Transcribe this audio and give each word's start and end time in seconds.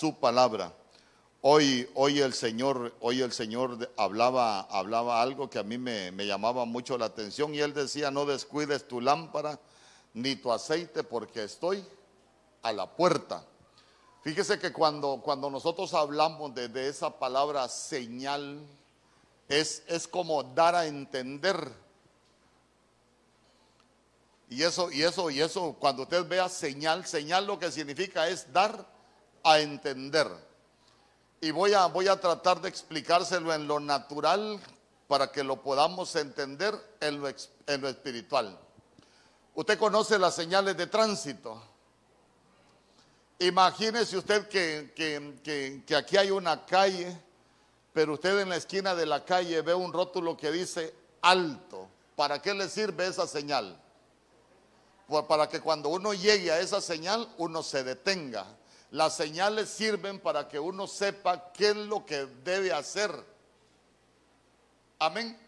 su 0.00 0.14
palabra. 0.14 0.72
Hoy, 1.42 1.86
hoy 1.94 2.20
el 2.20 2.32
Señor, 2.32 2.94
hoy 3.00 3.20
el 3.20 3.32
Señor 3.32 3.92
hablaba, 3.98 4.60
hablaba 4.60 5.20
algo 5.20 5.50
que 5.50 5.58
a 5.58 5.62
mí 5.62 5.76
me, 5.76 6.10
llamaba 6.24 6.64
mucho 6.64 6.96
la 6.96 7.04
atención 7.04 7.54
y 7.54 7.60
él 7.60 7.74
decía, 7.74 8.10
no 8.10 8.24
descuides 8.24 8.88
tu 8.88 9.02
lámpara 9.02 9.60
ni 10.14 10.36
tu 10.36 10.50
aceite 10.50 11.04
porque 11.04 11.44
estoy 11.44 11.84
a 12.62 12.72
la 12.72 12.86
puerta. 12.86 13.44
Fíjese 14.24 14.58
que 14.58 14.72
cuando, 14.72 15.20
cuando 15.22 15.50
nosotros 15.50 15.92
hablamos 15.92 16.54
de, 16.54 16.68
de 16.68 16.88
esa 16.88 17.18
palabra 17.18 17.68
señal, 17.68 18.66
es, 19.50 19.82
es 19.86 20.08
como 20.08 20.42
dar 20.42 20.74
a 20.74 20.86
entender. 20.86 21.70
Y 24.48 24.62
eso, 24.62 24.90
y 24.90 25.02
eso, 25.02 25.28
y 25.28 25.42
eso, 25.42 25.76
cuando 25.78 26.04
usted 26.04 26.26
vea 26.26 26.48
señal, 26.48 27.04
señal 27.04 27.46
lo 27.46 27.58
que 27.58 27.70
significa 27.70 28.28
es 28.28 28.50
dar 28.50 28.98
a 29.42 29.60
entender. 29.60 30.28
Y 31.40 31.50
voy 31.50 31.72
a, 31.72 31.86
voy 31.86 32.08
a 32.08 32.20
tratar 32.20 32.60
de 32.60 32.68
explicárselo 32.68 33.52
en 33.54 33.66
lo 33.66 33.80
natural 33.80 34.60
para 35.08 35.32
que 35.32 35.42
lo 35.42 35.62
podamos 35.62 36.14
entender 36.16 36.74
en 37.00 37.20
lo, 37.20 37.28
en 37.28 37.80
lo 37.80 37.88
espiritual. 37.88 38.58
Usted 39.54 39.78
conoce 39.78 40.18
las 40.18 40.34
señales 40.34 40.76
de 40.76 40.86
tránsito. 40.86 41.60
Imagínese 43.40 44.18
usted 44.18 44.48
que, 44.48 44.92
que, 44.94 45.82
que, 45.86 45.96
aquí 45.96 46.16
hay 46.16 46.30
una 46.30 46.64
calle, 46.66 47.18
pero 47.92 48.14
usted 48.14 48.38
en 48.38 48.50
la 48.50 48.56
esquina 48.56 48.94
de 48.94 49.06
la 49.06 49.24
calle 49.24 49.62
ve 49.62 49.74
un 49.74 49.92
rótulo 49.92 50.36
que 50.36 50.52
dice 50.52 50.94
alto. 51.22 51.88
¿Para 52.14 52.40
qué 52.42 52.52
le 52.52 52.68
sirve 52.68 53.06
esa 53.06 53.26
señal? 53.26 53.80
Pues 55.08 55.24
para 55.24 55.48
que 55.48 55.60
cuando 55.60 55.88
uno 55.88 56.12
llegue 56.12 56.52
a 56.52 56.60
esa 56.60 56.80
señal, 56.82 57.28
uno 57.38 57.62
se 57.62 57.82
detenga. 57.82 58.46
Las 58.90 59.16
señales 59.16 59.68
sirven 59.68 60.18
para 60.18 60.48
que 60.48 60.58
uno 60.58 60.86
sepa 60.86 61.52
qué 61.52 61.70
es 61.70 61.76
lo 61.76 62.04
que 62.04 62.26
debe 62.44 62.72
hacer. 62.72 63.12
Amén. 64.98 65.38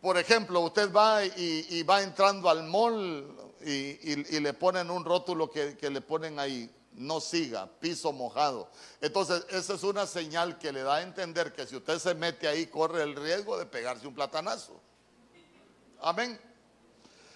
Por 0.00 0.16
ejemplo, 0.16 0.60
usted 0.60 0.92
va 0.92 1.24
y, 1.24 1.82
va 1.82 2.02
entrando 2.02 2.48
al 2.48 2.62
mall 2.62 3.36
y, 3.60 4.40
le 4.40 4.52
ponen 4.54 4.90
un 4.90 5.04
rótulo 5.04 5.50
que, 5.50 5.76
le 5.90 6.00
ponen 6.00 6.38
ahí, 6.38 6.70
no 6.92 7.20
siga, 7.20 7.68
piso 7.80 8.12
mojado. 8.12 8.70
Entonces, 9.00 9.44
esa 9.50 9.74
es 9.74 9.82
una 9.82 10.06
señal 10.06 10.56
que 10.56 10.72
le 10.72 10.82
da 10.82 10.96
a 10.96 11.02
entender 11.02 11.52
que 11.52 11.66
si 11.66 11.76
usted 11.76 11.98
se 11.98 12.14
mete 12.14 12.46
ahí, 12.46 12.66
corre 12.66 13.02
el 13.02 13.16
riesgo 13.16 13.58
de 13.58 13.66
pegarse 13.66 14.06
un 14.06 14.14
platanazo. 14.14 14.80
Amén. 16.00 16.40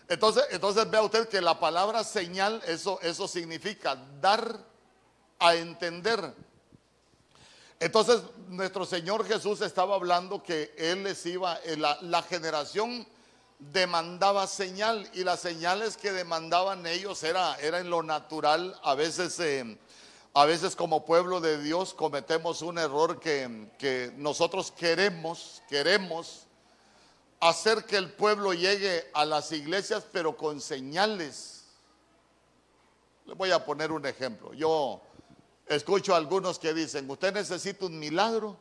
Entonces, 0.09 0.45
entonces 0.51 0.89
vea 0.89 1.03
usted 1.03 1.29
que 1.29 1.41
la 1.41 1.59
palabra 1.59 2.05
señal, 2.05 2.63
eso, 2.67 3.01
eso 3.03 3.27
significa 3.27 3.97
dar 4.21 4.74
a 5.47 5.55
entender. 5.57 6.35
Entonces, 7.81 8.23
nuestro 8.49 8.85
Señor 8.85 9.27
Jesús 9.27 9.61
estaba 9.61 9.95
hablando 9.95 10.43
que 10.43 10.75
Él 10.79 11.05
les 11.05 11.27
iba, 11.27 11.57
eh, 11.65 11.77
la, 11.77 11.99
la 12.03 12.23
generación 12.23 13.07
demandaba 13.59 14.47
señal 14.47 15.09
y 15.15 15.25
las 15.25 15.41
señales 15.41 15.97
que 15.97 16.13
demandaban 16.13 16.87
ellos 16.87 17.23
era, 17.23 17.57
era 17.57 17.79
en 17.79 17.91
lo 17.91 18.03
natural. 18.03 18.79
A 18.83 18.95
veces, 18.95 19.39
eh, 19.41 19.79
a 20.35 20.45
veces 20.45 20.77
como 20.77 21.05
pueblo 21.05 21.41
de 21.41 21.63
Dios 21.63 21.95
cometemos 21.95 22.63
un 22.63 22.79
error 22.79 23.21
que, 23.21 23.69
que 23.79 24.13
nosotros 24.17 24.71
queremos, 24.71 25.63
queremos 25.69 26.47
hacer 27.41 27.85
que 27.85 27.97
el 27.97 28.13
pueblo 28.13 28.55
llegue 28.55 29.11
a 29.13 29.25
las 29.25 29.53
iglesias, 29.53 30.07
pero 30.11 30.37
con 30.37 30.61
señales. 30.61 31.65
Le 33.27 33.35
voy 33.35 33.51
a 33.51 33.65
poner 33.65 33.93
un 33.93 34.07
ejemplo. 34.07 34.53
Yo 34.53 35.01
escucho 35.67 36.15
a 36.15 36.19
algunos 36.19 36.59
que 36.59 36.75
dicen, 36.75 37.09
usted 37.11 37.33
necesita 37.33 37.87
un 37.87 37.99
milagro, 37.99 38.57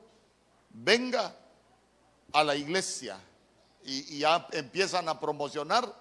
venga 0.69 1.36
a 2.31 2.44
la 2.44 2.56
iglesia 2.56 3.19
y, 3.84 4.19
ya 4.19 4.47
empiezan 4.52 5.09
a 5.09 5.19
promocionar 5.19 5.94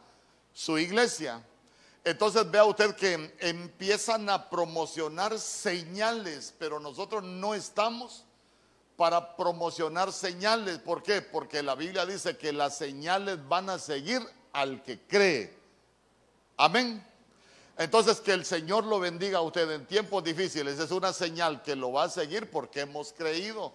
su 0.53 0.79
iglesia. 0.79 1.45
Entonces 2.05 2.51
vea 2.51 2.65
usted 2.65 2.95
que 2.97 3.35
empiezan 3.41 4.29
a 4.29 4.51
promocionar 4.51 5.39
señales, 5.39 6.55
pero 6.59 6.81
nosotros 6.81 7.23
no 7.23 7.55
estamos 7.55 8.25
para 8.97 9.37
promocionar 9.37 10.13
señales. 10.13 10.79
¿Por 10.79 11.03
qué? 11.03 11.23
Porque 11.23 11.63
la 11.63 11.75
Biblia 11.75 12.05
dice 12.05 12.37
que 12.37 12.53
las 12.53 12.77
señales 12.77 13.39
van 13.49 13.71
a 13.71 13.79
seguir 13.79 14.21
al 14.53 14.83
que 14.83 15.01
cree. 15.01 15.57
Amén. 16.57 17.05
Entonces 17.79 18.21
que 18.21 18.33
el 18.33 18.45
Señor 18.45 18.85
lo 18.85 19.01
bendiga 19.01 19.39
a 19.39 19.43
usted 19.43 19.71
en 19.71 19.87
tiempos 19.87 20.23
difíciles. 20.23 20.79
Es 20.79 20.91
una 20.91 21.13
señal 21.13 21.63
que 21.63 21.75
lo 21.75 21.93
va 21.93 22.05
a 22.05 22.09
seguir 22.09 22.51
porque 22.51 22.81
hemos 22.81 23.13
creído 23.13 23.73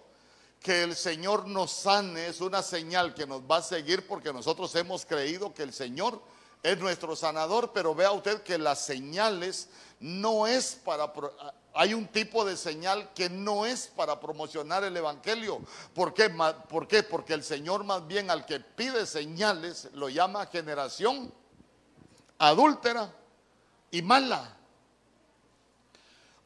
que 0.60 0.82
el 0.82 0.96
Señor 0.96 1.46
nos 1.46 1.70
sane 1.70 2.26
es 2.26 2.40
una 2.40 2.62
señal 2.62 3.14
que 3.14 3.26
nos 3.26 3.42
va 3.42 3.58
a 3.58 3.62
seguir 3.62 4.06
porque 4.06 4.32
nosotros 4.32 4.74
hemos 4.74 5.04
creído 5.04 5.54
que 5.54 5.62
el 5.62 5.72
Señor 5.72 6.20
es 6.62 6.78
nuestro 6.78 7.14
sanador, 7.14 7.72
pero 7.72 7.94
vea 7.94 8.10
usted 8.10 8.42
que 8.42 8.58
las 8.58 8.84
señales 8.84 9.68
no 10.00 10.46
es 10.46 10.74
para... 10.84 11.12
Hay 11.74 11.94
un 11.94 12.08
tipo 12.08 12.44
de 12.44 12.56
señal 12.56 13.12
que 13.14 13.30
no 13.30 13.64
es 13.64 13.86
para 13.86 14.18
promocionar 14.18 14.82
el 14.82 14.96
Evangelio. 14.96 15.60
¿Por 15.94 16.12
qué? 16.12 16.28
¿Por 16.68 16.88
qué? 16.88 17.04
Porque 17.04 17.34
el 17.34 17.44
Señor 17.44 17.84
más 17.84 18.04
bien 18.06 18.30
al 18.30 18.44
que 18.44 18.58
pide 18.58 19.06
señales 19.06 19.88
lo 19.92 20.08
llama 20.08 20.46
generación 20.46 21.32
adúltera 22.38 23.14
y 23.90 24.02
mala. 24.02 24.58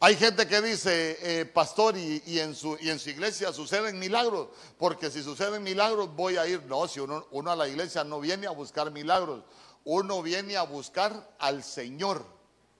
Hay 0.04 0.16
gente 0.16 0.48
que 0.48 0.60
dice, 0.60 1.16
eh, 1.22 1.44
pastor, 1.46 1.96
y, 1.96 2.40
en 2.40 2.56
su, 2.56 2.76
y 2.80 2.90
en 2.90 2.98
su 2.98 3.10
iglesia 3.10 3.52
suceden 3.52 4.00
milagros, 4.00 4.48
porque 4.76 5.12
si 5.12 5.22
suceden 5.22 5.62
milagros 5.62 6.12
voy 6.16 6.36
a 6.38 6.46
ir. 6.46 6.60
No, 6.64 6.88
si 6.88 6.98
uno, 6.98 7.24
a 7.46 7.54
la 7.54 7.68
iglesia 7.68 8.02
no 8.02 8.18
viene 8.18 8.48
a 8.48 8.50
buscar 8.50 8.90
milagros, 8.90 9.44
uno 9.84 10.20
viene 10.20 10.56
a 10.56 10.64
buscar 10.64 11.32
al 11.38 11.62
Señor. 11.62 12.26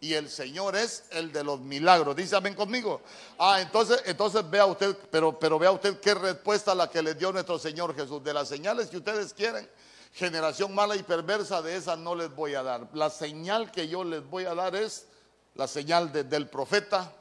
Y 0.03 0.15
el 0.15 0.29
Señor 0.29 0.75
es 0.75 1.05
el 1.11 1.31
de 1.31 1.45
los 1.45 1.61
milagros. 1.61 2.17
Dice 2.17 2.35
amén 2.35 2.57
conmigo. 2.57 3.03
Ah, 3.39 3.61
entonces, 3.61 4.03
entonces 4.05 4.51
vea 4.51 4.67
usted, 4.67 4.97
pero, 5.13 5.39
pero 5.39 5.61
vea 5.61 5.71
usted 5.71 6.01
qué 6.01 6.13
respuesta 6.13 6.75
la 6.75 6.91
que 6.91 7.01
le 7.01 7.15
dio 7.15 7.31
nuestro 7.31 7.57
Señor 7.57 7.95
Jesús. 7.95 8.21
De 8.25 8.35
las 8.35 8.49
señales 8.49 8.89
que 8.89 8.97
ustedes 8.97 9.33
quieren, 9.33 9.71
generación 10.13 10.75
mala 10.75 10.97
y 10.97 11.05
perversa, 11.05 11.63
de 11.63 11.77
esas 11.77 11.99
no 11.99 12.17
les 12.17 12.35
voy 12.35 12.57
a 12.57 12.65
dar. 12.65 12.89
La 12.95 13.11
señal 13.11 13.71
que 13.71 13.87
yo 13.87 14.03
les 14.03 14.29
voy 14.29 14.45
a 14.45 14.57
dar 14.57 14.75
es 14.75 15.07
la 15.55 15.69
señal 15.69 16.11
del 16.11 16.49
profeta 16.49 17.13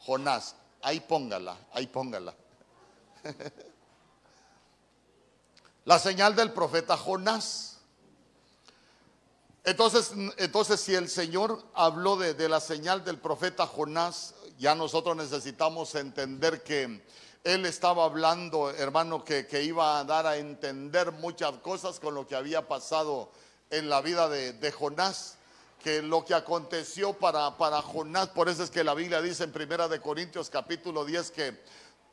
Jonás. 0.00 0.56
Ahí 0.82 0.98
póngala, 0.98 1.56
ahí 1.72 1.86
póngala. 1.86 2.34
la 5.84 6.00
señal 6.00 6.34
del 6.34 6.52
profeta 6.52 6.96
Jonás. 6.96 7.69
Entonces, 9.64 10.12
entonces 10.38 10.80
si 10.80 10.94
el 10.94 11.08
Señor 11.08 11.62
habló 11.74 12.16
de, 12.16 12.48
la 12.48 12.60
señal 12.60 13.04
del 13.04 13.18
profeta 13.18 13.66
Jonás, 13.66 14.34
ya 14.58 14.74
nosotros 14.74 15.16
necesitamos 15.16 15.94
entender 15.94 16.62
que 16.62 17.02
Él 17.44 17.66
estaba 17.66 18.04
hablando, 18.04 18.70
hermano, 18.70 19.24
que, 19.24 19.62
iba 19.62 19.98
a 19.98 20.04
dar 20.04 20.26
a 20.26 20.38
entender 20.38 21.12
muchas 21.12 21.52
cosas 21.58 22.00
con 22.00 22.14
lo 22.14 22.26
que 22.26 22.36
había 22.36 22.68
pasado 22.68 23.30
en 23.68 23.90
la 23.90 24.00
vida 24.00 24.28
de, 24.28 24.54
de 24.54 24.72
Jonás 24.72 25.36
que 25.82 26.02
lo 26.02 26.24
que 26.24 26.34
aconteció 26.34 27.14
para, 27.14 27.56
para 27.56 27.80
Jonás, 27.80 28.28
por 28.28 28.48
eso 28.50 28.62
es 28.62 28.70
que 28.70 28.84
la 28.84 28.92
Biblia 28.94 29.22
dice 29.22 29.44
en 29.44 29.52
Primera 29.52 29.88
de 29.88 29.98
Corintios 29.98 30.50
capítulo 30.50 31.06
10 31.06 31.30
que 31.30 31.58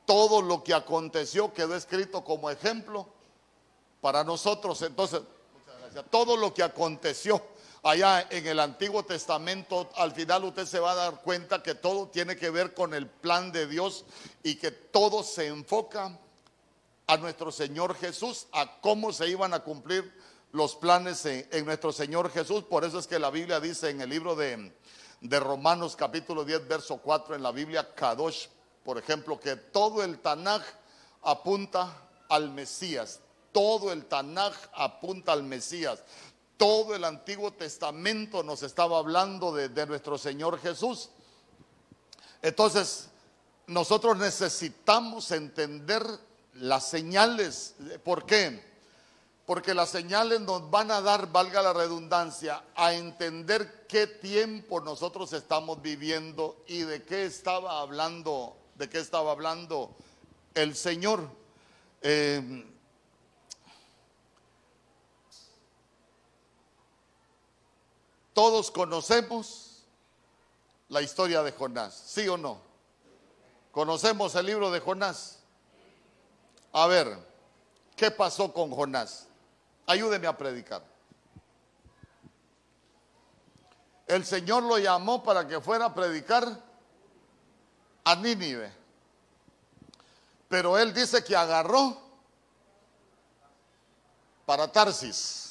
todo 0.06 0.42
lo 0.42 0.64
que 0.64 0.74
aconteció 0.74 1.54
quedó 1.54 1.76
escrito 1.76 2.24
como 2.24 2.50
ejemplo 2.50 3.10
para 4.00 4.24
nosotros. 4.24 4.82
Entonces, 4.84 5.22
todo 6.10 6.38
lo 6.38 6.54
que 6.54 6.64
aconteció 6.64 7.42
allá 7.84 8.28
en 8.30 8.46
el 8.48 8.60
Antiguo 8.60 9.04
Testamento, 9.04 9.90
al 9.96 10.12
final 10.12 10.44
usted 10.44 10.66
se 10.66 10.80
va 10.80 10.92
a 10.92 10.96
dar 10.96 11.22
cuenta 11.22 11.64
que 11.64 11.76
todo 11.76 12.08
tiene 12.08 12.36
que 12.36 12.50
ver 12.50 12.74
con 12.74 12.94
el 12.94 13.08
plan 13.08 13.52
de 13.52 13.68
Dios 13.68 14.06
y 14.44 14.56
que 14.56 14.72
todo 14.72 15.24
se 15.24 15.48
enfoca 15.48 16.18
a 17.08 17.18
nuestro 17.18 17.52
Señor 17.52 17.96
Jesús, 17.96 18.48
a 18.52 18.82
cómo 18.82 19.14
se 19.14 19.30
iban 19.30 19.54
a 19.54 19.62
cumplir 19.62 20.14
los 20.52 20.76
planes 20.76 21.26
en, 21.26 21.66
nuestro 21.66 21.94
Señor 21.94 22.32
Jesús. 22.32 22.64
Por 22.64 22.84
eso 22.84 23.00
es 23.00 23.08
que 23.08 23.20
la 23.20 23.30
Biblia 23.30 23.60
dice 23.60 23.90
en 23.90 24.02
el 24.02 24.10
libro 24.10 24.36
de, 24.36 24.74
de 25.22 25.40
Romanos 25.40 25.96
capítulo 25.96 26.44
10, 26.44 26.68
verso 26.68 26.98
4, 26.98 27.36
en 27.36 27.44
la 27.44 27.52
Biblia 27.52 27.94
Kadosh, 27.94 28.48
por 28.84 28.98
ejemplo, 28.98 29.40
que 29.40 29.56
todo 29.56 30.04
el 30.04 30.20
Tanaj 30.20 30.64
apunta 31.24 32.10
al 32.28 32.52
Mesías. 32.52 33.22
Todo 33.58 33.92
el 33.92 34.06
Tanaj 34.06 34.54
apunta 34.76 35.34
al 35.34 35.42
Mesías. 35.42 36.04
Todo 36.58 36.94
el 36.94 37.04
Antiguo 37.04 37.52
Testamento 37.52 38.44
nos 38.44 38.62
estaba 38.62 39.00
hablando 39.00 39.52
de, 39.52 39.88
nuestro 39.88 40.20
Señor 40.20 40.60
Jesús. 40.60 41.10
Entonces, 42.44 43.10
nosotros 43.66 44.16
necesitamos 44.18 45.32
entender 45.32 46.04
las 46.54 46.88
señales. 46.88 47.74
¿Por 48.04 48.28
qué? 48.28 48.64
Porque 49.48 49.74
las 49.74 49.90
señales 49.90 50.40
nos 50.42 50.70
van 50.70 50.92
a 50.92 51.02
dar, 51.02 51.32
valga 51.32 51.64
la 51.64 51.74
redundancia, 51.74 52.64
a 52.76 52.94
entender 52.94 53.88
qué 53.88 54.06
tiempo 54.06 54.82
nosotros 54.82 55.34
estamos 55.34 55.82
viviendo 55.82 56.64
y 56.68 56.82
de 56.82 57.02
qué 57.02 57.26
estaba 57.26 57.80
hablando, 57.80 58.56
de 58.76 58.88
qué 58.88 59.00
estaba 59.00 59.32
hablando 59.32 59.96
el 60.54 60.76
Señor. 60.76 61.28
Eh, 62.04 62.64
todos 68.38 68.70
conocemos 68.70 69.84
la 70.90 71.02
historia 71.02 71.42
de 71.42 71.52
Jonás, 71.52 71.96
¿sí 72.06 72.28
o 72.28 72.38
no? 72.38 72.62
Conocemos 73.72 74.36
el 74.36 74.46
libro 74.46 74.70
de 74.70 74.80
Jonás. 74.80 75.40
A 76.72 76.86
ver, 76.86 77.18
¿qué 77.96 78.12
pasó 78.12 78.54
con 78.54 78.70
Jonás? 78.70 79.26
ayúdeme 79.88 80.28
a 80.28 80.38
predicar. 80.38 80.84
El 84.06 84.24
Señor 84.24 84.62
lo 84.62 84.78
llamó 84.78 85.24
para 85.24 85.48
que 85.48 85.60
fuera 85.60 85.86
a 85.86 85.94
predicar 85.96 86.62
a 88.04 88.16
Nínive. 88.18 88.72
Pero 90.48 90.78
él 90.78 90.94
dice 90.94 91.24
que 91.24 91.36
agarró 91.36 92.00
para 94.46 94.72
Tarsis. 94.72 95.47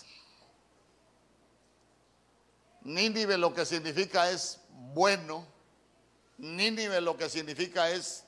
Nínive 2.87 3.37
lo 3.37 3.53
que 3.53 3.67
significa 3.67 4.31
es 4.31 4.61
bueno. 4.95 5.45
Nínive 6.39 7.01
lo 7.01 7.17
que 7.17 7.29
significa 7.29 7.91
es 7.91 8.25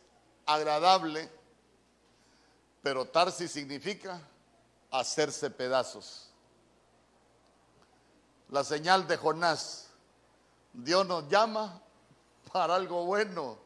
agradable. 0.47 1.31
Pero 2.83 3.07
Tarsis 3.07 3.53
significa 3.53 4.21
hacerse 4.91 5.49
pedazos. 5.51 6.31
La 8.51 8.65
señal 8.65 9.07
de 9.07 9.17
Jonás, 9.17 9.91
Dios 10.73 11.07
nos 11.07 11.29
llama 11.29 11.81
para 12.53 12.75
algo 12.75 13.05
bueno. 13.05 13.59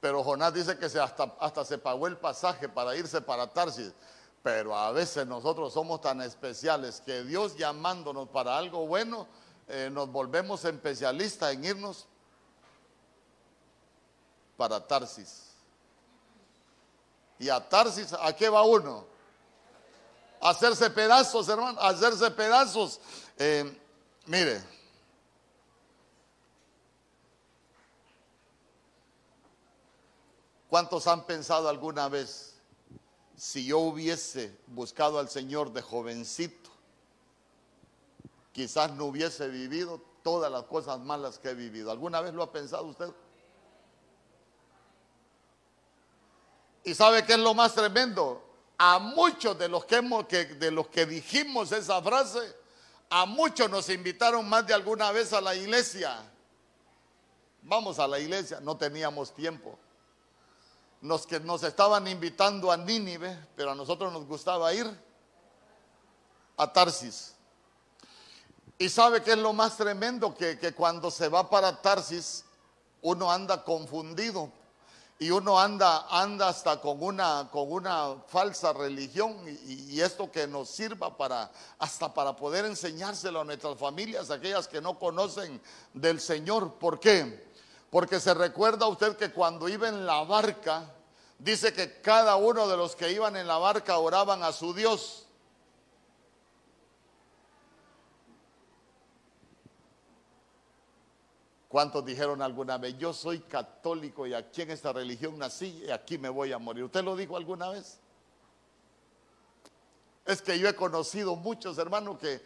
Pero 0.00 0.24
Jonás 0.24 0.54
dice 0.54 0.78
que 0.78 0.88
se 0.88 0.98
hasta, 0.98 1.24
hasta 1.40 1.62
se 1.62 1.76
pagó 1.76 2.06
el 2.06 2.16
pasaje 2.16 2.70
para 2.70 2.96
irse 2.96 3.20
para 3.20 3.52
Tarsis. 3.52 3.92
Pero 4.46 4.76
a 4.76 4.92
veces 4.92 5.26
nosotros 5.26 5.72
somos 5.72 6.00
tan 6.00 6.20
especiales 6.20 7.02
que 7.04 7.24
Dios 7.24 7.56
llamándonos 7.56 8.28
para 8.28 8.56
algo 8.56 8.86
bueno, 8.86 9.26
eh, 9.66 9.90
nos 9.90 10.08
volvemos 10.12 10.64
especialistas 10.64 11.52
en 11.52 11.64
irnos 11.64 12.06
para 14.56 14.86
Tarsis. 14.86 15.46
Y 17.40 17.48
a 17.48 17.58
Tarsis, 17.68 18.12
¿a 18.12 18.36
qué 18.36 18.48
va 18.48 18.62
uno? 18.62 19.04
Hacerse 20.40 20.90
pedazos, 20.90 21.48
hermano, 21.48 21.80
hacerse 21.80 22.30
pedazos. 22.30 23.00
Eh, 23.36 23.76
mire, 24.26 24.62
¿cuántos 30.70 31.04
han 31.08 31.26
pensado 31.26 31.68
alguna 31.68 32.08
vez 32.08 32.55
si 33.36 33.66
yo 33.66 33.78
hubiese 33.78 34.56
buscado 34.66 35.18
al 35.18 35.28
Señor 35.28 35.72
de 35.72 35.82
jovencito? 35.82 36.70
Quizás 38.52 38.92
no 38.92 39.04
hubiese 39.04 39.48
vivido 39.48 40.00
todas 40.22 40.50
las 40.50 40.64
cosas 40.64 40.98
malas 40.98 41.38
que 41.38 41.50
he 41.50 41.54
vivido. 41.54 41.90
¿Alguna 41.90 42.20
vez 42.20 42.32
lo 42.32 42.42
ha 42.42 42.50
pensado 42.50 42.84
usted? 42.84 43.12
¿Y 46.82 46.94
sabe 46.94 47.24
qué 47.24 47.34
es 47.34 47.38
lo 47.38 47.52
más 47.52 47.74
tremendo? 47.74 48.42
A 48.78 48.98
muchos 48.98 49.58
de 49.58 49.68
los 49.68 49.84
que, 49.84 49.96
hemos, 49.96 50.26
de 50.28 50.70
los 50.70 50.88
que 50.88 51.04
dijimos 51.04 51.72
esa 51.72 52.00
frase, 52.00 52.56
a 53.10 53.26
muchos 53.26 53.70
nos 53.70 53.88
invitaron 53.88 54.48
más 54.48 54.66
de 54.66 54.74
alguna 54.74 55.12
vez 55.12 55.32
a 55.32 55.40
la 55.40 55.54
iglesia. 55.54 56.16
Vamos 57.62 57.98
a 57.98 58.06
la 58.06 58.18
iglesia, 58.18 58.60
no 58.60 58.76
teníamos 58.76 59.34
tiempo. 59.34 59.78
Nos, 61.06 61.26
que 61.26 61.38
nos 61.40 61.62
estaban 61.62 62.06
invitando 62.08 62.70
a 62.72 62.76
Nínive, 62.76 63.38
pero 63.54 63.70
a 63.70 63.74
nosotros 63.74 64.12
nos 64.12 64.26
gustaba 64.26 64.74
ir 64.74 64.86
a 66.56 66.72
Tarsis. 66.72 67.34
Y 68.78 68.88
sabe 68.88 69.22
qué 69.22 69.32
es 69.32 69.38
lo 69.38 69.52
más 69.52 69.76
tremendo, 69.76 70.34
que, 70.34 70.58
que 70.58 70.74
cuando 70.74 71.10
se 71.10 71.28
va 71.28 71.48
para 71.48 71.80
Tarsis, 71.80 72.44
uno 73.02 73.30
anda 73.30 73.62
confundido 73.62 74.50
y 75.18 75.30
uno 75.30 75.58
anda, 75.58 76.06
anda 76.10 76.48
hasta 76.48 76.80
con 76.80 77.02
una, 77.02 77.48
con 77.50 77.72
una 77.72 78.16
falsa 78.26 78.72
religión 78.72 79.36
y, 79.66 80.00
esto 80.00 80.30
que 80.30 80.46
nos 80.46 80.68
sirva 80.68 81.16
para, 81.16 81.50
hasta 81.78 82.12
para 82.12 82.36
poder 82.36 82.66
enseñárselo 82.66 83.40
a 83.40 83.44
nuestras 83.44 83.78
familias, 83.78 84.30
aquellas 84.30 84.68
que 84.68 84.82
no 84.82 84.98
conocen 84.98 85.60
del 85.94 86.20
Señor. 86.20 86.74
¿Por 86.74 87.00
qué? 87.00 87.46
Porque 87.90 88.20
se 88.20 88.34
recuerda 88.34 88.86
usted 88.88 89.16
que 89.16 89.32
cuando 89.32 89.68
iba 89.68 89.88
en 89.88 90.04
la 90.04 90.22
barca, 90.24 90.84
dice 91.38 91.72
que 91.72 92.00
cada 92.00 92.36
uno 92.36 92.66
de 92.68 92.76
los 92.76 92.96
que 92.96 93.12
iban 93.12 93.36
en 93.36 93.46
la 93.46 93.58
barca 93.58 93.98
oraban 93.98 94.42
a 94.42 94.52
su 94.52 94.72
Dios. 94.74 95.26
¿Cuántos 101.68 102.04
dijeron 102.06 102.40
alguna 102.40 102.78
vez, 102.78 102.96
yo 102.96 103.12
soy 103.12 103.40
católico 103.40 104.26
y 104.26 104.32
aquí 104.32 104.62
en 104.62 104.70
esta 104.70 104.92
religión 104.92 105.36
nací 105.38 105.82
y 105.86 105.90
aquí 105.90 106.16
me 106.16 106.28
voy 106.28 106.52
a 106.52 106.58
morir? 106.58 106.84
¿Usted 106.84 107.04
lo 107.04 107.16
dijo 107.16 107.36
alguna 107.36 107.68
vez? 107.68 107.98
Es 110.24 110.40
que 110.42 110.58
yo 110.58 110.68
he 110.68 110.74
conocido 110.74 111.36
muchos 111.36 111.76
hermanos 111.78 112.18
que, 112.18 112.40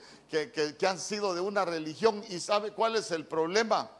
que, 0.50 0.87
han 0.87 0.98
sido 0.98 1.34
de 1.34 1.40
una 1.40 1.64
religión 1.64 2.25
y 2.28 2.40
sabe 2.40 2.72
cuál 2.72 2.96
es 2.96 3.10
el 3.10 3.26
problema. 3.26 3.90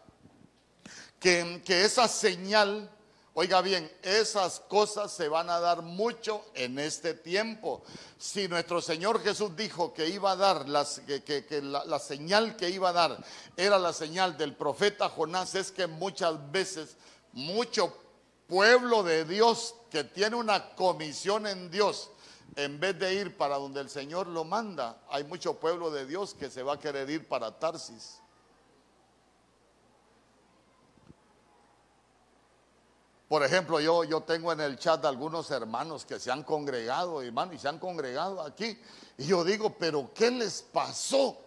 Que, 1.19 1.63
que 1.65 1.85
esa 1.85 2.09
señal 2.09 2.91
Oiga 3.35 3.61
bien, 3.63 3.91
esas 4.03 4.59
cosas 4.59 5.13
se 5.13 5.29
van 5.29 5.51
a 5.51 5.61
dar 5.61 5.83
mucho 5.83 6.45
en 6.55 6.81
este 6.81 7.15
tiempo. 7.15 7.83
Si 8.19 8.49
nuestro 8.49 8.83
Señor 8.83 9.23
Jesús 9.23 9.55
dijo 9.57 9.95
que 9.95 10.09
iba 10.09 10.33
a 10.33 10.37
dar, 10.37 10.69
las, 10.69 11.01
que, 11.07 11.61
la, 11.63 11.85
la, 11.85 12.01
señal 12.01 12.57
que 12.57 12.71
iba 12.71 12.89
a 12.89 12.93
dar 12.93 13.25
era 13.57 13.79
la 13.79 13.93
señal 13.93 14.37
del 14.37 14.57
profeta 14.57 15.09
Jonás, 15.09 15.55
es 15.55 15.71
que 15.71 15.87
muchas 15.87 16.51
veces 16.51 16.97
mucho 17.33 17.97
pueblo 18.49 19.05
de 19.05 19.25
Dios 19.25 19.77
que 19.91 20.03
tiene 20.03 20.35
una 20.35 20.75
comisión 20.75 21.47
en 21.47 21.71
Dios, 21.71 22.11
en 22.57 22.81
vez 22.81 22.99
de 22.99 23.15
ir 23.15 23.37
para 23.37 23.59
donde 23.59 23.81
el 23.81 23.89
Señor 23.89 24.27
lo 24.27 24.45
manda, 24.45 25.01
hay 25.09 25.23
mucho 25.23 25.55
pueblo 25.55 25.93
de 25.93 26.05
Dios 26.05 26.35
que 26.35 26.51
se 26.51 26.65
va 26.65 26.75
a 26.75 26.79
querer 26.81 27.09
ir 27.09 27.29
para 27.29 27.59
Tarsis. 27.61 28.20
Por 33.31 33.45
ejemplo, 33.45 33.79
yo, 33.79 34.03
yo 34.03 34.23
tengo 34.23 34.51
en 34.51 34.59
el 34.59 34.77
chat 34.77 35.05
algunos 35.05 35.53
hermanos 35.53 36.05
que 36.05 36.19
se 36.19 36.33
han 36.33 36.43
congregado, 36.43 37.23
hermano, 37.23 37.53
y 37.53 37.61
se 37.61 37.69
han 37.69 37.79
congregado 37.79 38.43
aquí. 38.43 38.77
Y 39.19 39.27
yo 39.27 39.45
digo, 39.45 39.73
pero 39.79 40.11
¿qué 40.13 40.33
les 40.33 40.63
pasó? 40.63 41.39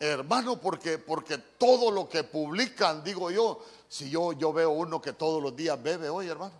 Hermano, 0.00 0.58
porque, 0.58 0.96
porque 0.96 1.36
todo 1.36 1.90
lo 1.90 2.08
que 2.08 2.24
publican, 2.24 3.04
digo 3.04 3.30
yo, 3.30 3.62
si 3.86 4.08
yo, 4.08 4.32
yo 4.32 4.50
veo 4.50 4.70
uno 4.70 4.98
que 5.02 5.12
todos 5.12 5.42
los 5.42 5.54
días 5.54 5.82
bebe 5.82 6.08
hoy, 6.08 6.26
hermano, 6.26 6.54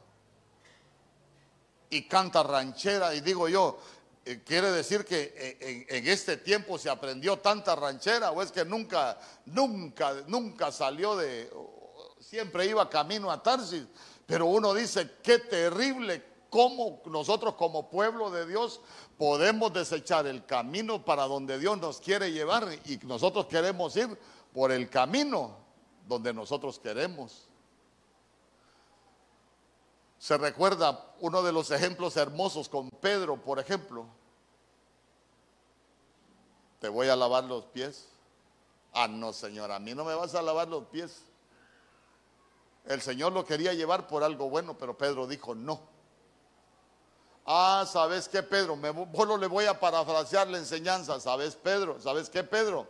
y 1.89 2.07
canta 2.07 2.43
ranchera, 2.43 3.15
y 3.15 3.23
digo 3.23 3.49
yo, 3.49 3.79
eh, 4.27 4.43
quiere 4.45 4.71
decir 4.73 5.07
que 5.07 5.33
eh, 5.39 5.87
en, 5.89 6.07
este 6.07 6.37
tiempo 6.37 6.77
se 6.77 6.91
aprendió 6.91 7.39
tanta 7.39 7.75
ranchera, 7.77 8.31
o 8.31 8.43
es 8.43 8.53
que 8.53 8.67
nunca, 8.67 9.19
nunca, 9.47 10.17
nunca 10.27 10.71
salió 10.71 11.17
de, 11.17 11.51
siempre 12.21 12.67
iba 12.67 12.91
camino 12.91 13.31
a 13.31 13.43
Tarsis. 13.43 13.85
Pero 14.27 14.47
uno 14.47 14.75
dice, 14.75 15.19
qué 15.23 15.39
terrible 15.39 16.23
cómo 16.51 17.01
nosotros 17.07 17.55
como 17.55 17.89
pueblo 17.89 18.31
de 18.31 18.47
Dios 18.47 18.81
podemos 19.17 19.73
desechar 19.73 20.27
el 20.27 20.45
camino 20.45 21.05
para 21.05 21.25
donde 21.25 21.59
Dios 21.59 21.79
nos 21.79 22.01
quiere 22.01 22.33
llevar 22.33 22.69
y 22.85 22.99
nosotros 23.05 23.47
queremos 23.47 23.97
ir 23.97 24.19
por 24.53 24.73
el 24.73 24.91
camino 24.91 25.57
donde 26.07 26.33
nosotros 26.33 26.79
queremos. 26.79 27.49
Se 30.19 30.37
recuerda 30.39 31.15
uno 31.21 31.43
de 31.43 31.53
los 31.53 31.71
ejemplos 31.71 32.17
hermosos 32.17 32.69
con 32.69 32.91
Pedro, 32.91 33.37
por 33.37 33.59
ejemplo. 33.59 34.07
Te 36.81 36.89
voy 36.89 37.09
a 37.09 37.17
lavar 37.17 37.45
los 37.45 37.65
pies. 37.67 38.09
Ah, 38.93 39.07
no, 39.09 39.33
Señor, 39.33 39.71
a 39.71 39.79
mí 39.79 39.95
no 39.95 40.05
me 40.05 40.15
vas 40.15 40.35
a 40.35 40.43
lavar 40.43 40.69
los 40.69 40.85
pies. 40.87 41.23
El 42.87 43.03
Señor 43.03 43.33
lo 43.33 43.45
quería 43.45 43.75
llevar 43.75 44.07
por 44.07 44.23
algo 44.23 44.49
bueno, 44.49 44.79
pero 44.79 44.97
Pedro 44.97 45.27
dijo 45.27 45.55
no. 45.55 45.81
Ah, 47.45 47.85
¿sabes 47.91 48.29
qué, 48.29 48.43
Pedro? 48.43 48.77
Me, 48.77 48.93
solo 49.15 49.37
le 49.37 49.47
voy 49.47 49.67
a 49.67 49.79
parafrasear 49.79 50.49
la 50.49 50.59
enseñanza. 50.59 51.21
¿Sabes, 51.21 51.55
Pedro? 51.55 52.01
¿Sabes 52.01 52.29
qué, 52.29 52.43
Pedro? 52.43 52.87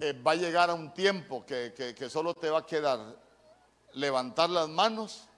Eh, 0.00 0.12
va 0.12 0.32
a 0.32 0.36
llegar 0.36 0.70
a 0.70 0.74
un 0.74 0.92
tiempo 0.92 1.44
que, 1.46 1.72
que 1.96 2.10
solo 2.10 2.34
te 2.34 2.50
va 2.50 2.60
a 2.60 2.66
quedar 2.66 2.98
levantar 3.92 4.50
las 4.50 4.68
manos 4.68 5.28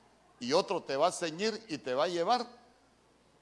y 0.40 0.52
otro 0.52 0.82
te 0.82 0.96
va 0.96 1.08
a 1.08 1.12
ceñir 1.12 1.62
y 1.68 1.78
te 1.78 1.94
va 1.94 2.04
a 2.04 2.08
llevar 2.08 2.46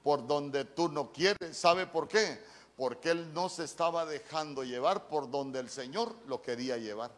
por 0.03 0.27
donde 0.27 0.65
tú 0.65 0.89
no 0.89 1.11
quieres. 1.11 1.57
¿Sabe 1.57 1.87
por 1.87 2.07
qué? 2.07 2.43
Porque 2.77 3.11
él 3.11 3.33
no 3.33 3.49
se 3.49 3.63
estaba 3.63 4.05
dejando 4.05 4.63
llevar 4.63 5.07
por 5.07 5.29
donde 5.29 5.59
el 5.59 5.69
Señor 5.69 6.13
lo 6.27 6.41
quería 6.41 6.77
llevar. 6.77 7.11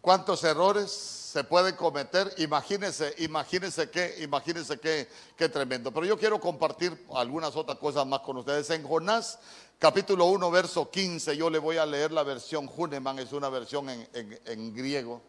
¿Cuántos 0.00 0.42
errores 0.44 0.90
se 0.90 1.44
pueden 1.44 1.76
cometer? 1.76 2.32
Imagínense, 2.38 3.14
imagínense 3.18 3.90
qué, 3.90 4.16
imagínense 4.22 4.80
qué, 4.80 5.06
qué 5.36 5.50
tremendo. 5.50 5.92
Pero 5.92 6.06
yo 6.06 6.18
quiero 6.18 6.40
compartir 6.40 7.06
algunas 7.14 7.54
otras 7.54 7.76
cosas 7.76 8.06
más 8.06 8.20
con 8.20 8.38
ustedes. 8.38 8.70
En 8.70 8.82
Jonás, 8.82 9.38
capítulo 9.78 10.24
1, 10.24 10.50
verso 10.50 10.90
15, 10.90 11.36
yo 11.36 11.50
le 11.50 11.58
voy 11.58 11.76
a 11.76 11.84
leer 11.84 12.12
la 12.12 12.22
versión 12.22 12.70
Huneman, 12.74 13.18
es 13.18 13.32
una 13.32 13.50
versión 13.50 13.90
en, 13.90 14.74
griego. 14.74 15.20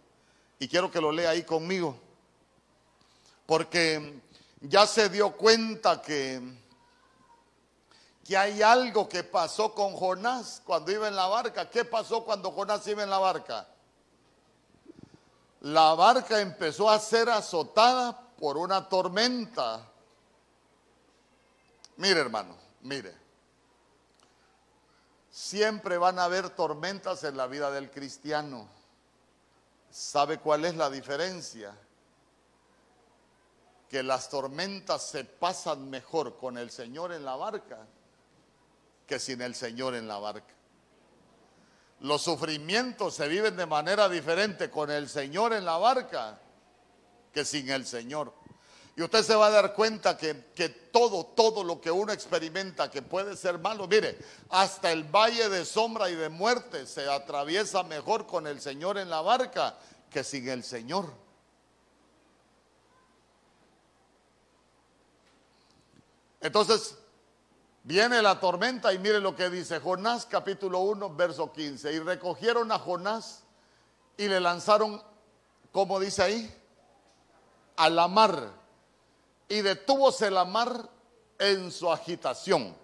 Y 0.57 0.69
quiero 0.69 0.89
que 0.89 1.01
lo 1.01 1.11
lea 1.11 1.31
ahí 1.31 1.43
conmigo. 1.43 1.97
Porque 3.45 4.21
ya 4.61 4.87
se 4.87 5.09
dio 5.09 5.33
cuenta 5.33 6.01
que, 6.01 6.41
que 8.23 8.37
hay 8.37 8.61
algo 8.61 9.09
que 9.09 9.25
pasó 9.25 9.73
con 9.73 9.91
Jonás 9.97 10.61
cuando 10.63 10.93
iba 10.93 11.09
en 11.09 11.17
la 11.17 11.27
barca. 11.27 11.69
¿Qué 11.69 11.83
pasó 11.83 12.23
cuando 12.23 12.51
Jonás 12.51 12.87
iba 12.87 13.03
en 13.03 13.09
la 13.09 13.19
barca? 13.19 13.67
La 15.61 15.93
barca 15.93 16.41
empezó 16.41 16.89
a 16.89 16.99
ser 16.99 17.29
azotada 17.29 18.19
por 18.37 18.57
una 18.57 18.87
tormenta. 18.89 19.87
Mire 21.97 22.19
hermano, 22.19 22.55
mire. 22.81 23.15
Siempre 25.29 25.97
van 25.97 26.19
a 26.19 26.25
haber 26.25 26.49
tormentas 26.49 27.23
en 27.23 27.37
la 27.37 27.47
vida 27.47 27.71
del 27.71 27.91
cristiano. 27.91 28.67
¿Sabe 29.89 30.39
cuál 30.39 30.65
es 30.65 30.75
la 30.75 30.89
diferencia? 30.89 31.75
Que 33.87 34.03
las 34.03 34.29
tormentas 34.29 35.09
se 35.09 35.25
pasan 35.25 35.89
mejor 35.89 36.37
con 36.37 36.57
el 36.57 36.71
Señor 36.71 37.11
en 37.11 37.23
la 37.23 37.35
barca 37.35 37.85
que 39.05 39.19
sin 39.19 39.41
el 39.41 39.53
Señor 39.55 39.93
en 39.93 40.07
la 40.07 40.19
barca. 40.19 40.53
Los 42.01 42.23
sufrimientos 42.23 43.13
se 43.13 43.27
viven 43.27 43.55
de 43.55 43.65
manera 43.65 44.09
diferente 44.09 44.71
con 44.71 44.89
el 44.89 45.07
Señor 45.07 45.53
en 45.53 45.65
la 45.65 45.77
barca 45.77 46.39
que 47.31 47.45
sin 47.45 47.69
el 47.69 47.85
Señor. 47.85 48.33
Y 48.95 49.03
usted 49.03 49.23
se 49.23 49.35
va 49.35 49.47
a 49.47 49.51
dar 49.51 49.73
cuenta 49.73 50.17
que, 50.17 50.47
que, 50.53 50.69
todo, 50.69 51.27
todo 51.27 51.63
lo 51.63 51.79
que 51.79 51.91
uno 51.91 52.11
experimenta 52.11 52.89
que 52.89 53.01
puede 53.01 53.37
ser 53.37 53.59
malo, 53.59 53.87
mire, 53.87 54.17
hasta 54.49 54.91
el 54.91 55.03
valle 55.03 55.47
de 55.47 55.63
sombra 55.63 56.09
y 56.09 56.15
de 56.15 56.29
muerte 56.29 56.85
se 56.87 57.07
atraviesa 57.07 57.83
mejor 57.83 58.25
con 58.25 58.47
el 58.47 58.59
Señor 58.59 58.97
en 58.97 59.09
la 59.09 59.21
barca 59.21 59.77
que 60.09 60.23
sin 60.23 60.49
el 60.49 60.63
Señor. 60.63 61.13
Entonces, 66.41 66.97
Viene 67.83 68.21
la 68.21 68.39
tormenta 68.39 68.93
y 68.93 68.99
mire 68.99 69.19
lo 69.19 69.35
que 69.35 69.49
dice 69.49 69.79
Jonás 69.79 70.27
capítulo 70.27 70.81
1, 70.81 71.15
verso 71.15 71.51
15. 71.51 71.91
Y 71.93 71.99
recogieron 71.99 72.71
a 72.71 72.77
Jonás 72.77 73.43
y 74.17 74.27
le 74.27 74.39
lanzaron, 74.39 75.01
como 75.71 75.99
dice 75.99 76.21
ahí, 76.21 76.55
a 77.77 77.89
la 77.89 78.07
mar. 78.07 78.51
Y 79.49 79.61
detúvose 79.61 80.29
la 80.29 80.45
mar 80.45 80.89
en 81.39 81.71
su 81.71 81.91
agitación. 81.91 82.75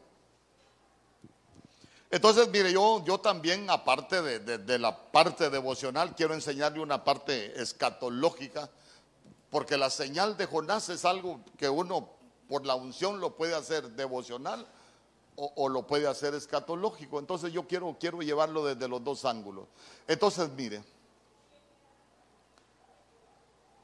Entonces, 2.09 2.49
mire, 2.49 2.71
yo, 2.71 3.03
yo 3.05 3.19
también, 3.19 3.69
aparte 3.69 4.23
de, 4.23 4.57
de 4.57 4.79
la 4.79 5.11
parte 5.11 5.51
devocional, 5.51 6.15
quiero 6.15 6.33
enseñarle 6.33 6.79
una 6.79 7.03
parte 7.03 7.61
escatológica, 7.61 8.67
porque 9.51 9.77
la 9.77 9.91
señal 9.91 10.35
de 10.37 10.47
Jonás 10.47 10.89
es 10.89 11.05
algo 11.05 11.41
que 11.55 11.69
uno 11.69 12.09
por 12.49 12.65
la 12.65 12.73
unción 12.73 13.19
lo 13.19 13.35
puede 13.35 13.53
hacer 13.53 13.91
devocional 13.91 14.67
o, 15.39 15.69
lo 15.69 15.85
puede 15.85 16.07
hacer 16.07 16.33
escatológico. 16.33 17.19
Entonces 17.19 17.53
yo 17.53 17.67
quiero, 17.67 17.95
quiero 17.99 18.21
llevarlo 18.21 18.65
desde 18.65 18.87
los 18.87 19.03
dos 19.03 19.23
ángulos. 19.23 19.67
Entonces, 20.07 20.49
mire, 20.49 20.83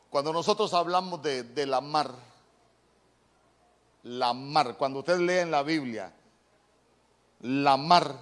cuando 0.10 0.34
nosotros 0.34 0.74
hablamos 0.74 1.22
de, 1.22 1.44
de 1.44 1.66
la 1.68 1.80
mar, 1.80 2.12
la 4.02 4.34
mar, 4.34 4.78
cuando 4.78 5.00
usted 5.00 5.20
lee 5.20 5.40
en 5.40 5.52
la 5.52 5.62
Biblia, 5.62 6.12
la 7.42 7.78
mar, 7.78 8.18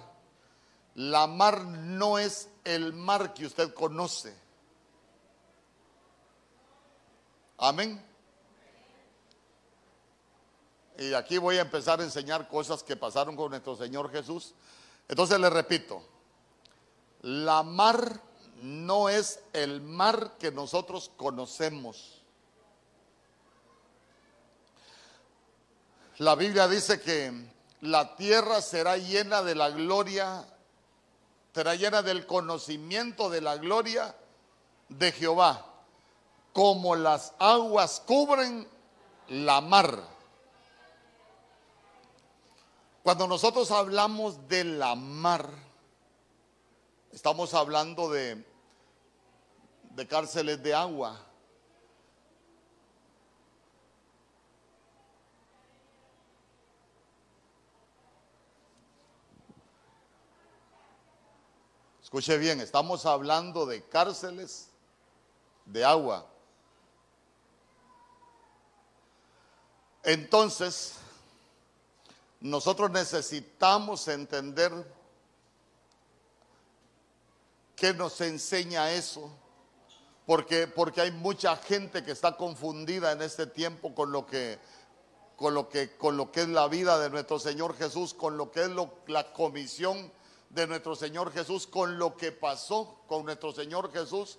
la 0.94 1.26
mar 1.26 1.64
no 1.64 2.18
es 2.18 2.50
el 2.64 2.92
mar 2.92 3.32
que 3.32 3.46
usted 3.46 3.72
conoce. 3.72 4.36
Amén. 7.56 8.11
Y 10.98 11.14
aquí 11.14 11.38
voy 11.38 11.58
a 11.58 11.62
empezar 11.62 12.00
a 12.00 12.04
enseñar 12.04 12.48
cosas 12.48 12.82
que 12.82 12.96
pasaron 12.96 13.36
con 13.36 13.50
nuestro 13.50 13.76
Señor 13.76 14.10
Jesús. 14.10 14.54
Entonces 15.08 15.38
le 15.40 15.50
repito, 15.50 16.02
la 17.22 17.62
mar 17.62 18.20
no 18.62 19.08
es 19.08 19.40
el 19.52 19.80
mar 19.80 20.36
que 20.38 20.52
nosotros 20.52 21.10
conocemos. 21.16 22.22
La 26.18 26.34
Biblia 26.34 26.68
dice 26.68 27.00
que 27.00 27.32
la 27.80 28.14
tierra 28.14 28.60
será 28.60 28.96
llena 28.96 29.42
de 29.42 29.56
la 29.56 29.70
gloria, 29.70 30.46
será 31.52 31.74
llena 31.74 32.02
del 32.02 32.26
conocimiento 32.26 33.28
de 33.28 33.40
la 33.40 33.56
gloria 33.56 34.14
de 34.88 35.10
Jehová, 35.10 35.66
como 36.52 36.94
las 36.94 37.32
aguas 37.38 38.00
cubren 38.06 38.68
la 39.28 39.60
mar. 39.60 40.04
Cuando 43.02 43.26
nosotros 43.26 43.72
hablamos 43.72 44.46
de 44.46 44.62
la 44.62 44.94
mar, 44.94 45.50
estamos 47.10 47.52
hablando 47.52 48.08
de, 48.08 48.44
cárceles 50.08 50.62
de 50.62 50.72
agua. 50.72 51.20
Escuche 62.00 62.38
bien, 62.38 62.60
estamos 62.60 63.04
hablando 63.04 63.66
de 63.66 63.82
cárceles 63.88 64.68
de 65.64 65.84
agua. 65.84 66.24
Entonces, 70.04 71.01
nosotros 72.42 72.90
necesitamos 72.90 74.08
entender 74.08 74.72
qué 77.76 77.94
nos 77.94 78.20
enseña 78.20 78.90
eso, 78.90 79.30
porque, 80.26 80.66
porque 80.66 81.02
hay 81.02 81.12
mucha 81.12 81.56
gente 81.56 82.02
que 82.02 82.10
está 82.10 82.36
confundida 82.36 83.12
en 83.12 83.22
este 83.22 83.46
tiempo 83.46 83.94
con 83.94 84.10
lo 84.10 84.26
que, 84.26 84.58
con 85.36 85.54
lo 85.54 85.68
que, 85.68 85.96
con 85.96 86.16
lo 86.16 86.32
que 86.32 86.40
es 86.42 86.48
la 86.48 86.66
vida 86.66 86.98
de 86.98 87.10
nuestro 87.10 87.38
Señor 87.38 87.76
Jesús, 87.76 88.12
con 88.12 88.36
lo 88.36 88.50
que 88.50 88.64
es 88.64 88.70
la 89.06 89.32
comisión 89.32 90.12
de 90.50 90.66
nuestro 90.66 90.96
Señor 90.96 91.32
Jesús, 91.32 91.68
con 91.68 91.96
lo 91.96 92.16
que 92.16 92.32
pasó 92.32 93.02
con 93.06 93.24
nuestro 93.24 93.52
Señor 93.52 93.92
Jesús. 93.92 94.38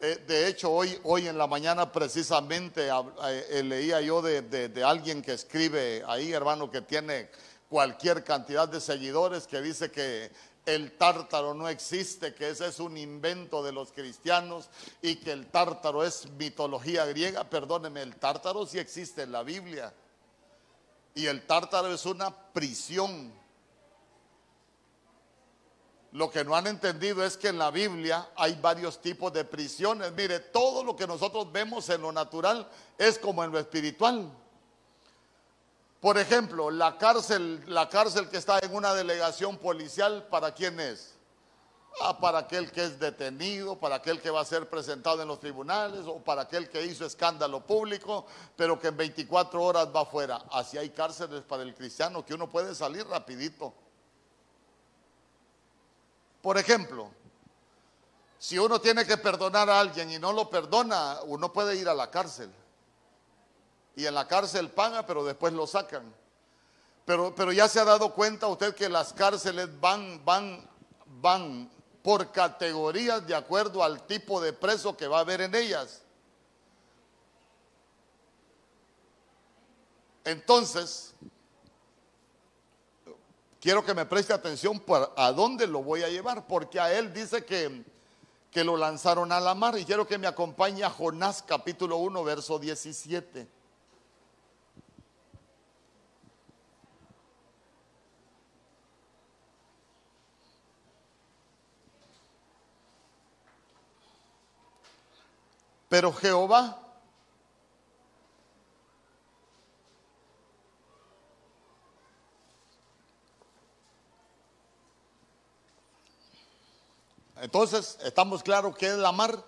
Eh, 0.00 0.24
de 0.26 0.48
hecho, 0.48 0.70
hoy, 0.70 0.98
hoy 1.04 1.28
en 1.28 1.38
la 1.38 1.46
mañana 1.46 1.90
precisamente 1.90 2.88
eh, 2.88 3.62
leía 3.62 4.00
yo 4.00 4.20
de, 4.20 4.42
de, 4.42 4.84
alguien 4.84 5.22
que 5.22 5.32
escribe 5.32 6.02
ahí, 6.06 6.32
hermano, 6.32 6.70
que 6.70 6.80
tiene 6.80 7.30
cualquier 7.68 8.24
cantidad 8.24 8.68
de 8.68 8.80
seguidores, 8.80 9.46
que 9.46 9.60
dice 9.62 9.90
que 9.90 10.30
el 10.66 10.96
tártaro 10.96 11.54
no 11.54 11.68
existe, 11.68 12.34
que 12.34 12.50
ese 12.50 12.68
es 12.68 12.80
un 12.80 12.96
invento 12.96 13.62
de 13.62 13.72
los 13.72 13.92
cristianos 13.92 14.68
y 15.02 15.16
que 15.16 15.32
el 15.32 15.46
tártaro 15.46 16.04
es 16.04 16.28
mitología 16.32 17.04
griega. 17.06 17.44
Perdóneme, 17.44 18.02
el 18.02 18.16
tártaro 18.16 18.66
sí 18.66 18.78
existe 18.78 19.22
en 19.22 19.32
la 19.32 19.42
Biblia. 19.42 19.92
Y 21.14 21.26
el 21.26 21.46
tártaro 21.46 21.92
es 21.92 22.06
una 22.06 22.34
prisión 22.52 23.32
lo 26.14 26.30
que 26.30 26.44
no 26.44 26.54
han 26.54 26.68
entendido 26.68 27.24
es 27.24 27.36
que 27.36 27.48
en 27.48 27.58
la 27.58 27.72
Biblia 27.72 28.28
hay 28.36 28.54
varios 28.62 29.00
tipos 29.00 29.32
de 29.32 29.44
prisiones. 29.44 30.12
Mire, 30.12 30.38
todo 30.38 30.84
lo 30.84 30.94
que 30.94 31.08
nosotros 31.08 31.50
vemos 31.50 31.88
en 31.88 32.02
lo 32.02 32.12
natural 32.12 32.68
es 32.96 33.18
como 33.18 33.42
en 33.42 33.50
lo 33.50 33.58
espiritual. 33.58 34.30
Por 35.98 36.16
ejemplo, 36.16 36.70
la 36.70 36.98
cárcel, 36.98 37.64
la 37.66 37.88
cárcel 37.88 38.28
que 38.28 38.36
está 38.36 38.60
en 38.60 38.72
una 38.72 38.94
delegación 38.94 39.58
policial, 39.58 40.28
¿para 40.30 40.54
quién 40.54 40.78
es? 40.78 41.14
Ah, 42.00 42.16
para 42.16 42.38
aquel 42.38 42.70
que 42.70 42.84
es 42.84 43.00
detenido, 43.00 43.76
para 43.80 43.96
aquel 43.96 44.20
que 44.20 44.30
va 44.30 44.40
a 44.40 44.44
ser 44.44 44.68
presentado 44.68 45.20
en 45.20 45.26
los 45.26 45.40
tribunales 45.40 46.06
o 46.06 46.20
para 46.20 46.42
aquel 46.42 46.70
que 46.70 46.86
hizo 46.86 47.04
escándalo 47.04 47.66
público, 47.66 48.24
pero 48.54 48.78
que 48.78 48.86
en 48.86 48.96
24 48.96 49.60
horas 49.60 49.88
va 49.92 50.02
afuera. 50.02 50.44
Así 50.52 50.78
hay 50.78 50.90
cárceles 50.90 51.42
para 51.42 51.64
el 51.64 51.74
cristiano 51.74 52.24
que 52.24 52.34
uno 52.34 52.48
puede 52.48 52.72
salir 52.76 53.04
rapidito. 53.08 53.74
Por 56.44 56.58
ejemplo, 56.58 57.10
Si 58.36 58.58
uno 58.58 58.78
tiene 58.78 59.06
que 59.06 59.16
perdonar 59.16 59.70
a 59.70 59.80
alguien 59.80 60.10
y 60.10 60.18
no 60.18 60.30
lo 60.30 60.50
perdona, 60.50 61.20
uno 61.24 61.50
puede 61.50 61.76
ir 61.76 61.88
a 61.88 61.94
la 61.94 62.10
cárcel. 62.10 62.52
Y 63.96 64.04
en 64.04 64.14
la 64.14 64.28
cárcel 64.28 64.68
paga, 64.70 65.06
pero 65.06 65.24
después 65.24 65.54
lo 65.54 65.66
sacan. 65.66 66.14
Pero, 67.06 67.34
pero 67.34 67.50
ya 67.52 67.66
se 67.66 67.80
ha 67.80 67.84
dado 67.86 68.12
cuenta 68.12 68.46
usted 68.48 68.74
que 68.74 68.90
las 68.90 69.14
cárceles 69.14 69.80
van, 69.80 70.22
van, 70.26 70.68
van 71.22 71.70
por 72.02 72.30
categorías 72.30 73.26
de 73.26 73.34
acuerdo 73.34 73.82
al 73.82 74.06
tipo 74.06 74.38
de 74.42 74.52
preso 74.52 74.94
que 74.94 75.08
va 75.08 75.16
a 75.16 75.20
haber 75.20 75.40
en 75.40 75.54
ellas. 75.54 76.02
Entonces, 80.24 81.14
quiero 83.64 83.82
que 83.82 83.94
me 83.94 84.04
preste 84.04 84.34
atención 84.34 84.78
para 84.78 85.08
a 85.16 85.32
dónde 85.32 85.66
lo 85.66 85.82
voy 85.82 86.02
a 86.02 86.08
llevar, 86.10 86.46
porque 86.46 86.78
a 86.78 86.92
él 86.92 87.14
dice 87.14 87.46
que, 87.46 87.82
que 88.50 88.62
lo 88.62 88.76
lanzaron 88.76 89.32
a 89.32 89.40
la 89.40 89.54
mar 89.54 89.78
y 89.78 89.86
quiero 89.86 90.06
que 90.06 90.18
me 90.18 90.26
acompañe 90.26 90.84
a 90.84 90.90
Jonás 90.90 91.42
capítulo 91.42 91.96
1, 91.96 92.24
verso 92.24 92.58
17. 92.58 93.48
Pero 105.88 106.12
Jehová 106.12 106.83
Entonces, 117.44 117.98
¿estamos 118.02 118.42
claros 118.42 118.74
qué 118.74 118.86
es 118.86 118.96
la 118.96 119.12
mar? 119.12 119.44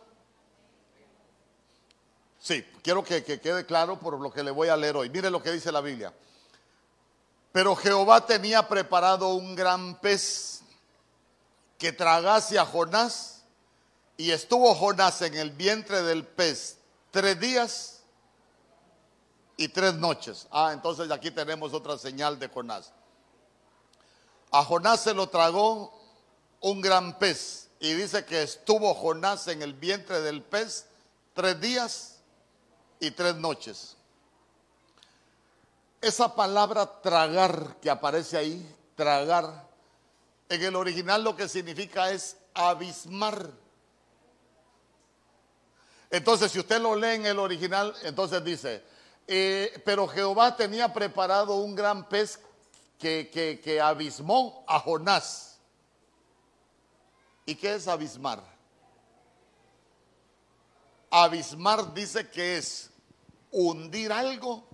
Sí, 2.39 2.63
quiero 2.83 3.03
que, 3.03 3.25
que, 3.25 3.41
quede 3.41 3.65
claro 3.65 3.99
por 3.99 4.21
lo 4.21 4.31
que 4.31 4.43
le 4.43 4.51
voy 4.51 4.69
a 4.69 4.77
leer 4.77 4.99
hoy. 4.99 5.09
Mire 5.09 5.31
lo 5.31 5.43
que 5.43 5.51
dice 5.51 5.73
la 5.73 5.81
Biblia. 5.81 6.13
Pero 7.53 7.75
Jehová 7.75 8.27
tenía 8.27 8.69
preparado 8.69 9.29
un 9.31 9.55
gran 9.55 9.99
pez 9.99 10.61
que 11.79 11.91
tragase 11.91 12.59
a 12.59 12.67
Jonás 12.67 13.45
y 14.19 14.31
estuvo 14.31 14.75
Jonás 14.75 15.23
en 15.23 15.33
el 15.33 15.53
vientre 15.53 16.03
del 16.03 16.27
pez 16.27 16.77
tres 17.11 17.41
días 17.41 18.03
y 19.57 19.69
tres 19.69 19.95
noches. 19.95 20.47
Ah, 20.51 20.73
entonces 20.75 21.11
aquí 21.11 21.31
tenemos 21.31 21.73
otra 21.73 21.97
señal 21.97 22.39
de 22.39 22.49
Jonás. 22.49 22.93
A 24.51 24.63
Jonás 24.63 25.01
se 25.01 25.15
lo 25.15 25.31
tragó 25.31 25.99
un 26.61 26.83
gran 26.83 27.19
pez 27.19 27.66
y 27.81 27.93
dice 27.95 28.25
que 28.25 28.43
estuvo 28.43 28.95
Jonás 28.95 29.49
en 29.49 29.63
el 29.63 29.75
vientre 29.75 30.21
del 30.21 30.43
pez 30.43 30.87
tres 31.35 31.61
días 31.61 32.19
y 33.01 33.11
tres 33.11 33.37
noches. 33.37 33.97
Esa 36.01 36.35
palabra 36.35 37.01
tragar 37.01 37.77
que 37.81 37.91
aparece 37.91 38.37
ahí, 38.37 38.77
tragar, 38.95 39.67
en 40.49 40.63
el 40.63 40.77
original 40.77 41.25
lo 41.25 41.37
que 41.37 41.49
significa 41.49 42.11
es 42.11 42.37
abismar 42.55 43.51
entonces, 46.11 46.53
si 46.53 46.59
usted 46.59 46.81
lo 46.81 46.95
lee 46.95 47.15
en 47.15 47.27
el 47.27 47.39
original, 47.39 47.95
entonces 48.03 48.43
dice, 48.45 48.83
eh, 49.27 49.83
pero 49.85 50.07
Jehová 50.07 50.57
tenía 50.57 50.93
preparado 50.93 51.57
un 51.57 51.75
gran 51.75 52.09
pez 52.09 52.39
que, 52.99 53.29
que, 53.33 53.61
que 53.63 53.81
abismó 53.81 54.65
a 54.69 54.79
Jonás. 54.79 55.56
¿Y 57.47 57.55
qué 57.55 57.77
es 57.77 57.87
abismar? 57.87 58.43
Abismar 61.09 61.95
dice 61.95 62.29
que 62.29 62.59
es 62.59 62.91
hundir 63.53 64.13
algo 64.13 64.65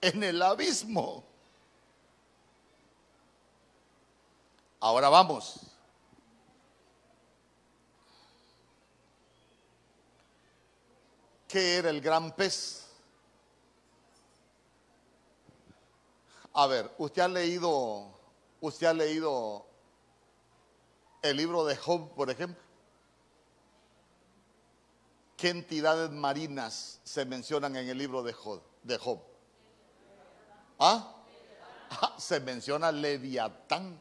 en 0.00 0.22
el 0.22 0.40
abismo. 0.40 1.24
Ahora 4.78 5.08
vamos. 5.08 5.60
¿Qué 11.48 11.76
era 11.76 11.90
el 11.90 12.00
gran 12.00 12.34
pez? 12.34 12.86
A 16.54 16.66
ver, 16.66 16.90
usted 16.98 17.22
ha 17.22 17.28
leído, 17.28 18.08
usted 18.60 18.86
ha 18.86 18.94
leído 18.94 19.71
el 21.22 21.36
libro 21.36 21.64
de 21.64 21.76
Job, 21.76 22.14
por 22.14 22.30
ejemplo. 22.30 22.62
¿Qué 25.36 25.48
entidades 25.48 26.10
marinas 26.10 27.00
se 27.02 27.24
mencionan 27.24 27.76
en 27.76 27.88
el 27.88 27.98
libro 27.98 28.22
de 28.22 28.32
Job? 28.32 29.22
¿Ah? 30.78 31.14
¿Ah? 31.90 32.14
Se 32.18 32.40
menciona 32.40 32.92
Leviatán. 32.92 34.00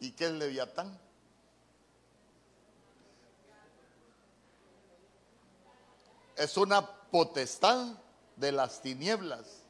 ¿Y 0.00 0.12
qué 0.12 0.26
es 0.26 0.32
Leviatán? 0.32 0.98
es 6.42 6.56
una 6.56 6.84
potestad 6.84 7.94
de 8.36 8.52
las 8.52 8.82
tinieblas. 8.82 9.62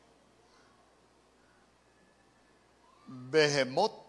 Behemot. 3.07 4.02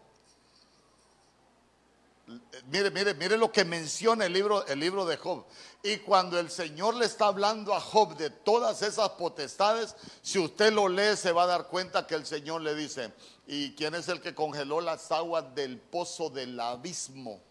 Mire, 2.71 2.89
mire, 2.89 3.13
mire 3.15 3.37
lo 3.37 3.51
que 3.51 3.65
menciona 3.65 4.25
el 4.25 4.33
libro, 4.33 4.65
el 4.67 4.79
libro 4.79 5.05
de 5.05 5.17
Job. 5.17 5.45
Y 5.81 5.97
cuando 5.97 6.39
el 6.39 6.49
Señor 6.49 6.95
le 6.95 7.05
está 7.05 7.27
hablando 7.27 7.73
a 7.73 7.81
Job 7.81 8.15
de 8.15 8.29
todas 8.29 8.81
esas 8.81 9.09
potestades, 9.09 9.95
si 10.21 10.39
usted 10.39 10.71
lo 10.71 10.87
lee, 10.87 11.17
se 11.17 11.33
va 11.33 11.43
a 11.43 11.47
dar 11.47 11.67
cuenta 11.67 12.07
que 12.07 12.15
el 12.15 12.25
Señor 12.25 12.61
le 12.61 12.75
dice, 12.75 13.11
¿y 13.45 13.73
quién 13.75 13.93
es 13.95 14.07
el 14.07 14.21
que 14.21 14.33
congeló 14.33 14.79
las 14.79 15.11
aguas 15.11 15.53
del 15.53 15.77
pozo 15.77 16.29
del 16.29 16.57
abismo? 16.57 17.41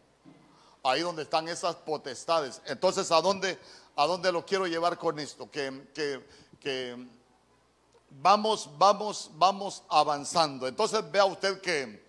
Ahí 0.82 1.02
donde 1.02 1.24
están 1.24 1.48
esas 1.48 1.76
potestades. 1.76 2.62
Entonces, 2.64 3.12
¿a 3.12 3.20
dónde, 3.20 3.58
a 3.94 4.06
dónde 4.06 4.32
lo 4.32 4.44
quiero 4.46 4.66
llevar 4.66 4.96
con 4.96 5.18
esto, 5.18 5.50
que, 5.50 5.86
que, 6.60 7.06
vamos, 8.08 8.70
vamos, 8.78 9.30
vamos 9.34 9.82
avanzando. 9.88 10.66
Entonces 10.66 11.02
vea 11.10 11.24
usted 11.24 11.60
que, 11.60 12.01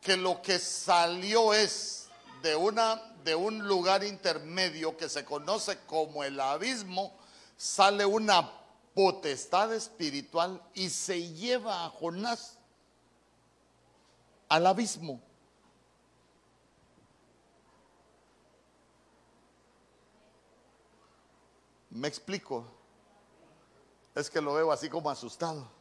que 0.00 0.16
lo 0.16 0.40
que 0.42 0.58
salió 0.58 1.52
es 1.52 2.08
de, 2.42 2.56
una, 2.56 2.96
de 3.24 3.34
un 3.34 3.66
lugar 3.66 4.02
intermedio 4.02 4.96
que 4.96 5.08
se 5.08 5.24
conoce 5.24 5.78
como 5.86 6.24
el 6.24 6.40
abismo, 6.40 7.16
sale 7.56 8.06
una 8.06 8.50
potestad 8.94 9.72
espiritual 9.74 10.62
y 10.74 10.88
se 10.88 11.32
lleva 11.32 11.84
a 11.84 11.90
Jonás 11.90 12.58
al 14.48 14.66
abismo. 14.66 15.20
Me 21.90 22.08
explico. 22.08 22.64
Es 24.14 24.30
que 24.30 24.40
lo 24.40 24.54
veo 24.54 24.72
así 24.72 24.88
como 24.88 25.10
asustado. 25.10 25.79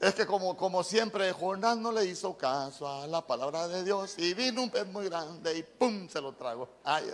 Es 0.00 0.14
que 0.14 0.26
como, 0.26 0.56
como 0.56 0.84
siempre, 0.84 1.32
Jonás 1.32 1.76
no 1.76 1.90
le 1.90 2.04
hizo 2.04 2.36
caso 2.36 2.86
a 2.86 3.06
la 3.08 3.26
palabra 3.26 3.66
de 3.66 3.82
Dios 3.82 4.16
y 4.16 4.32
vino 4.32 4.62
un 4.62 4.70
pez 4.70 4.86
muy 4.86 5.06
grande 5.06 5.58
y 5.58 5.62
¡pum! 5.64 6.08
se 6.08 6.20
lo 6.20 6.32
trago. 6.34 6.68
Ay, 6.84 7.10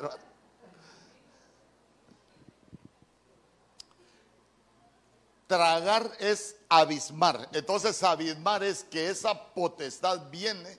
Tragar 5.46 6.10
es 6.18 6.56
abismar. 6.68 7.48
Entonces 7.52 8.02
abismar 8.02 8.62
es 8.62 8.84
que 8.84 9.08
esa 9.08 9.54
potestad 9.54 10.28
viene 10.30 10.78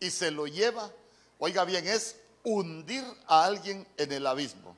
y 0.00 0.10
se 0.10 0.30
lo 0.30 0.46
lleva. 0.46 0.90
Oiga 1.38 1.64
bien, 1.64 1.86
es 1.86 2.16
hundir 2.42 3.04
a 3.26 3.44
alguien 3.44 3.86
en 3.96 4.12
el 4.12 4.26
abismo. 4.26 4.76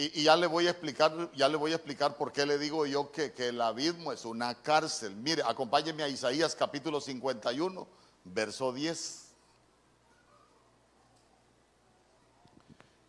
Y, 0.00 0.22
ya 0.22 0.34
le 0.34 0.46
voy 0.46 0.66
a 0.66 0.70
explicar, 0.70 1.30
ya 1.34 1.46
le 1.46 1.58
voy 1.58 1.72
a 1.72 1.74
explicar 1.74 2.16
por 2.16 2.32
qué 2.32 2.46
le 2.46 2.56
digo 2.56 2.86
yo 2.86 3.12
que, 3.12 3.34
que 3.34 3.48
el 3.48 3.60
abismo 3.60 4.12
es 4.12 4.24
una 4.24 4.54
cárcel. 4.62 5.14
Mire, 5.14 5.42
acompáñeme 5.44 6.02
a 6.02 6.08
Isaías 6.08 6.54
capítulo 6.54 7.02
51, 7.02 7.86
verso 8.24 8.72
10. 8.72 9.26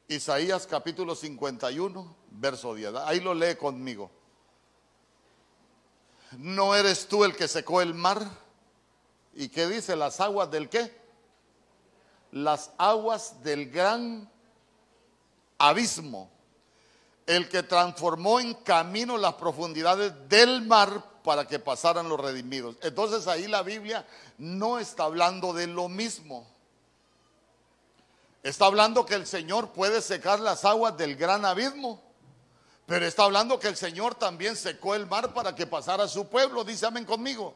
Isaías 0.09 0.67
capítulo 0.67 1.15
51, 1.15 2.15
verso 2.31 2.75
10. 2.75 2.95
Ahí 3.05 3.21
lo 3.21 3.33
lee 3.33 3.55
conmigo. 3.55 4.11
¿No 6.37 6.75
eres 6.75 7.07
tú 7.07 7.23
el 7.23 7.37
que 7.37 7.47
secó 7.47 7.81
el 7.81 7.93
mar? 7.93 8.21
¿Y 9.33 9.47
qué 9.47 9.65
dice? 9.67 9.95
Las 9.95 10.19
aguas 10.19 10.51
del 10.51 10.67
qué? 10.67 10.93
Las 12.33 12.71
aguas 12.77 13.41
del 13.43 13.71
gran 13.71 14.29
abismo 15.57 16.29
el 17.31 17.47
que 17.47 17.63
transformó 17.63 18.41
en 18.41 18.53
camino 18.55 19.17
las 19.17 19.35
profundidades 19.35 20.11
del 20.27 20.63
mar 20.63 21.21
para 21.23 21.47
que 21.47 21.59
pasaran 21.59 22.09
los 22.09 22.19
redimidos. 22.19 22.75
Entonces 22.81 23.25
ahí 23.25 23.47
la 23.47 23.63
Biblia 23.63 24.05
no 24.37 24.79
está 24.79 25.05
hablando 25.05 25.53
de 25.53 25.67
lo 25.67 25.87
mismo. 25.87 26.45
Está 28.43 28.65
hablando 28.65 29.05
que 29.05 29.13
el 29.13 29.25
Señor 29.25 29.71
puede 29.71 30.01
secar 30.01 30.41
las 30.41 30.65
aguas 30.65 30.97
del 30.97 31.15
gran 31.15 31.45
abismo. 31.45 32.03
Pero 32.85 33.05
está 33.05 33.23
hablando 33.23 33.57
que 33.59 33.69
el 33.69 33.77
Señor 33.77 34.15
también 34.15 34.57
secó 34.57 34.93
el 34.93 35.07
mar 35.07 35.33
para 35.33 35.55
que 35.55 35.65
pasara 35.65 36.09
su 36.09 36.27
pueblo. 36.27 36.65
Dice 36.65 36.85
amén 36.85 37.05
conmigo. 37.05 37.55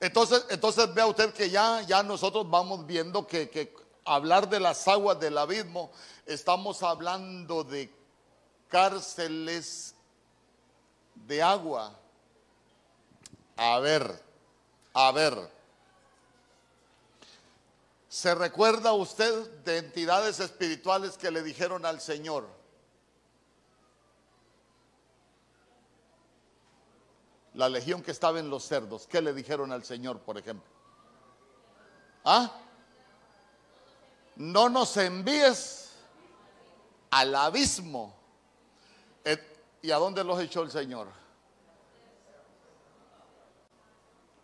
Entonces, 0.00 0.44
entonces 0.50 0.92
vea 0.92 1.06
usted 1.06 1.32
que 1.32 1.48
ya, 1.48 1.80
ya 1.80 2.02
nosotros 2.02 2.50
vamos 2.50 2.84
viendo 2.84 3.26
que, 3.26 3.48
que 3.48 3.72
hablar 4.06 4.48
de 4.48 4.60
las 4.60 4.86
aguas 4.88 5.20
del 5.20 5.36
abismo, 5.36 5.90
estamos 6.24 6.82
hablando 6.82 7.64
de 7.64 7.92
cárceles 8.68 9.94
de 11.26 11.42
agua. 11.42 11.98
A 13.56 13.78
ver, 13.80 14.22
a 14.94 15.12
ver. 15.12 15.56
¿Se 18.08 18.34
recuerda 18.34 18.92
usted 18.92 19.50
de 19.64 19.78
entidades 19.78 20.40
espirituales 20.40 21.18
que 21.18 21.30
le 21.30 21.42
dijeron 21.42 21.84
al 21.84 22.00
Señor? 22.00 22.46
La 27.54 27.68
legión 27.68 28.02
que 28.02 28.10
estaba 28.10 28.38
en 28.38 28.50
los 28.50 28.64
cerdos, 28.64 29.06
¿qué 29.06 29.20
le 29.20 29.32
dijeron 29.32 29.72
al 29.72 29.84
Señor, 29.84 30.20
por 30.20 30.38
ejemplo? 30.38 30.70
¿Ah? 32.24 32.52
No 34.36 34.68
nos 34.68 34.96
envíes 34.96 35.90
al 37.10 37.34
abismo. 37.34 38.14
¿Y 39.82 39.90
a 39.90 39.98
dónde 39.98 40.24
los 40.24 40.40
echó 40.40 40.62
el 40.62 40.70
Señor? 40.70 41.06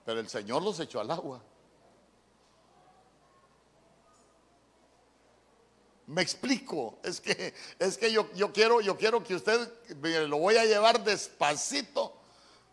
Pero 0.05 0.21
el 0.21 0.29
Señor 0.29 0.63
los 0.63 0.79
echó 0.79 1.01
al 1.01 1.11
agua. 1.11 1.41
Me 6.07 6.21
explico, 6.21 6.99
es 7.03 7.21
que, 7.21 7.55
es 7.79 7.97
que 7.97 8.13
yo, 8.13 8.31
yo, 8.35 8.53
quiero, 8.53 8.81
yo 8.81 8.97
quiero 8.99 9.25
que 9.25 9.35
usted 9.35 9.69
lo 10.29 10.39
voy 10.39 10.57
a 10.57 10.65
llevar 10.65 11.03
despacito, 11.03 12.15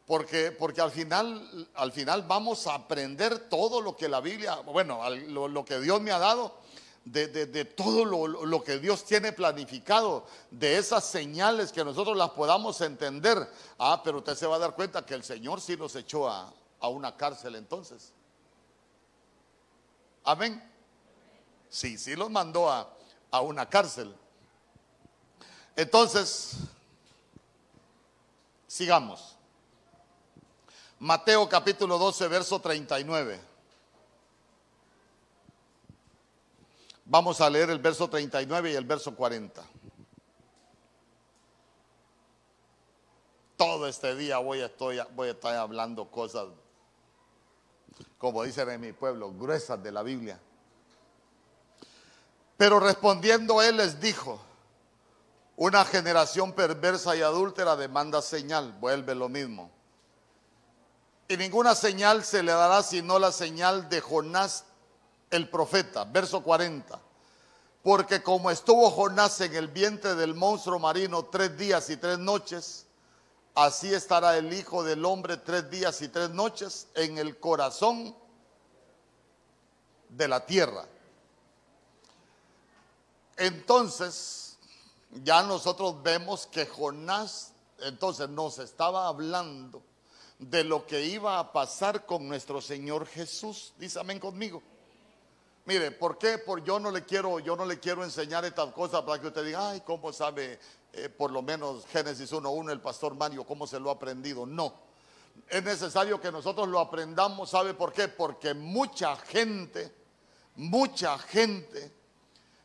porque, 0.05 0.51
porque 0.51 0.81
al, 0.81 0.91
final, 0.91 1.69
al 1.75 1.91
final 1.91 2.23
vamos 2.23 2.67
a 2.67 2.73
aprender 2.73 3.49
todo 3.49 3.81
lo 3.81 3.95
que 3.95 4.09
la 4.09 4.19
Biblia, 4.19 4.55
bueno, 4.57 5.07
lo, 5.09 5.63
que 5.63 5.79
Dios 5.79 6.01
me 6.01 6.11
ha 6.11 6.19
dado, 6.19 6.58
de, 7.11 7.27
de, 7.47 7.65
todo 7.65 8.05
lo, 8.05 8.27
lo, 8.27 8.63
que 8.63 8.77
Dios 8.77 9.03
tiene 9.03 9.33
planificado, 9.33 10.25
de 10.51 10.77
esas 10.77 11.05
señales 11.05 11.71
que 11.71 11.83
nosotros 11.83 12.15
las 12.15 12.29
podamos 12.31 12.79
entender. 12.81 13.51
Ah, 13.79 14.01
pero 14.03 14.19
usted 14.19 14.35
se 14.35 14.45
va 14.45 14.57
a 14.57 14.59
dar 14.59 14.75
cuenta 14.75 15.05
que 15.05 15.15
el 15.15 15.23
Señor 15.23 15.59
sí 15.59 15.75
nos 15.75 15.95
echó 15.95 16.29
a, 16.29 16.53
a 16.79 16.87
una 16.87 17.17
cárcel 17.17 17.55
entonces. 17.55 18.13
Amén. 20.23 20.63
Sí, 21.69 21.97
sí 21.97 22.15
los 22.15 22.29
mandó 22.29 22.69
a, 22.69 22.87
a 23.31 23.41
una 23.41 23.67
cárcel. 23.67 24.15
Entonces, 25.75 26.57
sigamos. 28.67 29.35
Mateo 30.99 31.49
capítulo 31.49 31.97
12, 31.97 32.27
verso 32.27 32.59
39. 32.59 33.48
Vamos 37.11 37.41
a 37.41 37.49
leer 37.49 37.71
el 37.71 37.79
verso 37.79 38.07
39 38.07 38.71
y 38.71 38.75
el 38.75 38.85
verso 38.85 39.15
40. 39.15 39.63
Todo 43.57 43.87
este 43.87 44.15
día 44.15 44.37
voy 44.37 44.61
a, 44.61 44.67
estoy, 44.67 45.01
voy 45.15 45.29
estar 45.29 45.55
hablando 45.55 46.11
cosas, 46.11 46.45
como 48.19 48.43
dicen 48.43 48.69
en 48.69 48.81
mi 48.81 48.93
pueblo, 48.93 49.31
gruesas 49.31 49.81
de 49.81 49.91
la 49.91 50.03
Biblia. 50.03 50.39
Pero 52.57 52.79
respondiendo 52.79 53.59
él 53.63 53.77
les 53.77 53.99
dijo, 53.99 54.39
una 55.55 55.85
generación 55.85 56.53
perversa 56.53 57.15
y 57.15 57.23
adúltera 57.23 57.75
demanda 57.75 58.21
señal, 58.21 58.73
vuelve 58.73 59.15
lo 59.15 59.29
mismo. 59.29 59.71
Y 61.27 61.37
ninguna 61.37 61.73
señal 61.73 62.23
se 62.23 62.43
le 62.43 62.51
dará 62.51 62.83
sino 62.83 63.17
la 63.17 63.31
señal 63.31 63.89
de 63.89 63.99
Jonás 63.99 64.65
el 65.29 65.49
profeta, 65.49 66.03
verso 66.05 66.41
40. 66.41 66.99
Porque 67.83 68.21
como 68.21 68.51
estuvo 68.51 68.89
Jonás 68.91 69.39
en 69.41 69.55
el 69.55 69.67
vientre 69.67 70.15
del 70.15 70.35
monstruo 70.35 70.79
marino 70.79 71.25
tres 71.25 71.57
días 71.57 71.89
y 71.89 71.97
tres 71.97 72.19
noches, 72.19 72.85
así 73.55 73.93
estará 73.93 74.37
el 74.37 74.51
Hijo 74.53 74.83
del 74.83 75.05
Hombre 75.05 75.37
tres 75.37 75.69
días 75.69 76.01
y 76.01 76.09
tres 76.09 76.29
noches 76.29 76.87
en 76.95 77.17
el 77.17 77.39
corazón 77.39 78.15
de 80.09 80.27
la 80.27 80.45
tierra. 80.45 80.85
Entonces, 83.37 84.57
ya 85.23 85.41
nosotros 85.43 86.03
vemos 86.03 86.45
que 86.47 86.65
Jonás, 86.65 87.53
entonces 87.79 88.27
nos 88.29 88.59
estaba 88.59 89.07
hablando 89.07 89.81
de 90.37 90.63
lo 90.63 90.85
que 90.85 91.05
iba 91.05 91.39
a 91.39 91.51
pasar 91.53 92.05
con 92.05 92.27
nuestro 92.27 92.61
Señor 92.61 93.07
Jesús. 93.07 93.73
Dice 93.77 93.99
amén 93.99 94.19
conmigo. 94.19 94.61
Mire, 95.69 95.91
¿por 95.91 96.17
qué? 96.17 96.39
Por 96.39 96.63
yo 96.63 96.79
no 96.79 96.89
le 96.89 97.05
quiero, 97.05 97.37
yo 97.37 97.55
no 97.55 97.63
le 97.63 97.79
quiero 97.79 98.03
enseñar 98.03 98.43
estas 98.43 98.73
cosas 98.73 99.03
para 99.03 99.21
que 99.21 99.27
usted 99.27 99.45
diga, 99.45 99.69
ay, 99.69 99.81
¿cómo 99.81 100.11
sabe 100.11 100.59
eh, 100.91 101.09
por 101.09 101.29
lo 101.29 101.43
menos 101.43 101.85
Génesis 101.85 102.31
1.1 102.33 102.71
el 102.71 102.81
pastor 102.81 103.13
Mario 103.13 103.43
cómo 103.43 103.67
se 103.67 103.79
lo 103.79 103.91
ha 103.91 103.93
aprendido? 103.93 104.47
No. 104.47 104.73
Es 105.47 105.63
necesario 105.63 106.19
que 106.19 106.31
nosotros 106.31 106.67
lo 106.67 106.79
aprendamos, 106.79 107.51
¿sabe 107.51 107.75
por 107.75 107.93
qué? 107.93 108.07
Porque 108.07 108.55
mucha 108.55 109.15
gente, 109.15 109.93
mucha 110.55 111.19
gente 111.19 111.93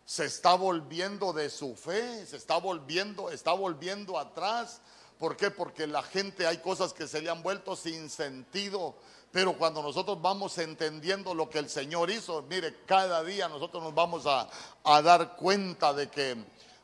se 0.07 0.25
está 0.25 0.55
volviendo 0.55 1.35
de 1.35 1.51
su 1.51 1.77
fe, 1.77 2.25
se 2.25 2.39
está 2.39 2.57
volviendo, 2.57 3.31
está 3.31 3.53
volviendo 3.53 4.19
atrás. 4.19 4.81
¿Por 5.19 5.37
qué? 5.37 5.51
Porque 5.51 5.87
la 5.87 6.03
gente 6.03 6.47
hay 6.47 6.57
cosas 6.57 6.95
que 6.95 7.07
se 7.07 7.21
le 7.21 7.29
han 7.29 7.43
vuelto 7.43 7.77
sin 7.77 8.09
sentido. 8.09 8.97
Pero 9.35 9.59
cuando 9.59 9.83
nosotros 9.83 10.23
vamos 10.23 10.57
entendiendo 10.59 11.35
lo 11.35 11.51
que 11.51 11.59
el 11.59 11.69
Señor 11.69 12.09
hizo, 12.09 12.43
mire, 12.43 12.73
cada 12.87 13.25
día 13.25 13.49
nosotros 13.49 13.83
nos 13.83 13.93
vamos 13.93 14.27
a, 14.27 14.49
a 14.85 15.03
dar 15.03 15.35
cuenta 15.35 15.93
de 15.93 16.09
que, 16.09 16.37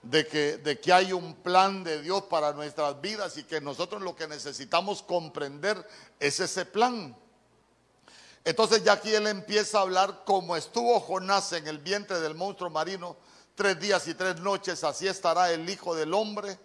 de, 0.02 0.26
que, 0.26 0.58
de 0.58 0.80
que 0.80 0.92
hay 0.92 1.12
un 1.12 1.34
plan 1.34 1.84
de 1.84 2.02
Dios 2.02 2.24
para 2.24 2.52
nuestras 2.52 3.00
vidas 3.00 3.36
y 3.36 3.44
que 3.44 3.60
nosotros 3.60 4.02
lo 4.02 4.16
que 4.16 4.26
necesitamos 4.26 5.00
comprender 5.00 5.86
es 6.18 6.40
ese 6.40 6.64
plan. 6.64 7.16
Entonces 8.44 8.82
ya 8.82 8.94
aquí 8.94 9.14
él 9.14 9.28
empieza 9.28 9.78
a 9.78 9.82
hablar 9.82 10.24
como 10.24 10.56
estuvo 10.56 10.98
Jonás 10.98 11.52
en 11.52 11.68
el 11.68 11.78
vientre 11.78 12.18
del 12.18 12.34
monstruo 12.34 12.68
marino 12.68 13.16
tres 13.54 13.78
días 13.78 14.08
y 14.08 14.14
tres 14.14 14.40
noches, 14.40 14.82
así 14.82 15.06
estará 15.06 15.52
el 15.52 15.70
Hijo 15.70 15.94
del 15.94 16.12
Hombre 16.12 16.58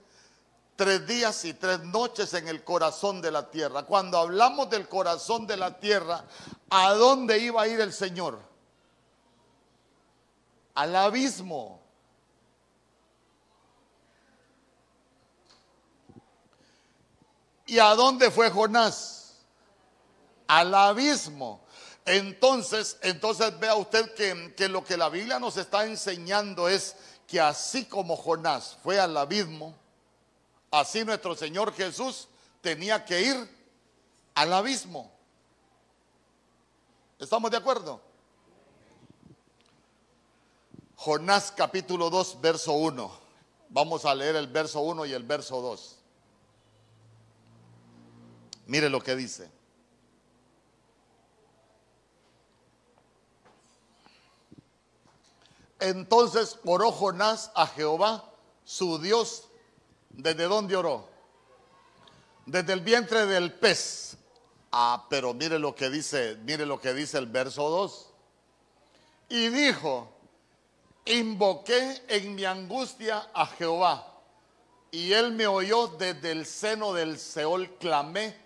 tres 0.76 1.08
días 1.08 1.46
y 1.46 1.54
tres 1.54 1.80
noches 1.82 2.34
en 2.34 2.48
el 2.48 2.64
corazón 2.64 3.22
de 3.22 3.32
la 3.32 3.50
tierra. 3.50 3.84
Cuando 3.84 4.18
hablamos 4.18 4.70
del 4.70 4.88
corazón 4.88 5.48
de 5.48 5.58
la 5.58 5.80
tierra, 5.80 6.26
¿a 6.70 6.94
dónde 6.94 7.40
iba 7.40 7.62
a 7.62 7.68
ir 7.68 7.80
el 7.80 7.94
Señor? 7.94 8.40
Al 10.74 10.96
abismo. 10.96 11.82
¿Y 17.68 17.80
a 17.80 17.96
dónde 17.96 18.30
fue 18.30 18.50
Jonás? 18.52 19.38
Al 20.48 20.76
abismo. 20.76 21.62
Entonces, 22.06 22.98
entonces 23.02 23.58
vea 23.60 23.76
usted 23.76 24.14
que, 24.14 24.54
que, 24.56 24.70
lo 24.70 24.84
que 24.84 24.98
la 24.98 25.10
Biblia 25.10 25.40
nos 25.40 25.58
está 25.58 25.86
enseñando 25.86 26.70
es 26.70 26.96
que 27.26 27.40
así 27.42 27.86
como 27.86 28.16
Jonás 28.16 28.78
fue 28.84 29.00
al 29.00 29.18
abismo, 29.18 29.76
así 30.80 31.06
nuestro 31.06 31.36
Señor 31.36 31.74
Jesús 31.74 32.28
tenía 32.62 33.06
que 33.06 33.22
ir 33.22 33.50
al 34.34 34.52
abismo. 34.52 35.10
¿Estamos 37.18 37.50
de 37.50 37.58
acuerdo? 37.58 38.02
Jonás 40.98 41.54
capítulo 41.56 42.10
2, 42.10 42.42
verso 42.42 42.74
1. 42.74 43.12
Vamos 43.70 44.04
a 44.04 44.14
leer 44.14 44.36
el 44.36 44.48
verso 44.48 44.82
1 44.82 45.06
y 45.06 45.14
el 45.14 45.24
verso 45.24 45.62
2. 45.62 45.98
Mire 48.68 48.90
lo 48.90 49.02
que 49.02 49.16
dice. 49.16 49.50
Entonces 55.80 56.60
oró 56.66 56.92
Jonás 56.92 57.52
a 57.56 57.66
Jehová, 57.68 58.26
su 58.66 59.00
Dios. 59.00 59.48
¿Desde 60.18 60.46
dónde 60.46 60.76
oró? 60.76 61.08
Desde 62.46 62.74
el 62.74 62.82
vientre 62.82 63.26
del 63.26 63.54
pez. 63.54 64.18
Ah, 64.72 65.06
pero 65.10 65.34
mire 65.34 65.60
lo 65.60 65.76
que 65.76 65.90
dice, 65.90 66.38
mire 66.44 66.66
lo 66.66 66.80
que 66.80 66.94
dice 66.94 67.18
el 67.18 67.28
verso 67.28 67.70
2. 67.70 68.10
Y 69.30 69.50
dijo, 69.50 70.10
invoqué 71.06 72.04
en 72.08 72.36
mi 72.36 72.46
angustia 72.46 73.30
a 73.34 73.46
Jehová, 73.46 74.06
y 74.92 75.12
él 75.14 75.32
me 75.32 75.48
oyó 75.48 75.88
desde 75.88 76.32
el 76.32 76.46
seno 76.46 76.94
del 76.94 77.18
Seol, 77.18 77.70
clamé, 77.78 78.38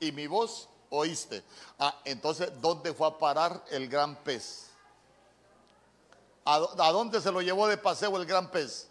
y 0.00 0.12
mi 0.12 0.26
voz 0.26 0.68
oíste. 0.90 1.42
Ah, 1.78 2.00
entonces, 2.04 2.50
¿dónde 2.60 2.92
fue 2.92 3.08
a 3.08 3.18
parar 3.18 3.64
el 3.70 3.88
gran 3.88 4.16
pez? 4.16 4.68
¿A, 6.44 6.56
a 6.56 6.92
dónde 6.92 7.20
se 7.20 7.30
lo 7.30 7.40
llevó 7.40 7.68
de 7.68 7.76
paseo 7.76 8.16
el 8.16 8.26
gran 8.26 8.50
pez? 8.50 8.88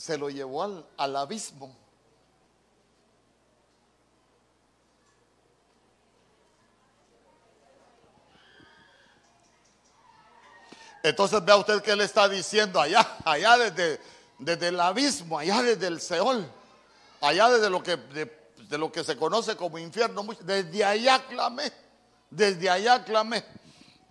Se 0.00 0.16
lo 0.16 0.30
llevó 0.30 0.62
al, 0.62 0.86
al 0.96 1.14
abismo. 1.14 1.76
Entonces 11.02 11.44
vea 11.44 11.56
usted 11.58 11.82
que 11.82 11.90
él 11.90 12.00
está 12.00 12.30
diciendo 12.30 12.80
allá, 12.80 13.18
allá 13.26 13.58
desde, 13.58 14.00
desde 14.38 14.68
el 14.68 14.80
abismo, 14.80 15.38
allá 15.38 15.60
desde 15.60 15.88
el 15.88 16.00
Seol, 16.00 16.50
allá 17.20 17.50
desde 17.50 17.68
lo 17.68 17.82
que, 17.82 17.98
de, 17.98 18.78
lo 18.78 18.90
que 18.90 19.04
se 19.04 19.18
conoce 19.18 19.54
como 19.54 19.76
infierno, 19.76 20.26
desde 20.40 20.82
allá 20.82 21.26
clamé, 21.26 21.70
desde 22.30 22.70
allá 22.70 23.04
clamé. 23.04 23.44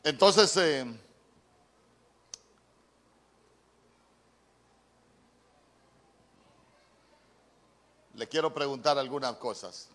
Entonces, 0.04 0.56
eh, 0.58 0.86
le 8.20 8.28
quiero 8.28 8.54
preguntar 8.54 8.98
algunas 8.98 9.38
cosas. 9.38 9.88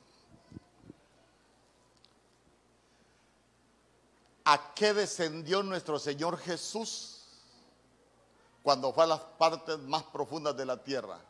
¿A 4.46 4.72
qué 4.74 4.94
descendió 4.94 5.62
nuestro 5.62 5.98
Señor 5.98 6.38
Jesús 6.38 7.26
cuando 8.62 8.94
fue 8.94 9.04
a 9.04 9.08
las 9.08 9.20
partes 9.20 9.78
más 9.80 10.04
profundas 10.04 10.56
de 10.56 10.64
la 10.64 10.82
tierra? 10.82 11.20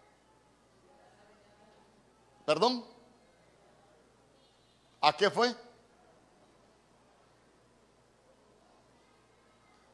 ¿Perdón? 2.47 2.85
¿A 5.01 5.17
qué 5.17 5.31
fue? 5.31 5.53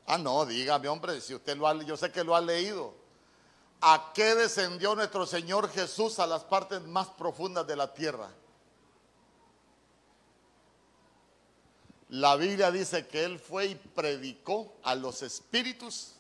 Ah, 0.06 0.18
no, 0.18 0.44
dígame, 0.44 0.86
hombre, 0.86 1.18
si 1.22 1.34
usted 1.34 1.56
lo 1.56 1.66
ha, 1.66 1.82
yo 1.82 1.96
sé 1.96 2.12
que 2.12 2.22
lo 2.22 2.36
ha 2.36 2.42
leído. 2.42 2.99
¿A 3.82 4.12
qué 4.14 4.34
descendió 4.34 4.94
nuestro 4.94 5.26
Señor 5.26 5.70
Jesús 5.70 6.18
a 6.18 6.26
las 6.26 6.44
partes 6.44 6.82
más 6.82 7.08
profundas 7.08 7.66
de 7.66 7.76
la 7.76 7.94
tierra? 7.94 8.30
La 12.10 12.36
Biblia 12.36 12.70
dice 12.70 13.06
que 13.06 13.24
él 13.24 13.38
fue 13.38 13.66
y 13.66 13.74
predicó 13.76 14.74
a 14.82 14.94
los 14.94 15.22
espíritus 15.22 16.14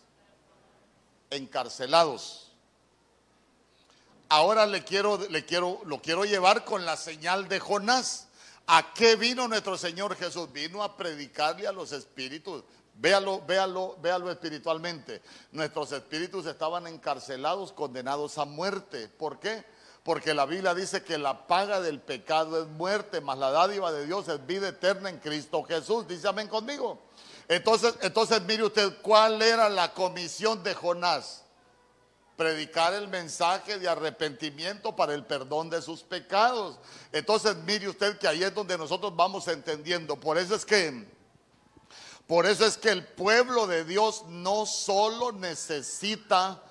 encarcelados. 1.28 2.52
Ahora 4.28 4.64
le 4.64 4.84
quiero, 4.84 5.18
le 5.28 5.44
quiero, 5.44 5.80
lo 5.84 6.00
quiero 6.00 6.24
llevar 6.24 6.64
con 6.64 6.86
la 6.86 6.96
señal 6.96 7.48
de 7.48 7.58
Jonás. 7.58 8.28
¿A 8.68 8.94
qué 8.94 9.16
vino 9.16 9.48
nuestro 9.48 9.76
Señor 9.76 10.14
Jesús? 10.14 10.52
Vino 10.52 10.84
a 10.84 10.96
predicarle 10.96 11.66
a 11.66 11.72
los 11.72 11.90
espíritus. 11.90 12.62
Véalo, 13.00 13.40
véalo, 13.46 13.96
véalo 14.02 14.30
espiritualmente. 14.30 15.22
Nuestros 15.52 15.90
espíritus 15.92 16.44
estaban 16.44 16.86
encarcelados, 16.86 17.72
condenados 17.72 18.36
a 18.36 18.44
muerte. 18.44 19.08
¿Por 19.08 19.40
qué? 19.40 19.64
Porque 20.02 20.34
la 20.34 20.44
Biblia 20.44 20.74
dice 20.74 21.02
que 21.02 21.16
la 21.16 21.46
paga 21.46 21.80
del 21.80 22.00
pecado 22.00 22.60
es 22.60 22.68
muerte, 22.68 23.22
mas 23.22 23.38
la 23.38 23.50
dádiva 23.50 23.90
de 23.90 24.04
Dios 24.04 24.28
es 24.28 24.44
vida 24.46 24.68
eterna 24.68 25.08
en 25.08 25.18
Cristo 25.18 25.62
Jesús. 25.62 26.06
Dice 26.06 26.28
amén 26.28 26.46
conmigo. 26.46 27.00
Entonces, 27.48 27.94
entonces 28.02 28.42
mire 28.42 28.64
usted, 28.64 29.00
¿cuál 29.00 29.40
era 29.40 29.70
la 29.70 29.94
comisión 29.94 30.62
de 30.62 30.74
Jonás? 30.74 31.44
Predicar 32.36 32.92
el 32.92 33.08
mensaje 33.08 33.78
de 33.78 33.88
arrepentimiento 33.88 34.94
para 34.94 35.14
el 35.14 35.24
perdón 35.24 35.70
de 35.70 35.80
sus 35.80 36.02
pecados. 36.02 36.78
Entonces 37.12 37.56
mire 37.64 37.88
usted 37.88 38.18
que 38.18 38.28
ahí 38.28 38.42
es 38.42 38.54
donde 38.54 38.76
nosotros 38.76 39.16
vamos 39.16 39.48
entendiendo. 39.48 40.16
Por 40.16 40.36
eso 40.36 40.54
es 40.54 40.66
que, 40.66 41.06
por 42.30 42.46
eso 42.46 42.64
es 42.64 42.78
que 42.78 42.90
el 42.90 43.04
pueblo 43.04 43.66
de 43.66 43.84
Dios 43.84 44.24
no 44.28 44.64
solo 44.64 45.32
necesita 45.32 46.62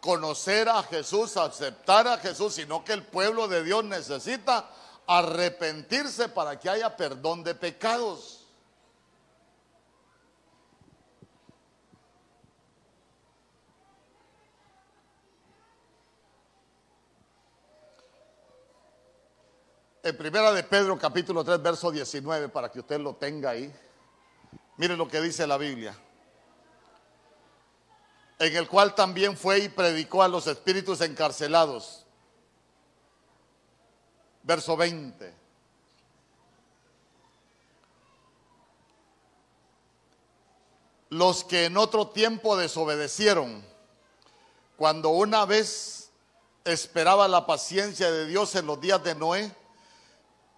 conocer 0.00 0.68
a 0.68 0.82
Jesús, 0.82 1.36
aceptar 1.36 2.08
a 2.08 2.18
Jesús, 2.18 2.54
sino 2.54 2.84
que 2.84 2.92
el 2.92 3.04
pueblo 3.04 3.46
de 3.46 3.62
Dios 3.62 3.84
necesita 3.84 4.68
arrepentirse 5.06 6.28
para 6.28 6.58
que 6.58 6.68
haya 6.68 6.96
perdón 6.96 7.44
de 7.44 7.54
pecados. 7.54 8.48
En 20.02 20.16
primera 20.16 20.50
de 20.50 20.64
Pedro 20.64 20.98
capítulo 20.98 21.44
3 21.44 21.62
verso 21.62 21.92
19 21.92 22.48
para 22.48 22.68
que 22.72 22.80
usted 22.80 22.98
lo 22.98 23.14
tenga 23.14 23.50
ahí. 23.50 23.72
Mire 24.76 24.96
lo 24.96 25.08
que 25.08 25.20
dice 25.20 25.46
la 25.46 25.56
Biblia 25.56 25.96
en 28.38 28.56
el 28.56 28.68
cual 28.68 28.94
también 28.94 29.36
fue 29.36 29.60
y 29.60 29.68
predicó 29.68 30.22
a 30.22 30.28
los 30.28 30.46
espíritus 30.46 31.00
encarcelados. 31.00 32.04
Verso 34.42 34.76
20. 34.76 35.34
Los 41.10 41.44
que 41.44 41.66
en 41.66 41.76
otro 41.76 42.08
tiempo 42.08 42.56
desobedecieron, 42.56 43.64
cuando 44.76 45.10
una 45.10 45.46
vez 45.46 46.10
esperaba 46.64 47.28
la 47.28 47.46
paciencia 47.46 48.10
de 48.10 48.26
Dios 48.26 48.54
en 48.56 48.66
los 48.66 48.80
días 48.80 49.02
de 49.02 49.14
Noé, 49.14 49.54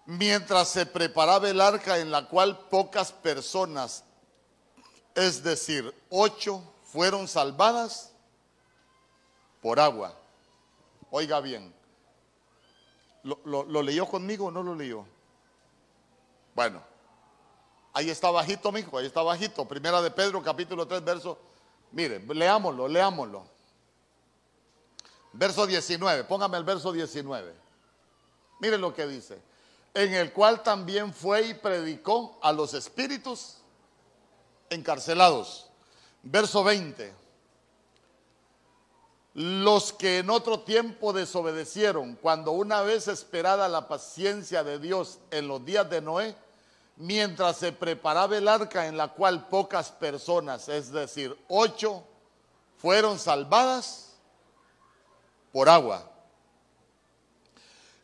mientras 0.05 0.69
se 0.69 0.85
preparaba 0.85 1.49
el 1.49 1.61
arca 1.61 1.99
en 1.99 2.11
la 2.11 2.27
cual 2.27 2.67
pocas 2.67 3.11
personas, 3.11 4.03
es 5.19 5.43
decir, 5.43 5.93
ocho 6.09 6.63
fueron 6.85 7.27
salvadas 7.27 8.13
por 9.61 9.77
agua. 9.77 10.15
Oiga 11.11 11.41
bien, 11.41 11.73
¿lo, 13.23 13.83
leyó 13.83 14.05
conmigo 14.05 14.45
o 14.45 14.51
no 14.51 14.63
lo 14.63 14.73
leyó? 14.75 15.05
Bueno, 16.55 16.81
ahí 17.91 18.09
está 18.09 18.31
bajito, 18.31 18.71
mijo, 18.71 18.97
ahí 18.97 19.07
está 19.07 19.21
bajito. 19.21 19.67
Primera 19.67 20.01
de 20.01 20.09
Pedro, 20.09 20.41
capítulo 20.41 20.87
3, 20.87 21.03
verso. 21.03 21.37
Mire, 21.91 22.19
leámoslo, 22.19 22.87
leámoslo. 22.87 23.43
Verso 25.33 25.67
19, 25.67 26.23
póngame 26.23 26.57
el 26.57 26.63
verso 26.63 26.93
19. 26.93 27.53
Mire 28.61 28.77
lo 28.77 28.93
que 28.93 29.05
dice. 29.05 29.41
En 29.93 30.13
el 30.13 30.31
cual 30.31 30.63
también 30.63 31.13
fue 31.13 31.41
y 31.47 31.53
predicó 31.55 32.39
a 32.41 32.53
los 32.53 32.73
espíritus 32.73 33.58
encarcelados 34.69 35.69
Verso 36.23 36.63
20. 36.63 37.13
Los 39.35 39.93
que 39.93 40.19
en 40.19 40.29
otro 40.29 40.61
tiempo 40.61 41.13
desobedecieron, 41.13 42.15
cuando 42.15 42.51
una 42.51 42.81
vez 42.81 43.07
esperada 43.07 43.69
la 43.69 43.87
paciencia 43.87 44.63
de 44.63 44.79
Dios 44.79 45.19
en 45.31 45.47
los 45.47 45.63
días 45.63 45.89
de 45.89 46.01
Noé, 46.01 46.35
mientras 46.97 47.57
se 47.57 47.71
preparaba 47.71 48.37
el 48.37 48.47
arca 48.47 48.87
en 48.87 48.97
la 48.97 49.07
cual 49.09 49.47
pocas 49.47 49.91
personas, 49.91 50.67
es 50.67 50.91
decir, 50.91 51.37
ocho, 51.47 52.03
fueron 52.77 53.17
salvadas 53.17 54.15
por 55.53 55.69
agua. 55.69 56.11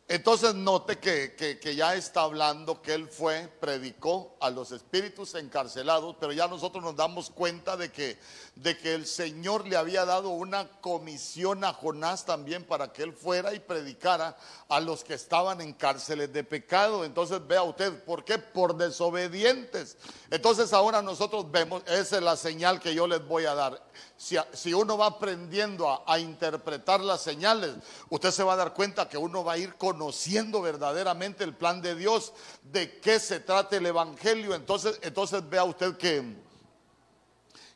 Entonces 0.08 0.54
note 0.54 0.98
que, 0.98 1.74
ya 1.74 1.96
está 1.96 2.22
hablando 2.22 2.80
que 2.80 2.94
él 2.94 3.08
fue, 3.08 3.48
predicó 3.58 4.36
a 4.40 4.50
los 4.50 4.70
espíritus 4.70 5.34
encarcelados, 5.34 6.14
pero 6.20 6.32
ya 6.32 6.46
nosotros 6.46 6.84
nos 6.84 6.94
damos 6.94 7.28
cuenta 7.28 7.76
de 7.76 7.90
que, 7.90 8.16
de 8.54 8.78
que 8.78 8.94
el 8.94 9.04
Señor 9.04 9.66
le 9.66 9.76
había 9.76 10.04
dado 10.04 10.28
una 10.28 10.68
comisión 10.80 11.64
a 11.64 11.72
Jonás 11.72 12.24
también 12.24 12.62
para 12.62 12.92
que 12.92 13.02
él 13.02 13.14
fuera 13.14 13.52
y 13.52 13.58
predicara 13.58 14.36
a 14.68 14.78
los 14.78 15.02
que 15.02 15.14
estaban 15.14 15.60
en 15.60 15.72
cárceles 15.72 16.32
de 16.32 16.44
pecado. 16.44 17.04
Entonces 17.04 17.44
vea 17.44 17.64
usted, 17.64 18.04
¿por 18.04 18.24
qué? 18.24 18.38
Por 18.38 18.76
desobedientes. 18.76 19.96
Entonces 20.30 20.72
ahora 20.72 21.02
nosotros 21.02 21.50
vemos, 21.50 21.82
esa 21.88 22.18
es 22.18 22.22
la 22.22 22.36
señal 22.36 22.78
que 22.78 22.94
yo 22.94 23.08
les 23.08 23.26
voy 23.26 23.44
a 23.46 23.54
dar. 23.56 23.82
Si, 24.18 24.72
uno 24.72 24.96
va 24.96 25.06
aprendiendo 25.06 25.90
a, 25.90 26.02
a 26.06 26.18
interpretar 26.18 27.00
las 27.00 27.20
señales, 27.20 27.74
usted 28.08 28.30
se 28.30 28.42
va 28.42 28.54
a 28.54 28.56
dar 28.56 28.72
cuenta 28.72 29.08
que 29.08 29.18
uno 29.18 29.44
va 29.44 29.52
a 29.52 29.58
ir 29.58 29.74
con 29.74 29.96
conociendo 29.96 30.60
verdaderamente 30.60 31.42
el 31.42 31.54
plan 31.54 31.80
de 31.80 31.94
Dios, 31.94 32.34
de 32.64 33.00
qué 33.00 33.18
se 33.18 33.40
trata 33.40 33.76
el 33.76 33.86
Evangelio, 33.86 34.54
entonces, 34.54 34.98
entonces 35.00 35.48
vea 35.48 35.64
usted 35.64 35.96
que, 35.96 36.36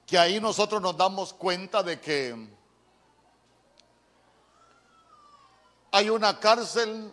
que 0.06 0.18
ahí 0.18 0.38
nosotros 0.38 0.82
nos 0.82 0.96
damos 0.98 1.32
cuenta 1.32 1.82
de 1.82 1.98
que 1.98 2.48
hay 5.90 6.10
una 6.10 6.38
cárcel 6.38 7.10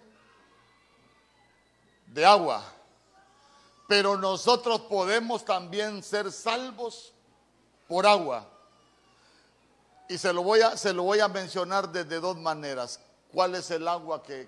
de 2.08 2.26
agua, 2.26 2.66
pero 3.88 4.18
nosotros 4.18 4.82
podemos 4.82 5.46
también 5.46 6.04
ser 6.04 6.34
salvos 6.34 7.13
por 7.88 8.06
agua. 8.06 8.46
Y 10.10 10.17
se 10.17 10.32
lo 10.32 10.43
voy 10.43 10.62
a, 10.62 10.78
se 10.78 10.93
lo 10.93 11.04
voy 11.04 11.20
a 11.20 11.28
mencionar 11.28 11.91
desde 11.91 12.20
dos 12.20 12.38
maneras. 12.38 13.00
¿Cuál 13.32 13.56
es 13.56 13.70
el 13.72 13.88
agua 13.88 14.24
que, 14.24 14.48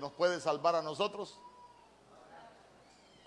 nos 0.00 0.12
puede 0.12 0.40
salvar 0.40 0.74
a 0.76 0.82
nosotros? 0.82 1.38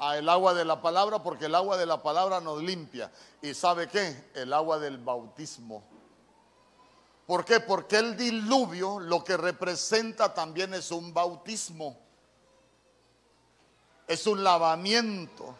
a 0.03 0.17
el 0.17 0.27
agua 0.29 0.55
de 0.55 0.65
la 0.65 0.81
palabra 0.81 1.21
porque 1.21 1.45
el 1.45 1.53
agua 1.53 1.77
de 1.77 1.85
la 1.85 2.01
palabra 2.01 2.41
nos 2.41 2.63
limpia. 2.63 3.11
¿Y 3.39 3.53
sabe 3.53 3.87
qué? 3.87 4.31
El 4.33 4.51
agua 4.51 4.79
del 4.79 4.97
bautismo. 4.97 5.83
¿Por 7.27 7.45
qué? 7.45 7.59
Porque 7.59 7.97
el 7.97 8.17
diluvio 8.17 8.99
lo 8.99 9.23
que 9.23 9.37
representa 9.37 10.33
también 10.33 10.73
es 10.73 10.89
un 10.89 11.13
bautismo. 11.13 11.97
Es 14.07 14.25
un 14.25 14.43
lavamiento. 14.43 15.55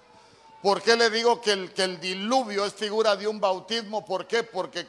¿Por 0.61 0.81
qué 0.81 0.95
le 0.95 1.09
digo 1.11 1.39
que 1.39 1.51
el, 1.51 1.71
que 1.71 1.83
el 1.83 1.99
diluvio 1.99 2.65
es 2.65 2.73
figura 2.73 3.15
de 3.15 3.27
un 3.27 3.39
bautismo? 3.39 4.03
¿Por 4.03 4.27
qué? 4.27 4.43
Porque, 4.43 4.87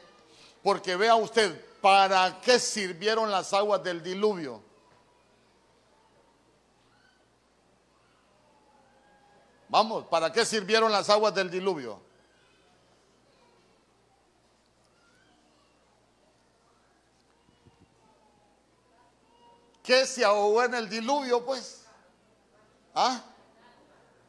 porque 0.63 0.95
vea 0.95 1.15
usted, 1.15 1.59
¿para 1.81 2.39
qué 2.41 2.57
sirvieron 2.57 3.29
las 3.29 3.53
aguas 3.53 3.83
del 3.83 4.01
diluvio? 4.01 4.63
Vamos, 9.67 10.05
¿para 10.05 10.31
qué 10.31 10.45
sirvieron 10.45 10.91
las 10.91 11.09
aguas 11.09 11.35
del 11.35 11.49
diluvio? 11.49 11.99
¿Qué 19.83 20.05
se 20.05 20.23
ahogó 20.23 20.63
en 20.63 20.75
el 20.75 20.89
diluvio, 20.89 21.43
pues? 21.43 21.85
¿Ah? 22.95 23.21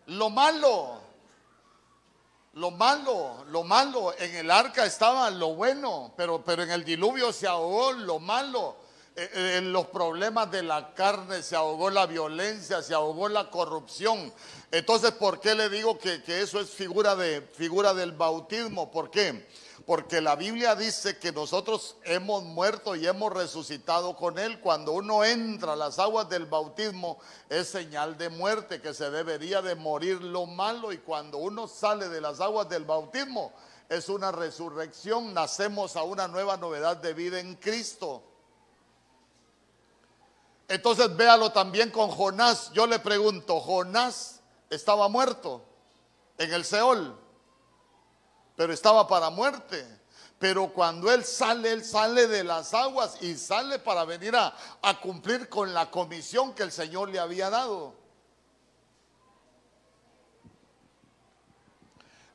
Lo 0.06 0.28
malo. 0.28 1.03
Lo 2.54 2.70
malo, 2.70 3.44
lo 3.48 3.64
malo. 3.64 4.14
En 4.18 4.36
el 4.36 4.50
arca 4.50 4.86
estaba 4.86 5.28
lo 5.30 5.54
bueno, 5.54 6.14
pero, 6.16 6.44
pero 6.44 6.62
en 6.62 6.70
el 6.70 6.84
diluvio 6.84 7.32
se 7.32 7.48
ahogó 7.48 7.92
lo 7.92 8.20
malo. 8.20 8.76
Eh, 9.16 9.30
eh, 9.32 9.54
en 9.58 9.72
los 9.72 9.86
problemas 9.86 10.50
de 10.50 10.62
la 10.62 10.92
carne, 10.92 11.42
se 11.42 11.54
ahogó 11.54 11.88
la 11.88 12.06
violencia, 12.06 12.82
se 12.82 12.94
ahogó 12.94 13.28
la 13.28 13.48
corrupción. 13.48 14.32
Entonces, 14.72 15.12
¿por 15.12 15.40
qué 15.40 15.54
le 15.54 15.68
digo 15.68 15.98
que, 15.98 16.20
eso 16.26 16.60
es 16.60 16.70
figura, 16.70 17.14
de, 17.14 17.40
figura 17.40 17.94
del 17.94 18.10
bautismo? 18.12 18.90
¿Por 18.90 19.10
qué? 19.10 19.48
Porque 19.86 20.22
la 20.22 20.34
Biblia 20.34 20.74
dice 20.74 21.18
que 21.18 21.30
nosotros 21.30 21.96
hemos 22.04 22.42
muerto 22.42 22.96
y 22.96 23.06
hemos 23.06 23.30
resucitado 23.30 24.16
con 24.16 24.38
Él. 24.38 24.58
Cuando 24.60 24.92
uno 24.92 25.24
entra 25.24 25.74
a 25.74 25.76
las 25.76 25.98
aguas 25.98 26.28
del 26.30 26.46
bautismo 26.46 27.18
es 27.50 27.68
señal 27.68 28.16
de 28.16 28.30
muerte, 28.30 28.80
que 28.80 28.94
se 28.94 29.10
debería 29.10 29.60
de 29.60 29.74
morir 29.74 30.22
lo 30.22 30.46
malo. 30.46 30.90
Y 30.90 30.98
cuando 30.98 31.36
uno 31.36 31.68
sale 31.68 32.08
de 32.08 32.22
las 32.22 32.40
aguas 32.40 32.68
del 32.70 32.84
bautismo 32.84 33.52
es 33.90 34.08
una 34.08 34.32
resurrección, 34.32 35.34
nacemos 35.34 35.96
a 35.96 36.02
una 36.02 36.28
nueva 36.28 36.56
novedad 36.56 36.96
de 36.96 37.12
vida 37.12 37.38
en 37.38 37.54
Cristo. 37.56 38.22
Entonces 40.66 41.14
véalo 41.14 41.52
también 41.52 41.90
con 41.90 42.08
Jonás. 42.10 42.70
Yo 42.72 42.86
le 42.86 42.98
pregunto, 43.00 43.60
Jonás 43.60 44.40
estaba 44.70 45.08
muerto 45.08 45.62
en 46.38 46.52
el 46.54 46.64
Seol, 46.64 47.16
pero 48.56 48.72
estaba 48.72 49.06
para 49.06 49.30
muerte. 49.30 49.86
Pero 50.38 50.68
cuando 50.72 51.10
él 51.12 51.24
sale, 51.24 51.72
él 51.72 51.84
sale 51.84 52.26
de 52.26 52.44
las 52.44 52.74
aguas 52.74 53.16
y 53.22 53.36
sale 53.36 53.78
para 53.78 54.04
venir 54.04 54.34
a, 54.36 54.54
cumplir 55.00 55.48
con 55.48 55.72
la 55.72 55.90
comisión 55.90 56.54
que 56.54 56.64
el 56.64 56.72
Señor 56.72 57.08
le 57.08 57.18
había 57.18 57.50
dado. 57.50 57.94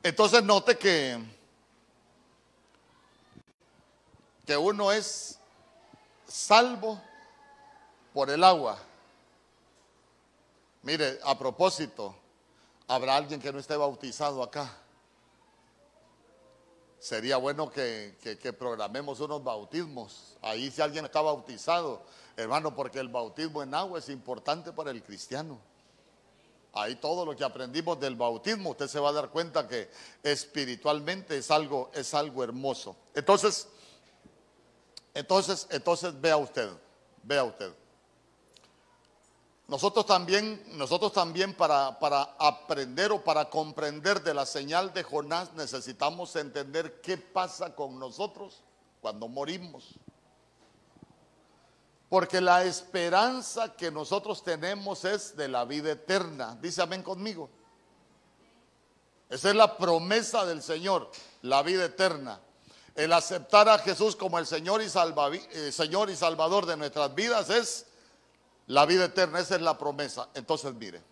Entonces 0.02 0.42
note 0.42 0.78
que, 0.78 1.22
que 4.46 4.56
uno 4.56 4.90
es 4.90 5.38
salvo 6.26 7.00
por 8.14 8.30
el 8.30 8.42
agua. 8.42 8.78
Mire, 10.82 11.20
a 11.22 11.38
propósito, 11.38 12.14
habrá 12.88 13.16
alguien 13.16 13.40
que 13.40 13.52
no 13.52 13.58
esté 13.58 13.76
bautizado 13.76 14.42
acá. 14.42 14.74
Sería 17.00 17.38
bueno 17.38 17.70
que, 17.70 18.14
programemos 18.58 19.20
unos 19.20 19.42
bautismos. 19.42 20.36
Ahí 20.42 20.70
si 20.70 20.82
alguien 20.82 21.06
está 21.06 21.22
bautizado, 21.22 22.02
hermano, 22.36 22.74
porque 22.76 23.00
el 23.00 23.08
bautismo 23.08 23.62
en 23.62 23.74
agua 23.74 23.98
es 23.98 24.10
importante 24.10 24.70
para 24.70 24.90
el 24.90 25.02
cristiano. 25.02 25.58
Ahí 26.74 26.96
todo 26.96 27.24
lo 27.24 27.34
que 27.34 27.42
aprendimos 27.42 27.98
del 27.98 28.16
bautismo, 28.16 28.70
usted 28.70 28.86
se 28.86 29.00
va 29.00 29.08
a 29.08 29.12
dar 29.12 29.30
cuenta 29.30 29.66
que 29.66 29.90
espiritualmente 30.22 31.38
es 31.38 31.50
algo, 31.50 31.90
es 31.94 32.12
algo 32.12 32.44
hermoso. 32.44 32.94
Entonces, 33.14 33.66
entonces, 35.14 35.66
entonces 35.70 36.20
vea 36.20 36.36
usted, 36.36 36.68
vea 37.22 37.44
usted. 37.44 37.72
Nosotros 39.70 40.04
también, 40.04 40.60
nosotros 40.76 41.12
también 41.12 41.54
para, 41.54 41.96
para, 42.00 42.34
aprender 42.40 43.12
o 43.12 43.22
para 43.22 43.48
comprender 43.48 44.20
de 44.20 44.34
la 44.34 44.44
señal 44.44 44.92
de 44.92 45.04
Jonás 45.04 45.52
necesitamos 45.52 46.34
entender 46.34 47.00
qué 47.00 47.16
pasa 47.16 47.76
con 47.76 47.96
nosotros 47.96 48.64
cuando 49.00 49.28
morimos. 49.28 49.94
Porque 52.08 52.40
la 52.40 52.64
esperanza 52.64 53.76
que 53.76 53.92
nosotros 53.92 54.42
tenemos 54.42 55.04
es 55.04 55.36
de 55.36 55.46
la 55.46 55.64
vida 55.64 55.92
eterna. 55.92 56.58
Dice 56.60 56.82
amén 56.82 57.04
conmigo. 57.04 57.48
Esa 59.28 59.50
es 59.50 59.54
la 59.54 59.76
promesa 59.76 60.44
del 60.46 60.62
Señor, 60.64 61.12
la 61.42 61.62
vida 61.62 61.84
eterna. 61.84 62.40
El 62.96 63.12
aceptar 63.12 63.68
a 63.68 63.78
Jesús 63.78 64.16
como 64.16 64.40
el 64.40 64.48
Señor 64.48 64.82
y, 64.82 64.86
eh, 64.86 65.70
Señor 65.70 66.10
y 66.10 66.16
Salvador 66.16 66.66
de 66.66 66.76
nuestras 66.76 67.14
vidas 67.14 67.50
es 67.50 67.86
la 68.70 68.86
vida 68.86 69.06
eterna, 69.06 69.40
esa 69.40 69.56
es 69.56 69.62
la 69.62 69.76
promesa. 69.76 70.28
Entonces, 70.32 70.72
mire, 70.74 71.02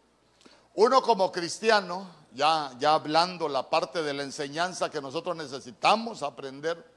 uno 0.75 1.03
como 1.03 1.33
cristiano, 1.33 2.09
ya, 2.33 2.73
ya 2.79 2.95
hablando 2.95 3.49
la 3.49 3.69
parte 3.69 4.01
de 4.01 4.15
la 4.15 4.23
enseñanza 4.23 4.89
que 4.89 5.01
nosotros 5.01 5.35
necesitamos 5.35 6.23
aprender, 6.23 6.89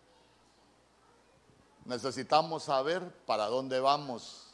necesitamos 1.85 2.63
saber 2.65 3.01
para 3.25 3.47
dónde 3.47 3.79
vamos. 3.79 4.51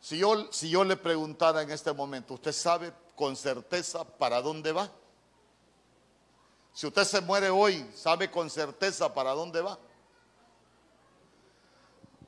Si 0.00 0.18
yo, 0.18 0.50
si 0.50 0.68
yo 0.68 0.82
le 0.82 0.96
preguntara 0.96 1.62
en 1.62 1.70
este 1.70 1.92
momento, 1.92 2.34
¿usted 2.34 2.52
sabe 2.52 2.92
con 3.14 3.36
certeza 3.36 4.02
para 4.02 4.42
dónde 4.42 4.72
va? 4.72 4.90
Si 6.72 6.88
usted 6.88 7.04
se 7.04 7.20
muere 7.20 7.50
hoy, 7.50 7.88
¿sabe 7.94 8.32
con 8.32 8.50
certeza 8.50 9.14
para 9.14 9.30
dónde 9.30 9.60
va? 9.60 9.78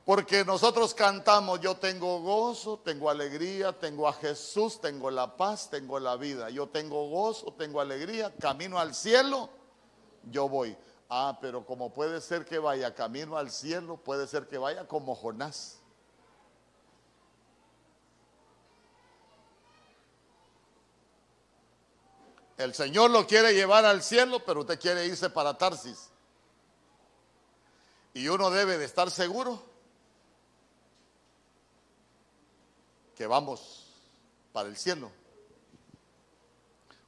Porque 0.04 0.44
nosotros 0.44 0.92
cantamos, 0.92 1.60
yo 1.60 1.76
tengo 1.76 2.20
gozo, 2.20 2.78
tengo 2.84 3.08
alegría, 3.08 3.72
tengo 3.72 4.06
a 4.06 4.12
Jesús, 4.12 4.78
tengo 4.78 5.10
la 5.10 5.34
paz, 5.34 5.70
tengo 5.70 5.98
la 5.98 6.16
vida. 6.16 6.50
Yo 6.50 6.68
tengo 6.68 7.08
gozo, 7.08 7.54
tengo 7.56 7.80
alegría, 7.80 8.34
camino 8.38 8.78
al 8.78 8.94
cielo, 8.94 9.48
yo 10.30 10.46
voy. 10.46 10.76
Ah, 11.08 11.38
pero 11.40 11.64
como 11.64 11.94
puede 11.94 12.20
ser 12.20 12.44
que 12.44 12.58
vaya 12.58 12.94
camino 12.94 13.38
al 13.38 13.50
cielo, 13.50 13.96
puede 13.96 14.26
ser 14.26 14.46
que 14.46 14.58
vaya 14.58 14.86
como 14.86 15.14
Jonás. 15.14 15.80
El 22.58 22.74
Señor 22.74 23.10
lo 23.10 23.26
quiere 23.26 23.54
llevar 23.54 23.86
al 23.86 24.02
cielo, 24.02 24.44
pero 24.44 24.60
usted 24.60 24.78
quiere 24.78 25.06
irse 25.06 25.30
para 25.30 25.56
Tarsis. 25.56 26.10
Y 28.12 28.28
uno 28.28 28.50
debe 28.50 28.76
de 28.76 28.84
estar 28.84 29.10
seguro 29.10 29.73
que 33.14 33.26
vamos 33.26 33.86
para 34.52 34.68
el 34.68 34.76
cielo. 34.76 35.10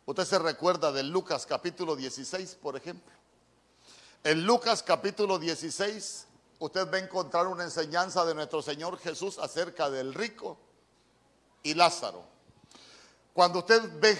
Usted 0.04 0.24
se 0.24 0.38
recuerda 0.38 0.92
de 0.92 1.02
Lucas 1.02 1.46
capítulo 1.46 1.96
16, 1.96 2.58
por 2.62 2.76
ejemplo. 2.76 3.12
En 4.22 4.44
Lucas 4.44 4.82
capítulo 4.82 5.38
16, 5.38 6.26
usted 6.60 6.92
va 6.92 6.96
a 6.96 7.00
encontrar 7.00 7.46
una 7.48 7.64
enseñanza 7.64 8.24
de 8.24 8.34
nuestro 8.34 8.62
Señor 8.62 8.98
Jesús 8.98 9.38
acerca 9.38 9.90
del 9.90 10.14
rico 10.14 10.58
y 11.62 11.74
Lázaro. 11.74 12.24
Cuando 13.32 13.60
usted 13.60 13.82
ve 14.00 14.18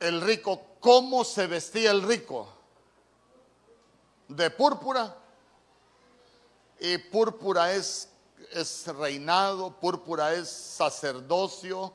el 0.00 0.20
rico, 0.20 0.62
¿cómo 0.80 1.24
se 1.24 1.46
vestía 1.46 1.90
el 1.90 2.02
rico? 2.02 2.48
De 4.28 4.50
púrpura. 4.50 5.16
Y 6.78 6.98
púrpura 6.98 7.72
es 7.72 8.08
es 8.52 8.86
reinado, 8.86 9.78
púrpura 9.78 10.34
es 10.34 10.48
sacerdocio, 10.48 11.92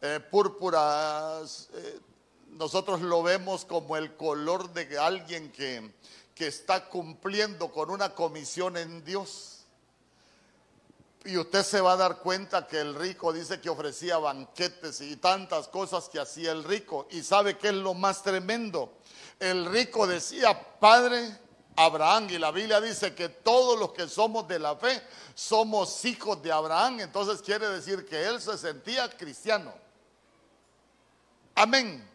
eh, 0.00 0.20
púrpura 0.30 1.40
eh, 1.74 2.00
nosotros 2.50 3.00
lo 3.00 3.22
vemos 3.22 3.64
como 3.64 3.96
el 3.96 4.16
color 4.16 4.72
de 4.72 4.98
alguien 4.98 5.52
que, 5.52 5.92
que 6.34 6.46
está 6.46 6.88
cumpliendo 6.88 7.70
con 7.70 7.90
una 7.90 8.14
comisión 8.14 8.76
en 8.76 9.04
Dios. 9.04 9.66
Y 11.24 11.36
usted 11.36 11.62
se 11.62 11.82
va 11.82 11.92
a 11.92 11.96
dar 11.96 12.18
cuenta 12.20 12.66
que 12.66 12.80
el 12.80 12.94
rico 12.94 13.32
dice 13.32 13.60
que 13.60 13.68
ofrecía 13.68 14.16
banquetes 14.16 15.02
y 15.02 15.16
tantas 15.16 15.68
cosas 15.68 16.08
que 16.08 16.18
hacía 16.18 16.50
el 16.52 16.64
rico. 16.64 17.06
Y 17.10 17.22
sabe 17.22 17.58
que 17.58 17.68
es 17.68 17.74
lo 17.74 17.92
más 17.92 18.22
tremendo. 18.22 18.94
El 19.38 19.66
rico 19.66 20.06
decía, 20.06 20.78
Padre, 20.80 21.38
Abraham. 21.76 22.28
Y 22.30 22.38
la 22.38 22.50
Biblia 22.50 22.80
dice 22.80 23.14
que 23.14 23.28
todos 23.28 23.78
los 23.78 23.92
que 23.92 24.08
somos 24.08 24.46
de 24.48 24.58
la 24.58 24.76
fe 24.76 25.02
somos 25.34 26.04
hijos 26.04 26.42
de 26.42 26.52
Abraham. 26.52 27.00
Entonces 27.00 27.42
quiere 27.42 27.68
decir 27.68 28.06
que 28.06 28.26
él 28.26 28.40
se 28.40 28.56
sentía 28.58 29.08
cristiano. 29.10 29.72
Amén. 31.54 32.08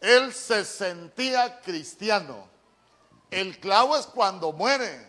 Él 0.00 0.32
se 0.32 0.64
sentía 0.64 1.60
cristiano. 1.60 2.48
El 3.30 3.58
clavo 3.58 3.96
es 3.96 4.06
cuando 4.06 4.52
muere. 4.52 5.06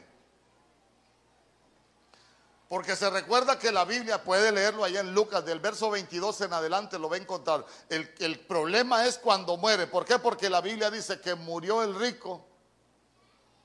Porque 2.67 2.95
se 2.95 3.09
recuerda 3.09 3.57
que 3.57 3.71
la 3.71 3.83
Biblia, 3.83 4.23
puede 4.23 4.51
leerlo 4.51 4.83
allá 4.83 4.99
en 4.99 5.13
Lucas, 5.15 5.43
del 5.43 5.59
verso 5.59 5.89
22 5.89 6.41
en 6.41 6.53
adelante 6.53 6.99
lo 6.99 7.09
va 7.09 7.15
a 7.15 7.19
encontrar. 7.19 7.65
El, 7.89 8.13
el, 8.19 8.39
problema 8.41 9.07
es 9.07 9.17
cuando 9.17 9.57
muere. 9.57 9.87
¿Por 9.87 10.05
qué? 10.05 10.19
Porque 10.19 10.51
la 10.51 10.61
Biblia 10.61 10.91
dice 10.91 11.19
que 11.19 11.33
murió 11.33 11.81
el 11.81 11.95
rico. 11.95 12.45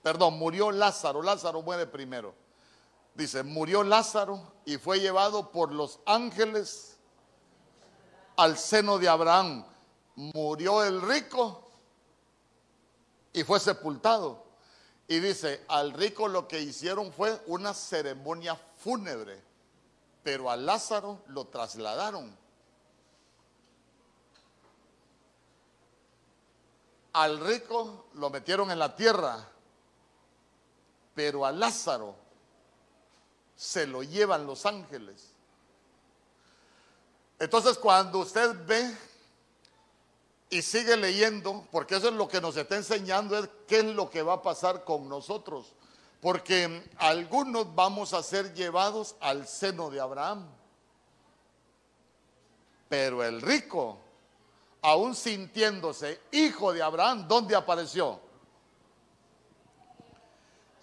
Perdón, 0.05 0.35
murió 0.35 0.71
Lázaro. 0.71 1.23
Lázaro 1.23 1.63
muere 1.63 1.87
primero. 1.87 2.35
Dice, 3.15 3.43
murió 3.43 3.83
Lázaro 3.83 4.53
y 4.67 4.77
fue 4.77 5.01
llevado 5.01 5.51
por 5.51 5.73
los 5.73 5.99
ángeles 6.05 6.99
al 8.37 8.59
seno 8.59 8.99
de 8.99 9.09
Abraham. 9.09 9.65
Murió 10.15 10.85
el 10.85 11.01
rico 11.01 11.71
y 13.33 13.45
fue 13.45 13.59
sepultado. 13.59 14.45
Y 15.09 15.21
dice, 15.21 15.65
al 15.69 15.95
rico 15.95 16.29
lo 16.29 16.49
que 16.49 16.61
hicieron 16.61 17.11
fue 17.11 17.43
una 17.47 17.73
ceremonia 17.73 18.61
fúnebre, 18.77 19.43
pero 20.23 20.51
a 20.51 20.57
Lázaro 20.57 21.23
lo 21.29 21.47
trasladaron. 21.47 22.37
Al 27.15 27.41
rico 27.41 28.09
lo 28.13 28.29
metieron 28.29 28.71
en 28.71 28.79
la 28.79 28.95
tierra, 28.95 29.49
pero 31.15 31.47
a 31.47 31.53
Lázaro 31.53 32.17
se 33.57 33.87
lo 33.87 34.03
llevan 34.03 34.47
los 34.47 34.67
ángeles. 34.67 35.31
Entonces 37.39 37.79
cuando 37.79 38.21
usted 38.21 38.55
ve 38.67 38.97
y 40.51 40.63
sigue 40.63 40.97
leyendo, 40.97 41.67
porque 41.71 41.97
eso 41.97 42.09
es 42.09 42.15
lo 42.15 42.29
que 42.29 42.41
nos 42.41 42.57
está 42.57 42.77
enseñando, 42.77 43.39
es 43.39 43.49
qué 43.67 43.79
es 43.79 43.85
lo 43.87 44.11
que 44.11 44.23
va 44.23 44.35
a 44.35 44.43
pasar 44.43 44.85
con 44.85 45.09
nosotros. 45.09 45.73
Porque 46.21 46.89
algunos 46.99 47.75
vamos 47.75 48.15
a 48.15 48.23
ser 48.23 48.55
llevados 48.55 49.17
al 49.21 49.47
seno 49.47 49.91
de 49.91 50.01
Abraham. 50.01 50.49
Pero 52.89 53.25
el 53.25 53.43
rico, 53.43 53.99
aún 54.83 55.15
sintiéndose 55.15 56.21
hijo 56.33 56.73
de 56.73 56.83
Abraham, 56.83 57.27
¿dónde 57.27 57.57
apareció? 57.57 58.21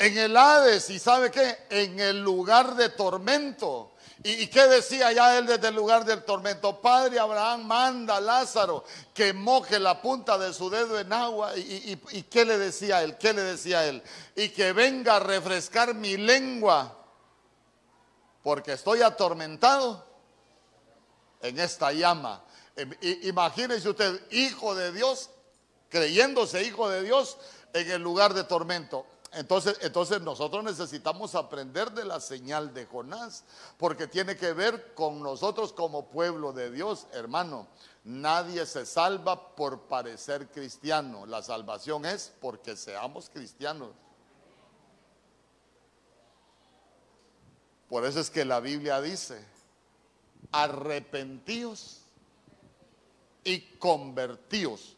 En 0.01 0.17
el 0.17 0.35
Hades, 0.35 0.89
¿y 0.89 0.97
sabe 0.97 1.29
qué? 1.29 1.59
En 1.69 1.99
el 1.99 2.23
lugar 2.23 2.73
de 2.73 2.89
tormento. 2.89 3.91
¿Y, 4.23 4.47
qué 4.47 4.65
decía 4.65 5.11
ya 5.11 5.37
él 5.37 5.45
desde 5.45 5.67
el 5.67 5.75
lugar 5.75 6.05
del 6.05 6.23
tormento? 6.23 6.81
Padre 6.81 7.19
Abraham 7.19 7.67
manda 7.67 8.17
a 8.17 8.19
Lázaro 8.19 8.83
que 9.13 9.31
moje 9.31 9.79
la 9.79 10.01
punta 10.01 10.39
de 10.39 10.55
su 10.55 10.71
dedo 10.71 10.99
en 10.99 11.13
agua. 11.13 11.55
¿Y, 11.55 11.99
y 12.13 12.23
qué 12.23 12.45
le 12.45 12.57
decía 12.57 13.03
él? 13.03 13.15
¿Qué 13.19 13.31
le 13.31 13.43
decía 13.43 13.85
él? 13.85 14.01
Y 14.35 14.49
que 14.49 14.73
venga 14.73 15.17
a 15.17 15.19
refrescar 15.19 15.93
mi 15.93 16.17
lengua, 16.17 16.97
porque 18.41 18.73
estoy 18.73 19.03
atormentado 19.03 20.03
en 21.43 21.59
esta 21.59 21.91
llama. 21.91 22.43
Imagínese 23.21 23.87
usted, 23.87 24.19
hijo 24.31 24.73
de 24.73 24.93
Dios, 24.93 25.29
creyéndose 25.89 26.63
hijo 26.63 26.89
de 26.89 27.03
Dios 27.03 27.37
en 27.71 27.91
el 27.91 28.01
lugar 28.01 28.33
de 28.33 28.43
tormento. 28.45 29.05
Entonces, 29.33 29.77
entonces 29.81 30.21
nosotros 30.21 30.61
necesitamos 30.61 31.35
aprender 31.35 31.91
de 31.91 32.03
la 32.03 32.19
señal 32.19 32.73
de 32.73 32.85
Jonás, 32.85 33.45
porque 33.77 34.05
tiene 34.05 34.35
que 34.35 34.51
ver 34.51 34.93
con 34.93 35.23
nosotros 35.23 35.71
como 35.71 36.09
pueblo 36.09 36.51
de 36.51 36.69
Dios, 36.69 37.07
hermano. 37.13 37.67
Nadie 38.03 38.65
se 38.65 38.85
salva 38.85 39.55
por 39.55 39.83
parecer 39.83 40.49
cristiano. 40.49 41.25
La 41.25 41.41
salvación 41.41 42.05
es 42.05 42.33
porque 42.41 42.75
seamos 42.75 43.29
cristianos. 43.29 43.91
Por 47.87 48.05
eso 48.05 48.19
es 48.19 48.29
que 48.29 48.43
la 48.43 48.59
Biblia 48.59 48.99
dice, 48.99 49.45
arrepentíos 50.51 52.01
y 53.45 53.61
convertíos 53.77 54.97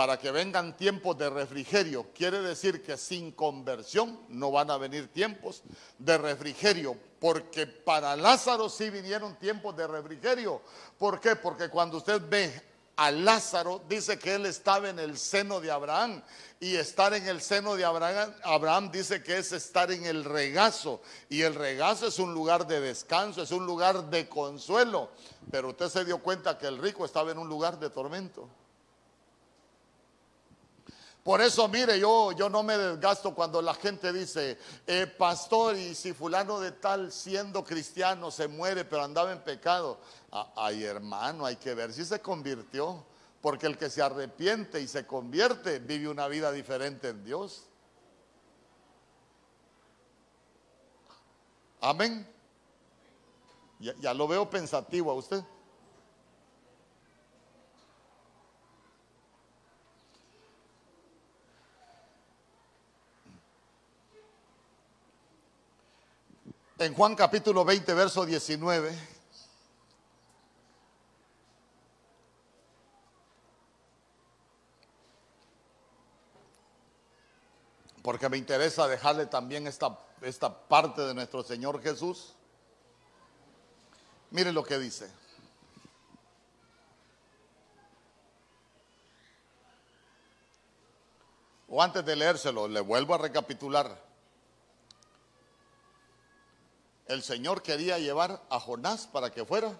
para 0.00 0.18
que 0.18 0.30
vengan 0.30 0.74
tiempos 0.78 1.18
de 1.18 1.28
refrigerio. 1.28 2.06
Quiere 2.14 2.40
decir 2.40 2.82
que 2.82 2.96
sin 2.96 3.32
conversión 3.32 4.18
no 4.30 4.50
van 4.50 4.70
a 4.70 4.78
venir 4.78 5.12
tiempos 5.12 5.62
de 5.98 6.16
refrigerio, 6.16 6.96
porque 7.18 7.66
para 7.66 8.16
Lázaro 8.16 8.70
sí 8.70 8.88
vinieron 8.88 9.38
tiempos 9.38 9.76
de 9.76 9.86
refrigerio. 9.86 10.62
¿Por 10.96 11.20
qué? 11.20 11.36
Porque 11.36 11.68
cuando 11.68 11.98
usted 11.98 12.18
ve 12.30 12.62
a 12.96 13.10
Lázaro, 13.10 13.82
dice 13.90 14.18
que 14.18 14.36
él 14.36 14.46
estaba 14.46 14.88
en 14.88 14.98
el 14.98 15.18
seno 15.18 15.60
de 15.60 15.70
Abraham. 15.70 16.22
Y 16.60 16.76
estar 16.76 17.12
en 17.12 17.28
el 17.28 17.42
seno 17.42 17.76
de 17.76 17.84
Abraham, 17.84 18.34
Abraham 18.42 18.90
dice 18.90 19.22
que 19.22 19.36
es 19.36 19.52
estar 19.52 19.92
en 19.92 20.06
el 20.06 20.24
regazo. 20.24 21.02
Y 21.28 21.42
el 21.42 21.54
regazo 21.54 22.06
es 22.06 22.18
un 22.18 22.32
lugar 22.32 22.66
de 22.66 22.80
descanso, 22.80 23.42
es 23.42 23.50
un 23.50 23.66
lugar 23.66 24.08
de 24.08 24.30
consuelo. 24.30 25.10
Pero 25.50 25.68
usted 25.68 25.90
se 25.90 26.06
dio 26.06 26.22
cuenta 26.22 26.56
que 26.56 26.68
el 26.68 26.78
rico 26.78 27.04
estaba 27.04 27.32
en 27.32 27.36
un 27.36 27.50
lugar 27.50 27.78
de 27.78 27.90
tormento. 27.90 28.48
Por 31.22 31.42
eso, 31.42 31.68
mire, 31.68 32.00
yo, 32.00 32.32
yo 32.32 32.48
no 32.48 32.62
me 32.62 32.78
desgasto 32.78 33.34
cuando 33.34 33.60
la 33.60 33.74
gente 33.74 34.12
dice, 34.12 34.58
eh, 34.86 35.06
pastor, 35.06 35.76
y 35.76 35.94
si 35.94 36.14
fulano 36.14 36.58
de 36.60 36.72
tal 36.72 37.12
siendo 37.12 37.62
cristiano 37.62 38.30
se 38.30 38.48
muere, 38.48 38.86
pero 38.86 39.04
andaba 39.04 39.32
en 39.32 39.42
pecado. 39.42 39.98
ay, 40.56 40.84
hermano, 40.84 41.44
hay 41.44 41.56
que 41.56 41.74
ver 41.74 41.92
si 41.92 42.04
se 42.04 42.20
convirtió. 42.20 43.04
Porque 43.42 43.66
el 43.66 43.78
que 43.78 43.88
se 43.88 44.02
arrepiente 44.02 44.82
y 44.82 44.86
se 44.88 45.06
convierte 45.06 45.78
vive 45.78 46.08
una 46.08 46.28
vida 46.28 46.52
diferente 46.52 47.08
en 47.08 47.24
Dios. 47.24 47.64
Amén. 51.80 52.26
ya 53.78 54.12
lo 54.12 54.28
veo 54.28 54.50
pensativo 54.50 55.10
a 55.10 55.14
usted. 55.14 55.42
En 66.80 66.94
Juan 66.94 67.14
capítulo 67.14 67.62
20, 67.62 67.92
verso 67.92 68.24
19. 68.24 68.98
Porque 78.00 78.30
me 78.30 78.38
interesa 78.38 78.88
dejarle 78.88 79.26
también 79.26 79.66
esta, 79.66 79.98
esta 80.22 80.58
parte 80.68 81.02
de 81.02 81.12
nuestro 81.12 81.42
Señor 81.42 81.82
Jesús. 81.82 82.32
Mire 84.30 84.50
lo 84.50 84.64
que 84.64 84.78
dice. 84.78 85.12
O 91.68 91.82
antes 91.82 92.02
de 92.06 92.16
leérselo, 92.16 92.66
le 92.68 92.80
vuelvo 92.80 93.14
a 93.14 93.18
recapitular 93.18 94.09
el 97.10 97.24
Señor 97.24 97.60
quería 97.60 97.98
llevar 97.98 98.40
a 98.48 98.60
Jonás 98.60 99.08
para 99.08 99.32
que 99.32 99.44
fuera 99.44 99.76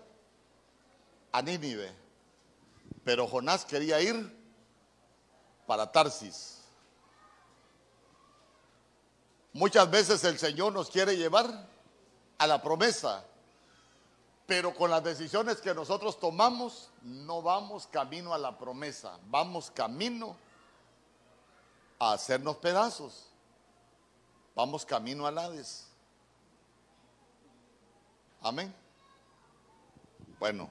a 1.30 1.40
Nínive, 1.40 1.92
pero 3.04 3.28
Jonás 3.28 3.64
quería 3.64 4.00
ir 4.00 4.36
para 5.64 5.92
Tarsis. 5.92 6.58
Muchas 9.52 9.88
veces 9.88 10.24
el 10.24 10.40
Señor 10.40 10.72
nos 10.72 10.90
quiere 10.90 11.16
llevar 11.16 11.68
a 12.36 12.46
la 12.48 12.60
promesa, 12.60 13.24
pero 14.46 14.74
con 14.74 14.90
las 14.90 15.04
decisiones 15.04 15.60
que 15.60 15.72
nosotros 15.72 16.18
tomamos 16.18 16.90
no 17.02 17.42
vamos 17.42 17.86
camino 17.86 18.34
a 18.34 18.38
la 18.38 18.58
promesa, 18.58 19.16
vamos 19.28 19.70
camino 19.70 20.36
a 22.00 22.12
hacernos 22.14 22.56
pedazos, 22.56 23.26
vamos 24.56 24.84
camino 24.84 25.28
al 25.28 25.38
Hades. 25.38 25.89
Amén. 28.42 28.74
Bueno. 30.38 30.70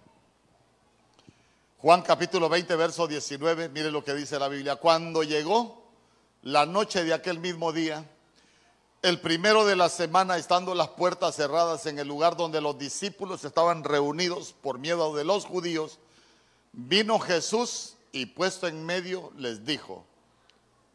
Juan 1.78 2.02
capítulo 2.02 2.50
20, 2.50 2.76
verso 2.76 3.08
19, 3.08 3.70
mire 3.70 3.92
lo 3.92 4.04
que 4.04 4.14
dice 4.14 4.40
la 4.40 4.50
Biblia. 4.50 4.76
Cuando 4.78 5.24
llegó 5.24 5.84
la 6.42 6.66
noche 6.66 7.04
de 7.04 7.14
aquel 7.14 7.40
mismo 7.40 7.72
día, 7.72 8.04
el 9.02 9.22
primero 9.22 9.66
de 9.66 9.76
la 9.76 9.88
semana, 9.88 10.38
estando 10.38 10.76
las 10.76 10.90
puertas 10.90 11.36
cerradas 11.36 11.86
en 11.86 12.00
el 12.00 12.08
lugar 12.08 12.36
donde 12.36 12.60
los 12.60 12.78
discípulos 12.78 13.46
estaban 13.46 13.84
reunidos 13.84 14.54
por 14.62 14.78
miedo 14.80 15.16
de 15.16 15.24
los 15.24 15.46
judíos, 15.46 16.00
vino 16.74 17.18
Jesús 17.20 17.96
y 18.12 18.26
puesto 18.26 18.68
en 18.68 18.86
medio 18.86 19.32
les 19.38 19.64
dijo, 19.64 20.04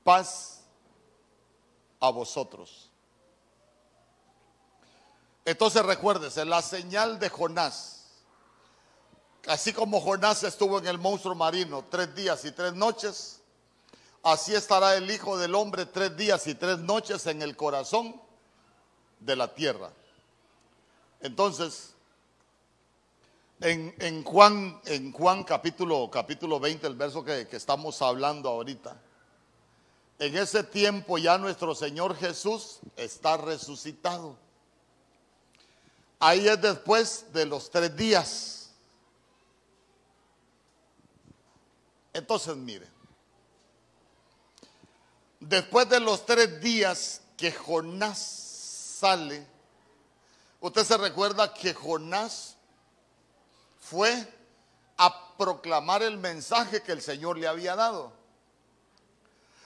paz 0.02 0.64
a 2.00 2.10
vosotros. 2.10 2.90
Entonces 5.44 5.84
recuérdese, 5.84 6.44
la 6.44 6.62
señal 6.62 7.18
de 7.18 7.28
Jonás 7.28 7.94
así 9.46 9.72
como 9.72 10.00
Jonás 10.00 10.42
estuvo 10.42 10.78
en 10.78 10.86
el 10.86 10.98
monstruo 10.98 11.34
marino 11.34 11.84
tres 11.90 12.14
días 12.14 12.44
y 12.44 12.52
tres 12.52 12.74
noches, 12.74 13.40
así 14.22 14.54
estará 14.54 14.96
el 14.96 15.10
Hijo 15.10 15.36
del 15.38 15.54
Hombre 15.54 15.86
tres 15.86 16.16
días 16.16 16.46
y 16.46 16.54
tres 16.54 16.78
noches 16.78 17.26
en 17.26 17.42
el 17.42 17.56
corazón 17.56 18.20
de 19.20 19.36
la 19.36 19.54
tierra. 19.54 19.90
Entonces, 21.20 21.94
en, 23.60 24.24
Juan, 24.24 24.80
en 24.84 25.12
Juan 25.12 25.44
capítulo, 25.44 26.10
capítulo 26.10 26.60
20, 26.60 26.86
el 26.86 26.96
verso 26.96 27.24
que, 27.24 27.48
que 27.48 27.56
estamos 27.56 28.00
hablando 28.02 28.50
ahorita, 28.50 29.00
en 30.18 30.36
ese 30.36 30.64
tiempo 30.64 31.18
ya 31.18 31.38
nuestro 31.38 31.74
Señor 31.74 32.16
Jesús 32.16 32.80
está 32.96 33.36
resucitado. 33.36 34.36
Ahí 36.18 36.48
es 36.48 36.60
después 36.60 37.32
de 37.32 37.46
los 37.46 37.70
tres 37.70 37.94
días. 37.96 38.70
Entonces, 42.12 42.56
mire, 42.56 42.88
después 45.40 45.88
de 45.88 46.00
los 46.00 46.24
tres 46.24 46.60
días 46.60 47.20
que 47.36 47.50
Jonás 47.50 48.18
sale, 48.18 49.46
usted 50.60 50.84
se 50.84 50.96
recuerda 50.96 51.52
que 51.52 51.74
Jonás 51.74 52.56
fue 53.80 54.32
a 54.96 55.36
proclamar 55.36 56.02
el 56.02 56.16
mensaje 56.16 56.82
que 56.82 56.92
el 56.92 57.02
Señor 57.02 57.36
le 57.36 57.48
había 57.48 57.74
dado. 57.74 58.12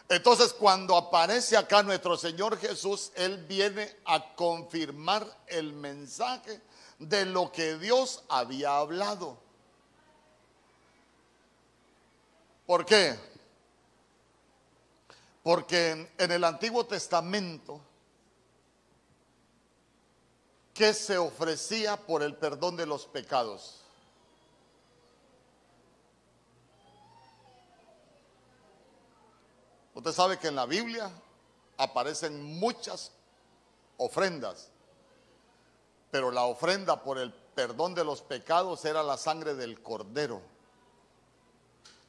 Entonces 0.09 0.55
cuando 0.55 0.97
aparece 0.97 1.57
acá 1.57 1.83
nuestro 1.83 2.17
Señor 2.17 2.59
Jesús, 2.59 3.13
Él 3.15 3.45
viene 3.47 3.95
a 4.07 4.35
confirmar 4.35 5.27
el 5.47 5.75
mensaje 5.75 6.63
de 6.99 7.27
lo 7.27 7.53
que 7.53 7.77
Dios 7.77 8.25
había 8.29 8.79
hablado. 8.79 9.39
¿Por 12.67 12.87
qué? 12.87 13.19
Porque 15.43 16.11
en 16.17 16.33
el 16.33 16.45
Antiguo 16.45 16.87
Testamento, 16.87 17.81
¿qué 20.73 20.95
se 20.95 21.19
ofrecía 21.19 21.97
por 21.97 22.23
el 22.23 22.35
perdón 22.37 22.77
de 22.77 22.87
los 22.87 23.07
pecados? 23.07 23.78
Usted 29.99 30.13
sabe 30.13 30.39
que 30.39 30.47
en 30.47 30.55
la 30.55 30.65
Biblia 30.65 31.11
aparecen 31.77 32.41
muchas 32.41 33.11
ofrendas, 33.97 34.71
pero 36.13 36.31
la 36.31 36.45
ofrenda 36.45 37.03
por 37.03 37.19
el 37.19 37.33
perdón 37.33 37.97
de 37.97 38.05
los 38.05 38.23
pecados 38.23 38.85
era 38.85 39.03
la 39.03 39.17
sangre 39.17 39.57
del 39.57 39.83
cordero 39.83 40.41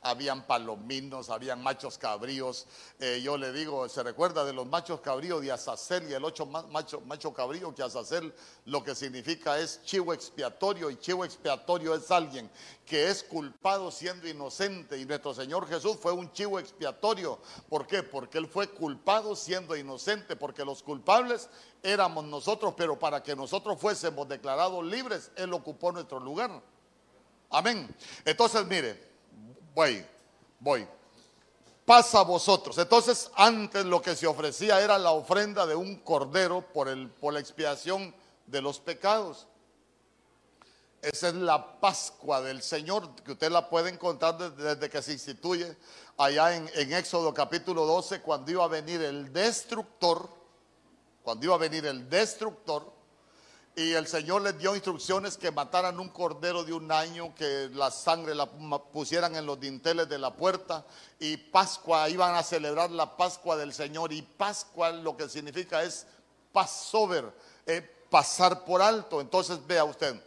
habían 0.02 0.46
palominos, 0.48 1.30
habían 1.30 1.62
machos 1.62 1.98
cabríos. 1.98 2.68
Eh, 3.00 3.22
yo 3.24 3.38
le 3.38 3.52
digo, 3.52 3.88
se 3.90 4.04
recuerda 4.04 4.46
de 4.46 4.54
los 4.54 4.66
machos 4.68 5.02
cabríos 5.02 5.42
de 5.42 5.52
Azazel 5.52 6.10
y 6.10 6.14
el 6.14 6.24
ocho 6.24 6.46
macho, 6.46 7.02
macho 7.02 7.34
cabrío 7.34 7.74
que 7.74 7.84
Azazel 7.84 8.34
lo 8.66 8.84
que 8.84 8.96
significa 8.96 9.60
es 9.60 9.82
chivo 9.84 10.14
expiatorio 10.14 10.90
y 10.90 10.98
chivo 10.98 11.26
expiatorio 11.26 11.96
es 11.96 12.10
alguien 12.12 12.50
que 12.86 13.10
es 13.10 13.24
culpado 13.24 13.92
siendo 13.92 14.28
inocente 14.28 14.98
y 14.98 15.06
nuestro 15.06 15.34
Señor 15.34 15.68
Jesús 15.68 15.98
fue 16.02 16.12
un 16.12 16.32
chivo 16.32 16.60
expiatorio. 16.60 17.40
¿Por 17.68 17.86
qué? 17.86 18.02
Porque 18.04 18.38
Él 18.38 18.48
fue 18.48 18.68
culpado 18.70 19.36
siendo 19.36 19.76
inocente, 19.76 20.36
porque 20.36 20.66
los 20.66 20.82
culpables 20.82 21.50
éramos 21.84 22.26
nosotros, 22.26 22.74
pero 22.76 22.98
para 22.98 23.22
que 23.22 23.36
nosotros 23.36 23.80
fuésemos 23.80 24.28
declarados 24.28 24.84
libres, 24.84 25.32
Él 25.36 25.54
ocupó 25.54 25.92
nuestro 25.92 26.20
lugar. 26.20 26.62
Amén. 27.52 27.94
Entonces, 28.26 28.66
mire, 28.68 29.09
voy, 29.74 30.06
voy. 30.60 30.88
Pasa 31.86 32.20
a 32.20 32.24
vosotros. 32.24 32.78
Entonces, 32.78 33.32
antes 33.36 33.84
lo 33.86 34.02
que 34.02 34.16
se 34.16 34.28
ofrecía 34.28 34.80
era 34.80 35.00
la 35.00 35.12
ofrenda 35.12 35.66
de 35.66 35.76
un 35.76 35.96
cordero 35.98 36.62
por, 36.62 36.88
la 36.88 37.40
expiación 37.40 38.14
de 38.46 38.62
los 38.62 38.80
pecados. 38.80 39.48
Esa 41.02 41.30
es 41.30 41.34
la 41.34 41.80
Pascua 41.80 42.42
del 42.42 42.62
Señor, 42.62 43.16
que 43.24 43.32
usted 43.32 43.50
la 43.50 43.70
puede 43.70 43.90
encontrar 43.90 44.38
desde, 44.38 44.90
que 44.90 45.02
se 45.02 45.14
instituye 45.14 45.76
allá 46.18 46.56
en, 46.56 46.70
en, 46.76 46.94
Éxodo 46.94 47.34
capítulo 47.34 47.86
12, 47.86 48.22
cuando 48.22 48.52
iba 48.52 48.66
a 48.66 48.68
venir 48.68 49.02
el 49.02 49.32
destructor, 49.32 50.30
cuando 51.24 51.46
iba 51.46 51.56
a 51.56 51.60
venir 51.60 51.86
el 51.86 52.10
destructor, 52.10 52.99
y 53.76 53.94
el 53.94 54.08
Señor 54.08 54.42
les 54.42 54.58
dio 54.58 54.76
instrucciones 54.76 55.38
que 55.38 55.52
mataran 55.52 56.00
un 56.00 56.10
cordero 56.10 56.64
de 56.64 56.74
un 56.74 56.92
año, 56.92 57.34
que 57.34 57.70
la 57.74 57.92
sangre 57.92 58.36
la 58.36 58.46
pusieran 58.46 59.36
en 59.36 59.46
los 59.46 59.60
dinteles 59.60 60.10
de 60.10 60.18
la 60.18 60.34
puerta. 60.34 60.86
Y 61.18 61.38
Pascua, 61.38 62.10
iban 62.10 62.36
a 62.36 62.44
celebrar 62.44 62.92
la 62.92 63.16
Pascua 63.16 63.56
del 63.56 63.74
Señor. 63.74 64.12
Y 64.12 64.22
Pascua 64.22 64.92
lo 64.92 65.16
que 65.16 65.30
significa 65.30 65.82
es 65.82 66.06
Passover, 66.52 67.32
eh, 67.66 67.82
pasar 68.10 68.66
por 68.66 68.82
alto. 68.82 69.22
Entonces 69.22 69.66
vea 69.66 69.86
usted, 69.86 70.22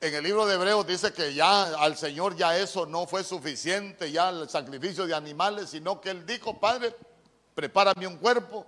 en 0.00 0.14
el 0.14 0.24
libro 0.24 0.46
de 0.46 0.54
Hebreos 0.54 0.86
dice 0.86 1.12
que 1.12 1.34
ya 1.34 1.64
al 1.74 1.96
Señor 1.96 2.36
ya 2.36 2.56
eso 2.56 2.86
no 2.86 3.06
fue 3.06 3.24
suficiente, 3.24 4.10
ya 4.10 4.30
el 4.30 4.48
sacrificio 4.48 5.06
de 5.06 5.14
animales, 5.14 5.70
sino 5.70 6.00
que 6.00 6.10
Él 6.10 6.24
dijo, 6.24 6.58
Padre, 6.58 6.94
prepárame 7.54 8.06
un 8.06 8.16
cuerpo. 8.16 8.64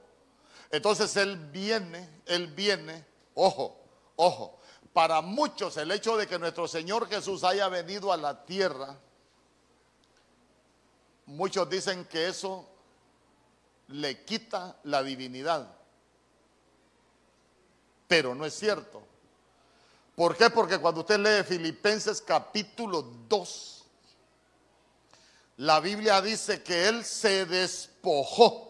Entonces 0.71 1.17
Él 1.17 1.37
viene, 1.37 2.23
Él 2.27 2.49
viene, 2.49 3.07
ojo, 3.35 3.80
Ojo, 4.23 4.59
para 4.93 5.23
muchos 5.23 5.79
el 5.79 5.91
hecho 5.93 6.15
de 6.15 6.27
que 6.27 6.39
nuestro 6.39 6.69
Señor 6.69 7.09
Jesús 7.09 7.43
haya 7.43 7.71
venido 7.71 8.13
a 8.13 8.19
la 8.19 8.45
tierra, 8.45 8.99
muchos 11.25 11.71
dicen 11.71 12.05
que 12.05 12.29
eso 12.29 12.69
le 13.89 14.23
quita 14.27 14.77
la 14.85 15.03
divinidad. 15.03 15.75
Pero 18.09 18.35
no 18.35 18.45
es 18.45 18.53
cierto. 18.53 19.03
¿Por 20.15 20.37
qué? 20.37 20.51
Porque 20.51 20.77
cuando 20.77 21.01
usted 21.01 21.19
lee 21.19 21.43
Filipenses 21.43 22.21
capítulo 22.21 23.01
2, 23.27 23.85
la 25.57 25.81
Biblia 25.81 26.21
dice 26.21 26.63
que 26.63 26.89
Él 26.89 27.07
se 27.07 27.47
despojó 27.47 28.70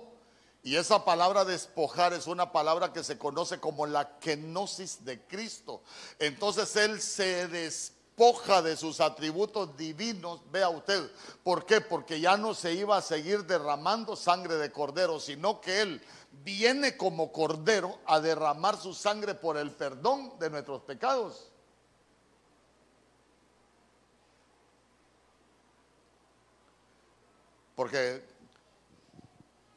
y 0.63 0.77
esa 0.77 1.05
palabra 1.05 1.45
despojar 1.45 2.13
es 2.13 2.27
una 2.27 2.53
palabra 2.53 2.93
que 2.93 3.03
se 3.03 3.17
conoce 3.17 3.59
como 3.59 3.87
la 3.87 4.19
kenosis 4.19 5.05
de 5.05 5.21
Cristo. 5.27 5.83
Entonces 6.19 6.77
Él 6.77 7.01
se 7.01 7.49
despoja 7.49 8.61
de 8.61 8.77
sus 8.77 9.01
atributos 9.01 9.75
divinos, 9.79 10.43
vea 10.51 10.69
usted. 10.69 11.11
¿Por 11.43 11.65
qué? 11.65 11.81
Porque 11.81 12.21
ya 12.21 12.37
no 12.37 12.53
se 12.53 12.75
iba 12.75 12.99
a 12.99 13.03
seguir 13.03 13.47
derramando 13.47 14.17
sangre 14.17 14.57
de 14.57 14.71
cordero, 14.71 15.19
sino 15.19 15.63
que 15.63 15.81
Él 15.81 16.03
viene 16.45 16.99
como 16.99 17.33
cordero 17.33 17.99
a 18.05 18.21
derramar 18.21 18.77
su 18.77 18.93
sangre 18.93 19.35
por 19.35 19.57
el 19.57 19.71
perdón 19.71 20.39
de 20.39 20.51
nuestros 20.51 20.83
pecados. 20.83 21.51
Porque 27.75 28.23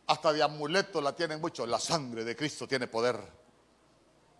hasta 0.07 0.33
de 0.33 0.43
amuleto 0.43 1.01
la 1.01 1.15
tienen 1.15 1.39
mucho. 1.39 1.65
La 1.65 1.79
sangre 1.79 2.23
de 2.23 2.35
Cristo 2.35 2.67
tiene 2.67 2.87
poder. 2.87 3.19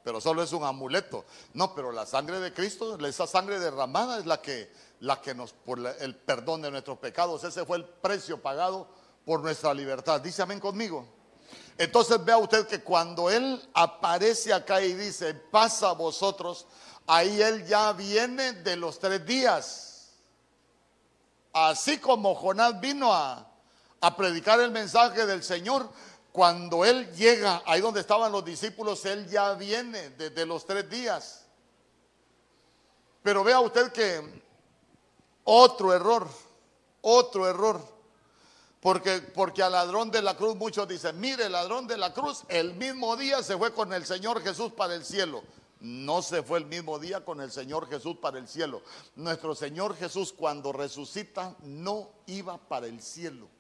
Pero 0.04 0.20
solo 0.20 0.44
es 0.44 0.52
un 0.52 0.64
amuleto. 0.64 1.26
No, 1.54 1.74
pero 1.74 1.92
la 1.92 2.06
sangre 2.06 2.40
de 2.40 2.54
Cristo, 2.54 2.98
esa 3.06 3.26
sangre 3.26 3.60
derramada 3.60 4.20
es 4.20 4.26
la 4.26 4.42
que, 4.42 4.72
la 5.00 5.22
que 5.22 5.34
nos, 5.34 5.54
por 5.54 5.80
el 5.80 6.16
perdón 6.16 6.62
de 6.62 6.72
nuestros 6.72 6.98
pecados, 6.98 7.44
ese 7.44 7.66
fue 7.66 7.78
el 7.78 7.86
precio 7.86 8.42
pagado 8.42 8.88
por 9.26 9.40
nuestra 9.42 9.74
libertad. 9.74 10.20
Dice 10.20 10.42
amén 10.42 10.60
conmigo. 10.60 11.08
Entonces 11.78 12.24
vea 12.24 12.38
usted 12.38 12.68
que 12.68 12.82
cuando 12.82 13.30
Él 13.30 13.62
aparece 13.74 14.54
acá 14.54 14.82
y 14.82 14.94
dice, 14.94 15.34
pasa 15.34 15.90
a 15.90 15.94
vosotros, 15.94 16.68
ahí 17.08 17.42
Él 17.42 17.66
ya 17.66 17.94
viene 17.94 18.54
de 18.54 18.76
los 18.76 19.00
tres 19.00 19.26
días. 19.26 20.12
Así 21.54 22.00
como 22.00 22.36
Jonás 22.36 22.80
vino 22.82 23.14
a, 23.14 23.53
a 24.04 24.18
predicar 24.18 24.60
el 24.60 24.70
mensaje 24.70 25.26
del 25.26 25.42
Señor, 25.44 25.90
cuando 26.34 26.84
Él 26.84 27.10
llega 27.16 27.64
ahí 27.66 27.80
donde 27.80 28.02
estaban 28.02 28.34
los 28.34 28.44
discípulos, 28.44 29.06
Él 29.06 29.30
ya 29.30 29.54
viene 29.54 30.10
desde 30.10 30.46
los 30.46 30.66
tres 30.66 30.90
días. 30.90 31.46
Pero 33.22 33.46
vea 33.46 33.62
usted 33.62 33.94
que 33.94 34.44
otro 35.46 35.94
error, 35.94 36.28
otro 37.00 37.48
error. 37.48 37.82
Porque, 38.82 39.22
porque 39.34 39.64
al 39.64 39.72
ladrón 39.72 40.12
de 40.12 40.22
la 40.22 40.36
cruz 40.36 40.58
muchos 40.58 40.86
dicen, 40.86 41.18
mire, 41.18 41.46
el 41.46 41.54
ladrón 41.54 41.88
de 41.88 41.98
la 41.98 42.14
cruz 42.14 42.44
el 42.50 42.74
mismo 42.74 43.16
día 43.16 43.42
se 43.42 43.58
fue 43.58 43.74
con 43.74 43.94
el 43.94 44.06
Señor 44.06 44.44
Jesús 44.44 44.74
para 44.74 44.96
el 44.96 45.06
cielo. 45.06 45.46
No 45.80 46.22
se 46.22 46.44
fue 46.44 46.60
el 46.60 46.66
mismo 46.66 47.00
día 47.00 47.24
con 47.24 47.40
el 47.40 47.54
Señor 47.54 47.88
Jesús 47.88 48.18
para 48.18 48.38
el 48.38 48.50
cielo. 48.50 48.82
Nuestro 49.16 49.56
Señor 49.56 49.96
Jesús 49.96 50.34
cuando 50.34 50.74
resucita 50.74 51.56
no 51.62 52.10
iba 52.26 52.58
para 52.58 52.88
el 52.88 53.02
cielo. 53.02 53.53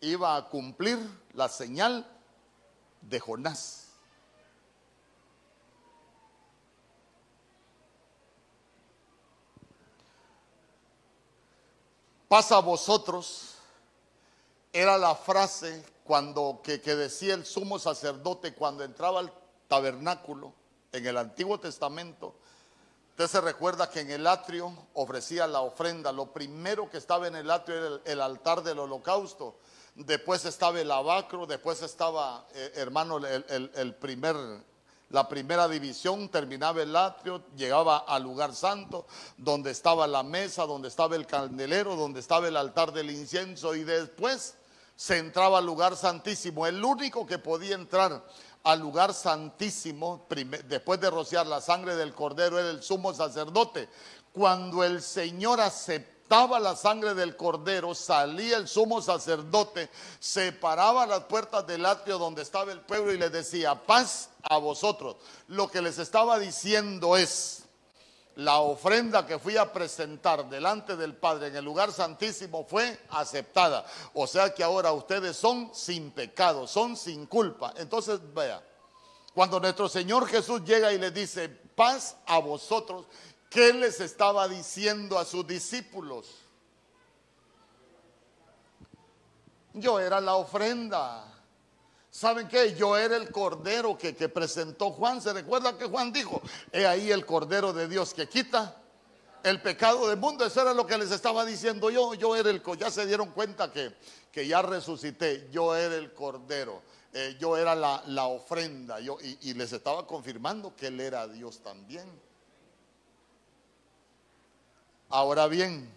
iba 0.00 0.36
a 0.36 0.48
cumplir 0.48 0.98
la 1.34 1.48
señal 1.48 2.06
de 3.02 3.20
Jonás. 3.20 3.88
Pasa 12.28 12.58
a 12.58 12.60
vosotros, 12.60 13.56
era 14.72 14.96
la 14.96 15.16
frase 15.16 15.84
cuando 16.04 16.60
que, 16.62 16.80
que 16.80 16.94
decía 16.94 17.34
el 17.34 17.44
sumo 17.44 17.78
sacerdote 17.78 18.54
cuando 18.54 18.84
entraba 18.84 19.20
al 19.20 19.32
tabernáculo 19.66 20.52
en 20.92 21.06
el 21.06 21.16
Antiguo 21.16 21.58
Testamento. 21.58 22.34
Usted 23.10 23.26
se 23.26 23.40
recuerda 23.40 23.90
que 23.90 24.00
en 24.00 24.12
el 24.12 24.26
atrio 24.26 24.72
ofrecía 24.94 25.46
la 25.48 25.60
ofrenda. 25.60 26.12
Lo 26.12 26.32
primero 26.32 26.88
que 26.88 26.98
estaba 26.98 27.26
en 27.26 27.34
el 27.34 27.50
atrio 27.50 27.76
era 27.76 28.00
el 28.04 28.20
altar 28.20 28.62
del 28.62 28.78
holocausto 28.78 29.56
Después 30.06 30.44
estaba 30.44 30.80
el 30.80 30.88
lavacro, 30.88 31.46
después 31.46 31.82
estaba, 31.82 32.46
eh, 32.54 32.72
hermano, 32.76 33.18
el, 33.18 33.70
el 33.74 33.94
primer 33.94 34.36
la 35.10 35.28
primera 35.28 35.66
división 35.66 36.28
terminaba 36.28 36.82
el 36.82 36.94
atrio, 36.94 37.42
llegaba 37.56 37.98
al 37.98 38.22
lugar 38.22 38.54
santo, 38.54 39.06
donde 39.36 39.72
estaba 39.72 40.06
la 40.06 40.22
mesa, 40.22 40.66
donde 40.66 40.86
estaba 40.86 41.16
el 41.16 41.26
candelero, 41.26 41.96
donde 41.96 42.20
estaba 42.20 42.46
el 42.46 42.56
altar 42.56 42.92
del 42.92 43.10
incienso 43.10 43.74
y 43.74 43.82
después 43.82 44.54
se 44.94 45.18
entraba 45.18 45.58
al 45.58 45.66
lugar 45.66 45.96
santísimo. 45.96 46.64
El 46.64 46.84
único 46.84 47.26
que 47.26 47.38
podía 47.38 47.74
entrar 47.74 48.24
al 48.62 48.78
lugar 48.78 49.12
santísimo 49.12 50.26
después 50.68 51.00
de 51.00 51.10
rociar 51.10 51.44
la 51.48 51.60
sangre 51.60 51.96
del 51.96 52.14
cordero 52.14 52.60
era 52.60 52.70
el 52.70 52.82
sumo 52.82 53.12
sacerdote. 53.12 53.88
Cuando 54.32 54.84
el 54.84 55.02
Señor 55.02 55.60
aceptó 55.60 56.19
la 56.30 56.76
sangre 56.76 57.14
del 57.14 57.36
cordero, 57.36 57.92
salía 57.92 58.56
el 58.56 58.68
sumo 58.68 59.02
sacerdote, 59.02 59.90
separaba 60.20 61.04
las 61.04 61.24
puertas 61.24 61.66
del 61.66 61.84
atrio 61.84 62.18
donde 62.18 62.42
estaba 62.42 62.70
el 62.70 62.80
pueblo 62.80 63.12
y 63.12 63.18
le 63.18 63.30
decía, 63.30 63.74
paz 63.74 64.30
a 64.44 64.58
vosotros. 64.58 65.16
Lo 65.48 65.68
que 65.68 65.82
les 65.82 65.98
estaba 65.98 66.38
diciendo 66.38 67.16
es, 67.16 67.64
la 68.36 68.60
ofrenda 68.60 69.26
que 69.26 69.40
fui 69.40 69.56
a 69.56 69.72
presentar 69.72 70.48
delante 70.48 70.96
del 70.96 71.16
Padre 71.16 71.48
en 71.48 71.56
el 71.56 71.64
lugar 71.64 71.90
santísimo 71.90 72.64
fue 72.64 72.98
aceptada. 73.10 73.84
O 74.14 74.26
sea 74.28 74.54
que 74.54 74.62
ahora 74.62 74.92
ustedes 74.92 75.36
son 75.36 75.70
sin 75.74 76.12
pecado, 76.12 76.68
son 76.68 76.96
sin 76.96 77.26
culpa. 77.26 77.74
Entonces, 77.76 78.20
vea, 78.32 78.62
cuando 79.34 79.58
nuestro 79.58 79.88
Señor 79.88 80.28
Jesús 80.28 80.62
llega 80.64 80.92
y 80.92 80.98
le 80.98 81.10
dice, 81.10 81.48
paz 81.48 82.16
a 82.26 82.38
vosotros, 82.38 83.06
¿Qué 83.50 83.72
les 83.72 84.00
estaba 84.00 84.46
diciendo 84.46 85.18
a 85.18 85.24
sus 85.24 85.44
discípulos? 85.44 86.36
Yo 89.74 89.98
era 89.98 90.20
la 90.20 90.36
ofrenda. 90.36 91.24
¿Saben 92.12 92.46
qué? 92.46 92.74
Yo 92.76 92.96
era 92.96 93.16
el 93.16 93.32
cordero 93.32 93.98
que, 93.98 94.12
presentó 94.28 94.92
Juan. 94.92 95.20
¿Se 95.20 95.32
recuerda 95.32 95.76
que 95.76 95.86
Juan 95.86 96.12
dijo? 96.12 96.40
He 96.70 96.86
ahí 96.86 97.10
el 97.10 97.26
cordero 97.26 97.72
de 97.72 97.88
Dios 97.88 98.14
que 98.14 98.28
quita 98.28 98.80
el 99.42 99.60
pecado 99.60 100.08
del 100.08 100.18
mundo. 100.18 100.44
Eso 100.44 100.62
era 100.62 100.72
lo 100.72 100.86
que 100.86 100.96
les 100.96 101.10
estaba 101.10 101.44
diciendo 101.44 101.90
yo. 101.90 102.14
Yo 102.14 102.36
era 102.36 102.50
el 102.50 102.62
ya 102.78 102.88
se 102.88 103.04
dieron 103.04 103.32
cuenta 103.32 103.72
que, 103.72 103.96
que 104.30 104.46
ya 104.46 104.62
resucité. 104.62 105.48
Yo 105.50 105.74
era 105.74 105.96
el 105.96 106.14
cordero. 106.14 106.82
Eh, 107.12 107.36
yo 107.40 107.56
era 107.56 107.74
la, 107.74 108.26
ofrenda. 108.26 109.00
Yo, 109.00 109.18
y 109.20 109.54
les 109.54 109.72
estaba 109.72 110.06
confirmando 110.06 110.76
que 110.76 110.86
Él 110.86 111.00
era 111.00 111.26
Dios 111.26 111.64
también. 111.64 112.29
Ahora 115.12 115.48
bien, 115.48 115.92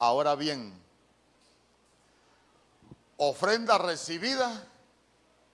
ahora 0.00 0.34
bien, 0.34 0.76
ofrenda 3.16 3.78
recibida 3.78 4.66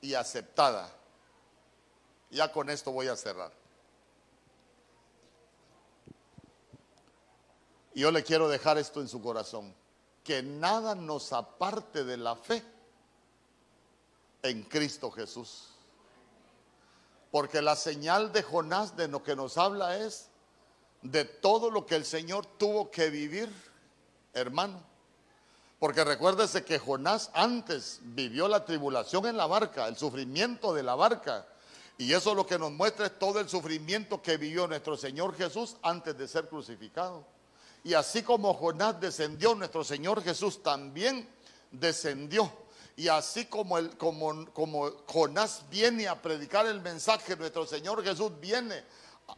y 0.00 0.14
aceptada. 0.14 0.90
Ya 2.30 2.50
con 2.50 2.70
esto 2.70 2.90
voy 2.90 3.08
a 3.08 3.16
cerrar. 3.16 3.52
Yo 7.94 8.10
le 8.10 8.24
quiero 8.24 8.48
dejar 8.48 8.78
esto 8.78 9.02
en 9.02 9.08
su 9.08 9.20
corazón, 9.20 9.74
que 10.24 10.42
nada 10.42 10.94
nos 10.94 11.34
aparte 11.34 12.02
de 12.04 12.16
la 12.16 12.34
fe 12.34 12.64
en 14.42 14.62
Cristo 14.62 15.10
Jesús. 15.10 15.68
Porque 17.30 17.60
la 17.60 17.76
señal 17.76 18.32
de 18.32 18.42
Jonás 18.42 18.96
de 18.96 19.08
lo 19.08 19.22
que 19.22 19.36
nos 19.36 19.58
habla 19.58 19.98
es 19.98 20.31
de 21.02 21.24
todo 21.24 21.70
lo 21.70 21.84
que 21.84 21.96
el 21.96 22.04
Señor 22.04 22.46
tuvo 22.46 22.90
que 22.90 23.10
vivir, 23.10 23.52
hermano. 24.32 24.82
Porque 25.78 26.04
recuérdese 26.04 26.64
que 26.64 26.78
Jonás 26.78 27.30
antes 27.34 27.98
vivió 28.02 28.46
la 28.46 28.64
tribulación 28.64 29.26
en 29.26 29.36
la 29.36 29.46
barca, 29.46 29.88
el 29.88 29.96
sufrimiento 29.96 30.72
de 30.72 30.84
la 30.84 30.94
barca. 30.94 31.46
Y 31.98 32.12
eso 32.12 32.34
lo 32.34 32.46
que 32.46 32.58
nos 32.58 32.70
muestra 32.70 33.06
es 33.06 33.18
todo 33.18 33.40
el 33.40 33.48
sufrimiento 33.48 34.22
que 34.22 34.36
vivió 34.36 34.68
nuestro 34.68 34.96
Señor 34.96 35.36
Jesús 35.36 35.76
antes 35.82 36.16
de 36.16 36.28
ser 36.28 36.48
crucificado. 36.48 37.24
Y 37.84 37.94
así 37.94 38.22
como 38.22 38.54
Jonás 38.54 39.00
descendió, 39.00 39.56
nuestro 39.56 39.82
Señor 39.82 40.22
Jesús 40.22 40.62
también 40.62 41.28
descendió. 41.72 42.50
Y 42.96 43.08
así 43.08 43.46
como, 43.46 43.78
el, 43.78 43.96
como, 43.96 44.46
como 44.52 44.90
Jonás 45.06 45.64
viene 45.68 46.06
a 46.06 46.20
predicar 46.20 46.66
el 46.66 46.80
mensaje, 46.80 47.36
nuestro 47.36 47.66
Señor 47.66 48.04
Jesús 48.04 48.30
viene 48.40 48.84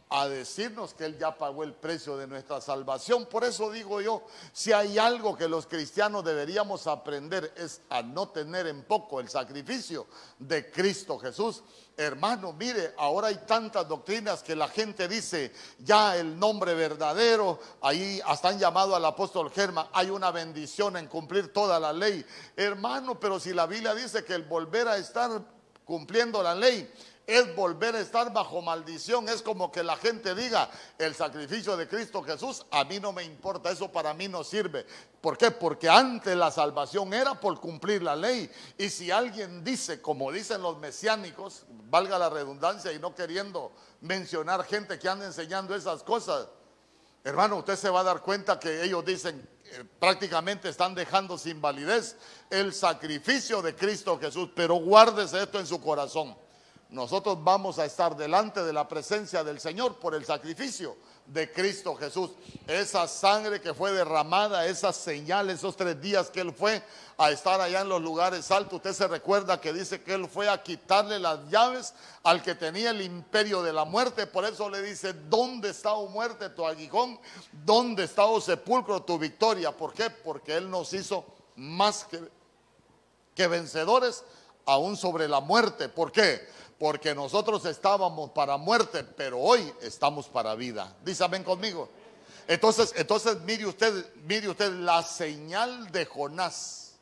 a 0.09 0.27
decirnos 0.27 0.93
que 0.93 1.05
Él 1.05 1.17
ya 1.17 1.37
pagó 1.37 1.63
el 1.63 1.73
precio 1.73 2.15
de 2.17 2.27
nuestra 2.27 2.61
salvación. 2.61 3.25
Por 3.25 3.43
eso 3.43 3.71
digo 3.71 4.01
yo, 4.01 4.23
si 4.53 4.71
hay 4.71 4.97
algo 4.97 5.35
que 5.35 5.47
los 5.47 5.67
cristianos 5.67 6.23
deberíamos 6.23 6.87
aprender 6.87 7.53
es 7.57 7.81
a 7.89 8.01
no 8.01 8.29
tener 8.29 8.67
en 8.67 8.83
poco 8.83 9.19
el 9.19 9.29
sacrificio 9.29 10.07
de 10.39 10.71
Cristo 10.71 11.17
Jesús. 11.17 11.63
Hermano, 11.97 12.53
mire, 12.53 12.93
ahora 12.97 13.27
hay 13.27 13.37
tantas 13.47 13.87
doctrinas 13.87 14.43
que 14.43 14.55
la 14.55 14.67
gente 14.67 15.07
dice, 15.07 15.53
ya 15.79 16.17
el 16.17 16.37
nombre 16.37 16.73
verdadero, 16.73 17.59
ahí 17.81 18.21
hasta 18.25 18.49
han 18.49 18.59
llamado 18.59 18.95
al 18.95 19.05
apóstol 19.05 19.49
Germa, 19.49 19.89
hay 19.93 20.09
una 20.09 20.31
bendición 20.31 20.97
en 20.97 21.07
cumplir 21.07 21.53
toda 21.53 21.79
la 21.79 21.93
ley. 21.93 22.25
Hermano, 22.55 23.19
pero 23.19 23.39
si 23.39 23.53
la 23.53 23.65
Biblia 23.65 23.95
dice 23.95 24.25
que 24.25 24.33
el 24.33 24.43
volver 24.43 24.87
a 24.87 24.97
estar 24.97 25.41
cumpliendo 25.85 26.43
la 26.43 26.53
ley 26.53 26.91
es 27.27 27.55
volver 27.55 27.95
a 27.95 27.99
estar 27.99 28.31
bajo 28.31 28.61
maldición. 28.61 29.27
Es 29.29 29.41
como 29.41 29.71
que 29.71 29.83
la 29.83 29.95
gente 29.97 30.35
diga, 30.35 30.69
el 30.97 31.15
sacrificio 31.15 31.75
de 31.75 31.87
Cristo 31.87 32.23
Jesús, 32.23 32.65
a 32.71 32.83
mí 32.83 32.99
no 32.99 33.11
me 33.13 33.23
importa, 33.23 33.71
eso 33.71 33.91
para 33.91 34.13
mí 34.13 34.27
no 34.27 34.43
sirve. 34.43 34.85
¿Por 35.21 35.37
qué? 35.37 35.51
Porque 35.51 35.89
antes 35.89 36.35
la 36.35 36.51
salvación 36.51 37.13
era 37.13 37.39
por 37.39 37.59
cumplir 37.59 38.03
la 38.03 38.15
ley. 38.15 38.49
Y 38.77 38.89
si 38.89 39.09
alguien 39.11 39.63
dice, 39.63 40.01
como 40.01 40.31
dicen 40.31 40.61
los 40.61 40.77
mesiánicos, 40.77 41.65
valga 41.89 42.19
la 42.19 42.29
redundancia 42.29 42.91
y 42.91 42.99
no 42.99 43.15
queriendo 43.15 43.71
mencionar 44.01 44.63
gente 44.65 44.99
que 44.99 45.09
anda 45.09 45.25
enseñando 45.25 45.75
esas 45.75 46.03
cosas, 46.03 46.47
hermano, 47.23 47.57
usted 47.57 47.75
se 47.75 47.89
va 47.89 48.01
a 48.01 48.03
dar 48.03 48.21
cuenta 48.21 48.59
que 48.59 48.83
ellos 48.83 49.03
dicen, 49.03 49.49
eh, 49.65 49.83
prácticamente 49.99 50.69
están 50.69 50.93
dejando 50.93 51.39
sin 51.39 51.59
validez 51.59 52.17
el 52.51 52.71
sacrificio 52.71 53.63
de 53.63 53.75
Cristo 53.75 54.19
Jesús. 54.19 54.49
Pero 54.55 54.75
guárdese 54.75 55.41
esto 55.41 55.59
en 55.59 55.65
su 55.65 55.81
corazón 55.81 56.44
nosotros 56.89 57.43
vamos 57.43 57.79
a 57.79 57.85
estar 57.85 58.15
delante 58.15 58.63
de 58.63 58.71
la 58.71 58.87
presencia 58.87 59.43
del 59.43 59.59
Señor 59.59 59.95
por 59.95 60.13
el 60.13 60.23
sacrificio 60.23 60.95
de 61.25 61.51
Cristo 61.51 61.95
Jesús. 61.95 62.31
Esa 62.67 63.07
sangre 63.07 63.59
que 63.59 63.73
fue 63.73 63.91
derramada, 63.91 64.65
esa 64.67 64.93
señal, 64.93 65.49
esos 65.49 65.75
tres 65.75 65.99
días 65.99 66.29
que 66.29 66.41
Él 66.41 66.53
fue 66.53 66.83
a 67.17 67.31
estar 67.31 67.59
allá 67.59 67.81
en 67.81 67.89
los 67.89 68.01
lugares 68.01 68.51
altos. 68.51 68.73
Usted 68.73 68.93
se 68.93 69.07
recuerda 69.07 69.59
que 69.59 69.73
dice 69.73 70.01
que 70.01 70.13
Él 70.13 70.27
fue 70.27 70.47
a 70.47 70.61
quitarle 70.61 71.17
las 71.17 71.49
llaves 71.49 71.93
al 72.23 72.43
que 72.43 72.53
tenía 72.53 72.91
el 72.91 73.01
imperio 73.01 73.63
de 73.63 73.73
la 73.73 73.85
muerte. 73.85 74.27
Por 74.27 74.45
eso 74.45 74.69
le 74.69 74.81
dice, 74.81 75.13
¿dónde 75.13 75.69
está, 75.69 75.93
oh 75.93 76.07
muerte, 76.07 76.49
tu 76.49 76.65
aguijón? 76.65 77.19
¿Dónde 77.51 78.03
está, 78.03 78.25
oh 78.25 78.39
sepulcro, 78.39 79.01
tu 79.01 79.17
victoria? 79.17 79.71
¿Por 79.71 79.93
qué? 79.93 80.09
Porque 80.11 80.55
Él 80.55 80.69
nos 80.69 80.93
hizo 80.93 81.25
más 81.55 82.05
que, 82.05 82.21
que 83.33 83.47
vencedores 83.47 84.23
aún 84.65 84.97
sobre 84.97 85.27
la 85.27 85.39
muerte. 85.39 85.89
¿Por 85.89 86.11
qué? 86.11 86.47
Porque 86.79 87.15
nosotros 87.15 87.65
estábamos 87.65 88.31
para 88.31 88.57
muerte, 88.57 89.03
pero 89.03 89.39
hoy 89.39 89.73
estamos 89.81 90.27
para 90.27 90.55
vida. 90.55 90.95
Dice 91.03 91.25
conmigo. 91.43 91.89
Entonces, 92.47 92.93
entonces 92.95 93.39
mire 93.41 93.65
usted, 93.65 94.13
mire 94.23 94.49
usted 94.49 94.71
la 94.71 95.01
señal 95.01 95.91
de 95.91 96.05
Jonás. 96.05 96.95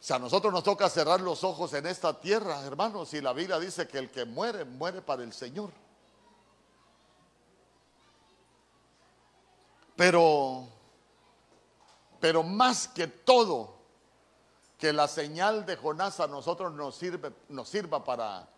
O 0.00 0.02
sea, 0.06 0.16
a 0.16 0.20
nosotros 0.20 0.52
nos 0.52 0.62
toca 0.62 0.88
cerrar 0.88 1.20
los 1.20 1.42
ojos 1.42 1.72
en 1.74 1.84
esta 1.86 2.20
tierra, 2.20 2.64
hermanos, 2.64 3.12
y 3.12 3.20
la 3.20 3.32
Biblia 3.32 3.58
dice 3.58 3.88
que 3.88 3.98
el 3.98 4.10
que 4.10 4.24
muere, 4.24 4.64
muere 4.64 5.02
para 5.02 5.24
el 5.24 5.32
Señor. 5.32 5.72
Pero, 9.96 10.68
pero 12.20 12.44
más 12.44 12.86
que 12.86 13.08
todo, 13.08 13.75
que 14.78 14.92
la 14.92 15.08
señal 15.08 15.64
de 15.64 15.76
Jonás 15.76 16.20
a 16.20 16.26
nosotros 16.26 16.72
nos, 16.72 16.96
sirve, 16.96 17.32
nos 17.48 17.68
sirva 17.68 18.04
para, 18.04 18.48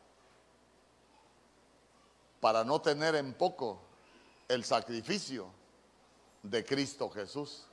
para 2.40 2.64
no 2.64 2.80
tener 2.80 3.14
en 3.14 3.34
poco 3.34 3.78
el 4.48 4.64
sacrificio 4.64 5.46
de 6.42 6.64
Cristo 6.64 7.08
Jesús. 7.10 7.64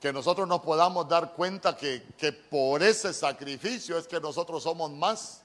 Que 0.00 0.12
nosotros 0.12 0.46
nos 0.46 0.60
podamos 0.60 1.08
dar 1.08 1.32
cuenta 1.32 1.74
que, 1.74 2.06
que 2.18 2.32
por 2.32 2.82
ese 2.82 3.14
sacrificio 3.14 3.96
es 3.96 4.06
que 4.06 4.20
nosotros 4.20 4.62
somos 4.62 4.90
más 4.90 5.44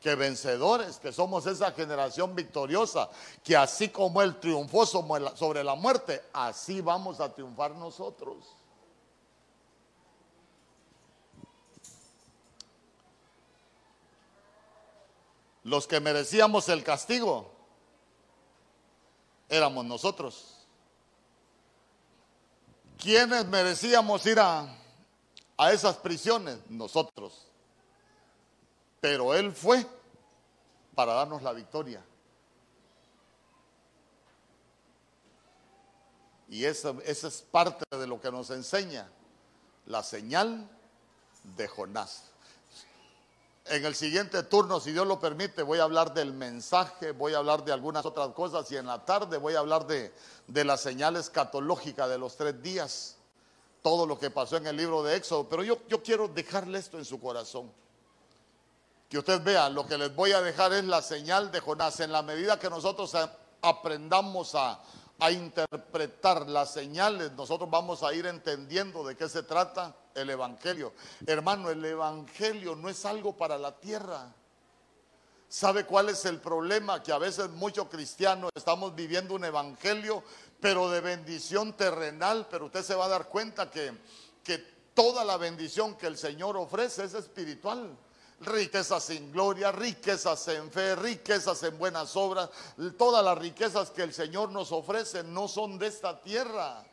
que 0.00 0.14
vencedores, 0.14 0.96
que 0.96 1.12
somos 1.12 1.46
esa 1.46 1.70
generación 1.72 2.34
victoriosa, 2.34 3.10
que 3.44 3.54
así 3.54 3.90
como 3.90 4.22
Él 4.22 4.40
triunfó 4.40 4.86
sobre 4.86 5.62
la 5.62 5.74
muerte, 5.74 6.22
así 6.32 6.80
vamos 6.80 7.20
a 7.20 7.30
triunfar 7.34 7.72
nosotros. 7.72 8.38
Los 15.70 15.86
que 15.86 16.00
merecíamos 16.00 16.68
el 16.68 16.82
castigo 16.82 17.48
éramos 19.48 19.84
nosotros. 19.84 20.66
¿Quiénes 22.98 23.46
merecíamos 23.46 24.26
ir 24.26 24.40
a, 24.40 24.66
a 25.56 25.72
esas 25.72 25.96
prisiones? 25.98 26.58
Nosotros. 26.68 27.46
Pero 29.00 29.32
Él 29.32 29.52
fue 29.52 29.86
para 30.96 31.12
darnos 31.12 31.40
la 31.40 31.52
victoria. 31.52 32.04
Y 36.48 36.64
esa, 36.64 36.96
esa, 37.04 37.28
es 37.28 37.42
parte 37.42 37.84
de 37.96 38.08
lo 38.08 38.20
que 38.20 38.32
nos 38.32 38.50
enseña 38.50 39.08
la 39.86 40.02
señal 40.02 40.68
de 41.44 41.68
Jonás. 41.68 42.24
En 43.66 43.84
el 43.84 43.94
siguiente 43.94 44.42
turno, 44.44 44.80
si 44.80 44.92
Dios 44.92 45.06
lo 45.06 45.20
permite, 45.20 45.62
voy 45.62 45.78
a 45.78 45.84
hablar 45.84 46.14
del 46.14 46.32
mensaje, 46.32 47.12
voy 47.12 47.34
a 47.34 47.38
hablar 47.38 47.64
de 47.64 47.72
algunas 47.72 48.04
otras 48.04 48.28
cosas 48.30 48.70
y 48.72 48.76
en 48.76 48.86
la 48.86 49.04
tarde 49.04 49.36
voy 49.36 49.54
a 49.54 49.60
hablar 49.60 49.86
de, 49.86 50.12
de 50.46 50.64
la 50.64 50.76
señal 50.76 51.16
escatológica 51.16 52.08
de 52.08 52.18
los 52.18 52.36
tres 52.36 52.60
días, 52.62 53.16
todo 53.82 54.06
lo 54.06 54.18
que 54.18 54.30
pasó 54.30 54.56
en 54.56 54.66
el 54.66 54.76
libro 54.76 55.02
de 55.02 55.16
Éxodo. 55.16 55.48
Pero 55.48 55.62
yo, 55.62 55.78
yo 55.88 56.02
quiero 56.02 56.26
dejarle 56.26 56.78
esto 56.78 56.98
en 56.98 57.04
su 57.04 57.20
corazón. 57.20 57.70
Que 59.08 59.18
usted 59.18 59.42
vea, 59.42 59.68
lo 59.68 59.86
que 59.86 59.98
les 59.98 60.14
voy 60.14 60.32
a 60.32 60.40
dejar 60.40 60.72
es 60.72 60.84
la 60.84 61.02
señal 61.02 61.50
de 61.50 61.60
Jonás. 61.60 62.00
En 62.00 62.12
la 62.12 62.22
medida 62.22 62.58
que 62.58 62.70
nosotros 62.70 63.14
aprendamos 63.60 64.54
a, 64.54 64.80
a 65.20 65.30
interpretar 65.30 66.48
las 66.48 66.72
señales, 66.72 67.32
nosotros 67.32 67.68
vamos 67.70 68.02
a 68.02 68.12
ir 68.14 68.26
entendiendo 68.26 69.04
de 69.04 69.16
qué 69.16 69.28
se 69.28 69.42
trata 69.42 69.94
el 70.14 70.30
Evangelio. 70.30 70.92
Hermano, 71.26 71.70
el 71.70 71.84
Evangelio 71.84 72.74
no 72.74 72.88
es 72.88 73.04
algo 73.04 73.36
para 73.36 73.58
la 73.58 73.78
tierra. 73.78 74.32
¿Sabe 75.48 75.84
cuál 75.84 76.08
es 76.08 76.24
el 76.24 76.40
problema? 76.40 77.02
Que 77.02 77.12
a 77.12 77.18
veces 77.18 77.50
muchos 77.50 77.88
cristianos 77.88 78.50
estamos 78.54 78.94
viviendo 78.94 79.34
un 79.34 79.44
Evangelio, 79.44 80.22
pero 80.60 80.88
de 80.90 81.00
bendición 81.00 81.74
terrenal, 81.74 82.46
pero 82.50 82.66
usted 82.66 82.82
se 82.82 82.94
va 82.94 83.06
a 83.06 83.08
dar 83.08 83.28
cuenta 83.28 83.70
que, 83.70 83.92
que 84.42 84.58
toda 84.94 85.24
la 85.24 85.36
bendición 85.36 85.96
que 85.96 86.06
el 86.06 86.16
Señor 86.16 86.56
ofrece 86.56 87.04
es 87.04 87.14
espiritual 87.14 87.96
riquezas 88.40 89.10
en 89.10 89.30
gloria, 89.30 89.70
riquezas 89.70 90.48
en 90.48 90.70
fe, 90.70 90.96
riquezas 90.96 91.62
en 91.62 91.78
buenas 91.78 92.16
obras. 92.16 92.50
Todas 92.98 93.24
las 93.24 93.38
riquezas 93.38 93.90
que 93.90 94.02
el 94.02 94.14
Señor 94.14 94.50
nos 94.50 94.72
ofrece 94.72 95.22
no 95.22 95.48
son 95.48 95.78
de 95.78 95.86
esta 95.86 96.20
tierra. 96.20 96.84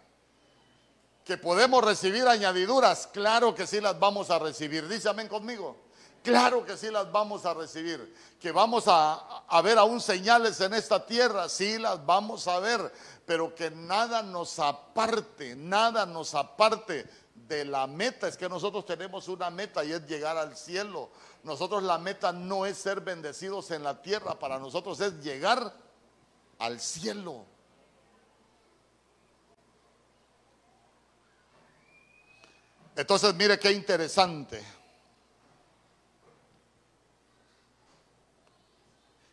Que 1.23 1.37
podemos 1.37 1.83
recibir 1.83 2.27
añadiduras, 2.27 3.07
claro 3.07 3.53
que 3.53 3.67
sí 3.67 3.81
las 3.81 3.99
vamos 3.99 4.29
a 4.29 4.39
recibir. 4.39 4.87
Dice 4.87 5.09
amén 5.09 5.27
conmigo. 5.27 5.87
Claro 6.23 6.65
que 6.65 6.75
sí 6.75 6.89
las 6.91 7.09
vamos 7.09 7.45
a 7.45 7.53
recibir. 7.53 8.13
Que 8.39 8.51
vamos 8.51 8.85
a, 8.87 9.43
a 9.47 9.61
ver 9.61 9.77
aún 9.77 10.01
señales 10.01 10.59
en 10.59 10.73
esta 10.73 11.05
tierra, 11.05 11.47
sí 11.47 11.77
las 11.77 12.05
vamos 12.05 12.47
a 12.47 12.59
ver. 12.59 12.91
Pero 13.25 13.55
que 13.55 13.71
nada 13.71 14.21
nos 14.21 14.59
aparte, 14.59 15.55
nada 15.55 16.05
nos 16.05 16.35
aparte 16.35 17.05
de 17.47 17.65
la 17.65 17.87
meta. 17.87 18.27
Es 18.27 18.37
que 18.37 18.49
nosotros 18.49 18.85
tenemos 18.85 19.27
una 19.27 19.49
meta 19.49 19.83
y 19.83 19.91
es 19.91 20.05
llegar 20.07 20.37
al 20.37 20.55
cielo. 20.55 21.09
Nosotros 21.43 21.83
la 21.83 21.97
meta 21.97 22.31
no 22.31 22.65
es 22.65 22.77
ser 22.77 23.01
bendecidos 23.01 23.71
en 23.71 23.83
la 23.83 24.01
tierra, 24.01 24.37
para 24.37 24.59
nosotros 24.59 24.99
es 24.99 25.13
llegar 25.23 25.73
al 26.59 26.79
cielo. 26.79 27.45
Entonces 32.95 33.33
mire 33.35 33.59
qué 33.59 33.71
interesante. 33.71 34.63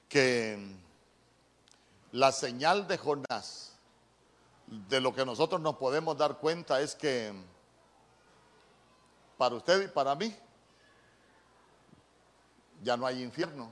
Que 0.09 0.59
la 2.13 2.31
señal 2.31 2.87
de 2.87 2.99
Jonás, 2.99 3.73
de 4.67 5.01
lo 5.01 5.15
que 5.15 5.25
nosotros 5.25 5.61
nos 5.61 5.77
podemos 5.77 6.17
dar 6.17 6.39
cuenta 6.39 6.81
es 6.81 6.95
que 6.95 7.33
para 9.37 9.55
usted 9.57 9.85
y 9.85 9.89
para 9.89 10.15
mí, 10.15 10.35
ya 12.83 12.97
no 12.97 13.07
hay 13.07 13.23
infierno. 13.23 13.71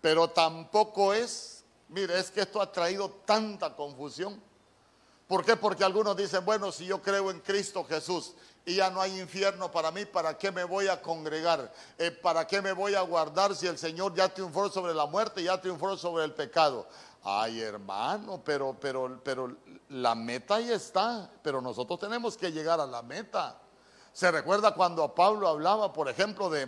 Pero 0.00 0.28
tampoco 0.28 1.14
es, 1.14 1.64
mire, 1.88 2.18
es 2.18 2.30
que 2.30 2.42
esto 2.42 2.60
ha 2.60 2.70
traído 2.70 3.08
tanta 3.24 3.74
confusión. 3.74 4.40
¿Por 5.26 5.44
qué? 5.44 5.56
Porque 5.56 5.82
algunos 5.82 6.16
dicen, 6.16 6.44
bueno, 6.44 6.70
si 6.70 6.84
yo 6.84 7.00
creo 7.00 7.30
en 7.30 7.40
Cristo 7.40 7.84
Jesús 7.84 8.34
y 8.66 8.76
ya 8.76 8.90
no 8.90 9.00
hay 9.00 9.18
infierno 9.18 9.70
para 9.70 9.90
mí, 9.90 10.04
¿para 10.04 10.36
qué 10.36 10.52
me 10.52 10.64
voy 10.64 10.88
a 10.88 11.00
congregar? 11.00 11.72
Eh, 11.96 12.10
¿Para 12.10 12.46
qué 12.46 12.60
me 12.60 12.72
voy 12.72 12.94
a 12.94 13.00
guardar 13.00 13.54
si 13.56 13.66
el 13.66 13.78
Señor 13.78 14.14
ya 14.14 14.28
triunfó 14.28 14.68
sobre 14.68 14.92
la 14.92 15.06
muerte, 15.06 15.42
ya 15.42 15.58
triunfó 15.58 15.96
sobre 15.96 16.24
el 16.24 16.34
pecado? 16.34 16.86
Ay, 17.26 17.60
hermano, 17.60 18.42
pero, 18.44 18.76
pero, 18.78 19.18
pero 19.24 19.56
la 19.88 20.14
meta 20.14 20.56
ahí 20.56 20.70
está, 20.70 21.30
pero 21.42 21.62
nosotros 21.62 21.98
tenemos 21.98 22.36
que 22.36 22.52
llegar 22.52 22.80
a 22.80 22.86
la 22.86 23.00
meta. 23.02 23.58
Se 24.12 24.30
recuerda 24.30 24.74
cuando 24.74 25.14
Pablo 25.14 25.48
hablaba, 25.48 25.90
por 25.90 26.10
ejemplo, 26.10 26.50
de, 26.50 26.66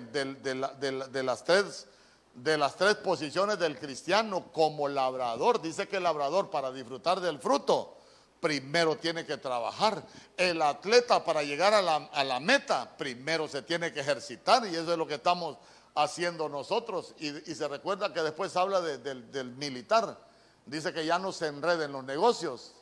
las 1.23 1.45
tres, 1.45 1.87
de 2.35 2.57
las 2.57 2.75
tres 2.75 2.95
posiciones 2.97 3.59
del 3.59 3.79
cristiano 3.79 4.51
como 4.51 4.89
labrador. 4.89 5.61
Dice 5.61 5.87
que 5.87 5.99
el 5.99 6.05
labrador 6.05 6.49
para 6.49 6.73
disfrutar 6.73 7.21
del 7.21 7.39
fruto 7.39 7.99
primero 8.41 8.97
tiene 8.97 9.27
que 9.27 9.37
trabajar. 9.37 10.03
El 10.39 10.63
atleta 10.63 11.23
para 11.23 11.43
llegar 11.43 11.75
a 11.75 11.83
la, 11.83 12.41
meta 12.41 12.97
primero 12.97 13.47
se 13.47 13.61
tiene 13.61 13.93
que 13.93 14.01
ejercitar 14.01 14.67
y 14.67 14.75
eso 14.75 14.91
es 14.91 14.99
lo 14.99 15.07
que 15.07 15.17
estamos 15.17 15.59
haciendo 15.95 16.49
nosotros. 16.49 17.15
Y, 17.19 17.31
se 17.55 17.69
recuerda 17.69 18.11
que 18.13 18.23
después 18.23 18.57
habla 18.57 18.81
del 18.81 19.55
militar. 19.57 20.19
Dice 20.67 20.93
que 20.93 21.07
ya 21.07 21.19
no 21.19 21.31
se 21.31 21.47
enreden 21.47 21.93
los 21.93 22.03
negocios 22.03 22.75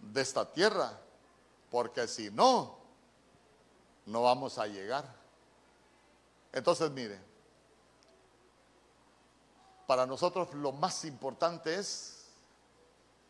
de 0.00 0.20
esta 0.20 0.52
tierra, 0.52 0.98
porque 1.70 2.08
si 2.08 2.30
no, 2.30 2.76
no 4.06 4.22
vamos 4.22 4.58
a 4.58 4.66
llegar. 4.66 5.04
Entonces, 6.52 6.90
mire, 6.90 7.20
para 9.86 10.06
nosotros 10.06 10.52
lo 10.54 10.72
más 10.72 11.04
importante 11.04 11.76
es 11.76 12.26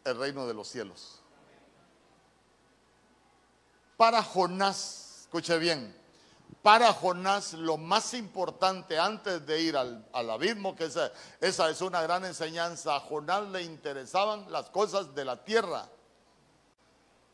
el 0.04 0.18
reino 0.18 0.46
de 0.46 0.54
los 0.54 0.68
cielos. 0.68 1.20
Para 3.98 4.22
Jonás, 4.22 5.20
escuche 5.22 5.58
bien, 5.58 5.94
para 6.62 6.92
Jonás 6.92 7.54
lo 7.54 7.76
más 7.76 8.12
importante 8.14 8.98
antes 8.98 9.44
de 9.46 9.60
ir 9.62 9.76
al, 9.76 10.04
abismo, 10.12 10.76
que 10.76 10.84
esa, 10.84 11.10
esa 11.40 11.70
es 11.70 11.80
una 11.80 12.02
gran 12.02 12.24
enseñanza, 12.24 12.96
a 12.96 13.00
Jonás 13.00 13.48
le 13.48 13.62
interesaban 13.62 14.50
las 14.52 14.68
cosas 14.68 15.14
de 15.14 15.24
la 15.24 15.42
tierra. 15.42 15.88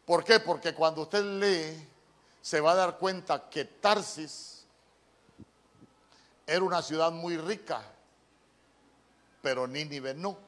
¿Por 0.05 0.23
qué? 0.23 0.39
Porque 0.39 0.75
cuando 0.75 1.03
usted 1.03 1.25
lee 1.25 1.89
se 2.41 2.61
va 2.61 2.73
a 2.73 2.77
dar 2.77 2.99
cuenta 2.99 3.51
que 3.51 3.65
Tarsis 3.65 4.65
era 6.47 6.63
una 6.63 6.81
ciudad 6.81 7.11
muy 7.11 7.37
rica, 7.37 7.83
pero 9.43 9.67
Nínive 9.67 10.15
no. 10.15 10.46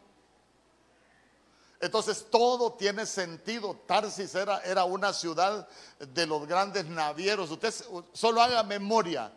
Entonces 1.81 2.27
todo 2.31 2.73
tiene 2.73 3.07
sentido. 3.07 3.77
Tarsis 3.87 4.35
era, 4.35 4.61
era 4.61 4.85
una 4.85 5.13
ciudad 5.13 5.69
de 5.99 6.27
los 6.27 6.47
grandes 6.47 6.87
navieros. 6.87 7.51
Usted 7.51 7.73
solo 8.13 8.43
haga 8.43 8.63
memoria 8.65 9.33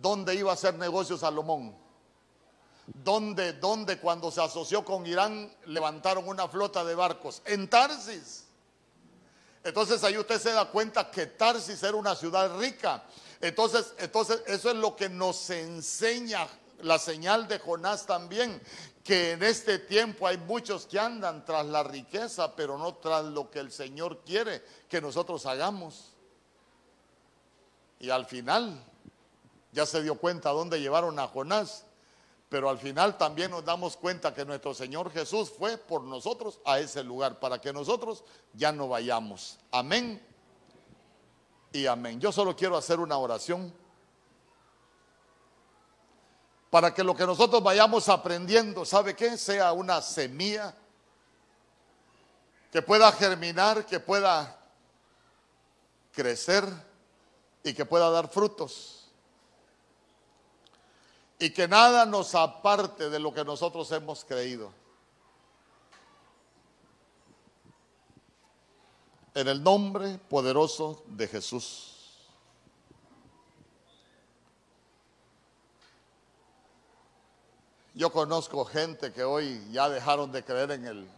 dónde 0.00 0.34
iba 0.34 0.50
a 0.50 0.54
hacer 0.54 0.74
negocio 0.74 1.16
Salomón. 1.16 1.74
Donde, 2.86 3.54
donde 3.54 3.98
cuando 3.98 4.30
se 4.30 4.42
asoció 4.42 4.84
con 4.84 5.06
Irán 5.06 5.50
levantaron 5.66 6.28
una 6.28 6.46
flota 6.46 6.84
de 6.84 6.94
barcos. 6.94 7.40
En 7.46 7.68
Tarsis. 7.68 8.44
Entonces 9.64 10.02
ahí 10.04 10.18
usted 10.18 10.40
se 10.40 10.52
da 10.52 10.66
cuenta 10.66 11.10
que 11.10 11.26
Tarsis 11.26 11.82
era 11.82 11.96
una 11.96 12.14
ciudad 12.14 12.58
rica. 12.58 13.04
Entonces, 13.40 13.94
entonces 13.98 14.42
eso 14.46 14.70
es 14.70 14.76
lo 14.76 14.94
que 14.94 15.08
nos 15.08 15.48
enseña 15.50 16.46
la 16.82 16.98
señal 16.98 17.48
de 17.48 17.58
Jonás 17.58 18.06
también, 18.06 18.60
que 19.04 19.32
en 19.32 19.42
este 19.42 19.78
tiempo 19.78 20.26
hay 20.26 20.38
muchos 20.38 20.86
que 20.86 20.98
andan 20.98 21.44
tras 21.44 21.66
la 21.66 21.82
riqueza, 21.82 22.54
pero 22.54 22.78
no 22.78 22.94
tras 22.94 23.24
lo 23.24 23.50
que 23.50 23.58
el 23.58 23.72
Señor 23.72 24.20
quiere 24.24 24.62
que 24.88 25.00
nosotros 25.00 25.44
hagamos. 25.46 26.12
Y 27.98 28.10
al 28.10 28.26
final 28.26 28.82
ya 29.72 29.86
se 29.86 30.02
dio 30.02 30.16
cuenta 30.16 30.50
dónde 30.50 30.80
llevaron 30.80 31.18
a 31.18 31.26
Jonás. 31.26 31.84
Pero 32.48 32.68
al 32.68 32.76
final 32.76 33.16
también 33.16 33.50
nos 33.50 33.64
damos 33.64 33.96
cuenta 33.96 34.34
que 34.34 34.44
nuestro 34.44 34.74
Señor 34.74 35.10
Jesús 35.10 35.50
fue 35.50 35.78
por 35.78 36.02
nosotros 36.02 36.60
a 36.66 36.78
ese 36.78 37.02
lugar 37.02 37.40
para 37.40 37.58
que 37.58 37.72
nosotros 37.72 38.24
ya 38.52 38.70
no 38.72 38.88
vayamos. 38.88 39.58
Amén 39.70 40.22
y 41.72 41.86
amén. 41.86 42.20
Yo 42.20 42.30
solo 42.30 42.54
quiero 42.54 42.76
hacer 42.76 43.00
una 43.00 43.16
oración 43.16 43.72
para 46.72 46.94
que 46.94 47.04
lo 47.04 47.14
que 47.14 47.26
nosotros 47.26 47.62
vayamos 47.62 48.08
aprendiendo, 48.08 48.86
¿sabe 48.86 49.14
qué? 49.14 49.36
Sea 49.36 49.74
una 49.74 50.00
semilla 50.00 50.74
que 52.70 52.80
pueda 52.80 53.12
germinar, 53.12 53.84
que 53.84 54.00
pueda 54.00 54.58
crecer 56.12 56.64
y 57.62 57.74
que 57.74 57.84
pueda 57.84 58.08
dar 58.08 58.26
frutos. 58.26 59.06
Y 61.38 61.50
que 61.50 61.68
nada 61.68 62.06
nos 62.06 62.34
aparte 62.34 63.10
de 63.10 63.18
lo 63.18 63.34
que 63.34 63.44
nosotros 63.44 63.92
hemos 63.92 64.24
creído. 64.24 64.72
En 69.34 69.46
el 69.46 69.62
nombre 69.62 70.18
poderoso 70.30 71.02
de 71.06 71.28
Jesús. 71.28 71.91
Yo 78.02 78.10
conozco 78.10 78.64
gente 78.64 79.12
que 79.12 79.22
hoy 79.22 79.64
ya 79.70 79.88
dejaron 79.88 80.32
de 80.32 80.44
creer 80.44 80.72
en 80.72 80.86
el, 80.86 81.08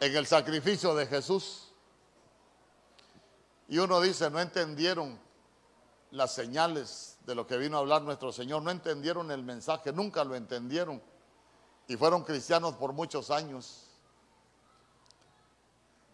en 0.00 0.16
el 0.16 0.26
sacrificio 0.26 0.92
de 0.96 1.06
Jesús. 1.06 1.68
Y 3.68 3.78
uno 3.78 4.00
dice, 4.00 4.28
no 4.28 4.40
entendieron 4.40 5.16
las 6.10 6.34
señales 6.34 7.16
de 7.26 7.36
lo 7.36 7.46
que 7.46 7.58
vino 7.58 7.76
a 7.76 7.80
hablar 7.80 8.02
nuestro 8.02 8.32
Señor, 8.32 8.62
no 8.62 8.72
entendieron 8.72 9.30
el 9.30 9.44
mensaje, 9.44 9.92
nunca 9.92 10.24
lo 10.24 10.34
entendieron. 10.34 11.00
Y 11.86 11.94
fueron 11.94 12.24
cristianos 12.24 12.74
por 12.74 12.92
muchos 12.92 13.30
años. 13.30 13.86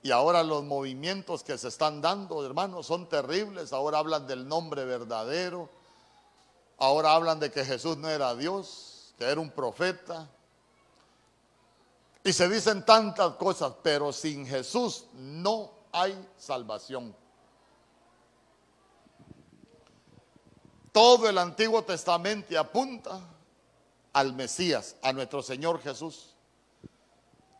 Y 0.03 0.11
ahora 0.11 0.43
los 0.43 0.63
movimientos 0.63 1.43
que 1.43 1.57
se 1.57 1.69
están 1.69 2.03
dando, 2.03 2.45
hermanos, 2.45 2.87
son 2.89 3.09
terribles. 3.09 3.73
Ahora 3.73 3.97
hablan 3.97 4.27
del 4.27 4.47
nombre 4.47 4.85
verdadero 4.85 5.71
Ahora 6.81 7.13
hablan 7.13 7.39
de 7.39 7.51
que 7.51 7.63
Jesús 7.63 7.99
no 7.99 8.09
era 8.09 8.35
Dios, 8.35 8.90
era 9.29 9.41
un 9.41 9.51
profeta. 9.51 10.29
Y 12.23 12.33
se 12.33 12.49
dicen 12.49 12.85
tantas 12.85 13.35
cosas, 13.35 13.73
pero 13.83 14.13
sin 14.13 14.47
Jesús 14.47 15.07
no 15.15 15.71
hay 15.93 16.29
salvación. 16.37 17.15
Todo 20.93 21.29
el 21.29 21.39
Antiguo 21.39 21.83
Testamento 21.83 22.59
apunta 22.59 23.21
al 24.13 24.33
Mesías, 24.35 24.97
a 25.03 25.13
nuestro 25.13 25.43
Señor 25.43 25.81
Jesús. 25.81 26.35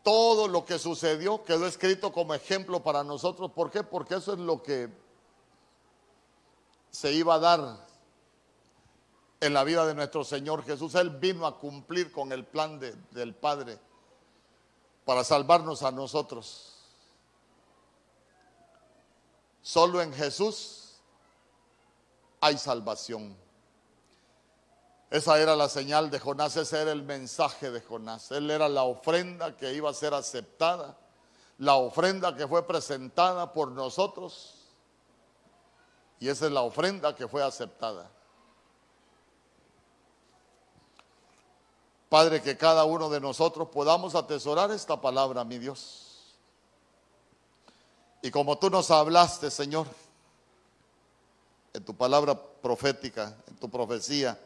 Todo 0.03 0.47
lo 0.47 0.65
que 0.65 0.79
sucedió 0.79 1.43
quedó 1.43 1.65
escrito 1.65 2.11
como 2.11 2.33
ejemplo 2.33 2.83
para 2.83 3.03
nosotros. 3.03 3.51
¿Por 3.51 3.71
qué? 3.71 3.83
Porque 3.83 4.15
eso 4.15 4.33
es 4.33 4.39
lo 4.39 4.61
que 4.61 4.89
se 6.89 7.13
iba 7.13 7.35
a 7.35 7.39
dar 7.39 7.87
en 9.41 9.55
la 9.55 9.63
vida 9.63 9.85
de 9.85 9.95
nuestro 9.95 10.23
Señor 10.23 10.63
Jesús. 10.63 10.95
Él 10.95 11.09
vino 11.09 11.45
a 11.45 11.59
cumplir 11.59 12.11
con 12.11 12.31
el 12.31 12.45
plan 12.45 12.79
del 12.79 13.35
Padre 13.35 13.77
para 15.03 15.23
salvarnos 15.23 15.81
a 15.83 15.91
nosotros. 15.91 16.77
Solo 19.63 20.01
en 20.01 20.13
Jesús 20.13 21.01
hay 22.39 22.57
salvación. 22.57 23.35
Esa 25.09 25.39
era 25.39 25.55
la 25.55 25.67
señal 25.67 26.09
de 26.09 26.19
Jonás, 26.19 26.55
ese 26.55 26.81
era 26.81 26.91
el 26.91 27.03
mensaje 27.03 27.69
de 27.69 27.81
Jonás. 27.81 28.31
Él 28.31 28.49
era 28.49 28.69
la 28.69 28.83
ofrenda 28.83 29.57
que 29.57 29.73
iba 29.73 29.89
a 29.89 29.93
ser 29.93 30.13
aceptada, 30.13 30.97
la 31.57 31.75
ofrenda 31.75 32.35
que 32.35 32.47
fue 32.47 32.65
presentada 32.65 33.51
por 33.51 33.71
nosotros. 33.71 34.55
Y 36.19 36.29
esa 36.29 36.45
es 36.45 36.51
la 36.51 36.61
ofrenda 36.61 37.15
que 37.15 37.27
fue 37.27 37.43
aceptada. 37.43 38.09
Padre, 42.11 42.41
que 42.41 42.57
cada 42.57 42.83
uno 42.83 43.09
de 43.09 43.21
nosotros 43.21 43.69
podamos 43.69 44.15
atesorar 44.15 44.69
esta 44.71 44.99
palabra, 44.99 45.45
mi 45.45 45.57
Dios. 45.57 46.35
Y 48.21 48.29
como 48.29 48.57
tú 48.57 48.69
nos 48.69 48.91
hablaste, 48.91 49.49
Señor, 49.49 49.87
en 51.71 51.85
tu 51.85 51.95
palabra 51.95 52.37
profética, 52.37 53.33
en 53.47 53.55
tu 53.55 53.69
profecía, 53.69 54.37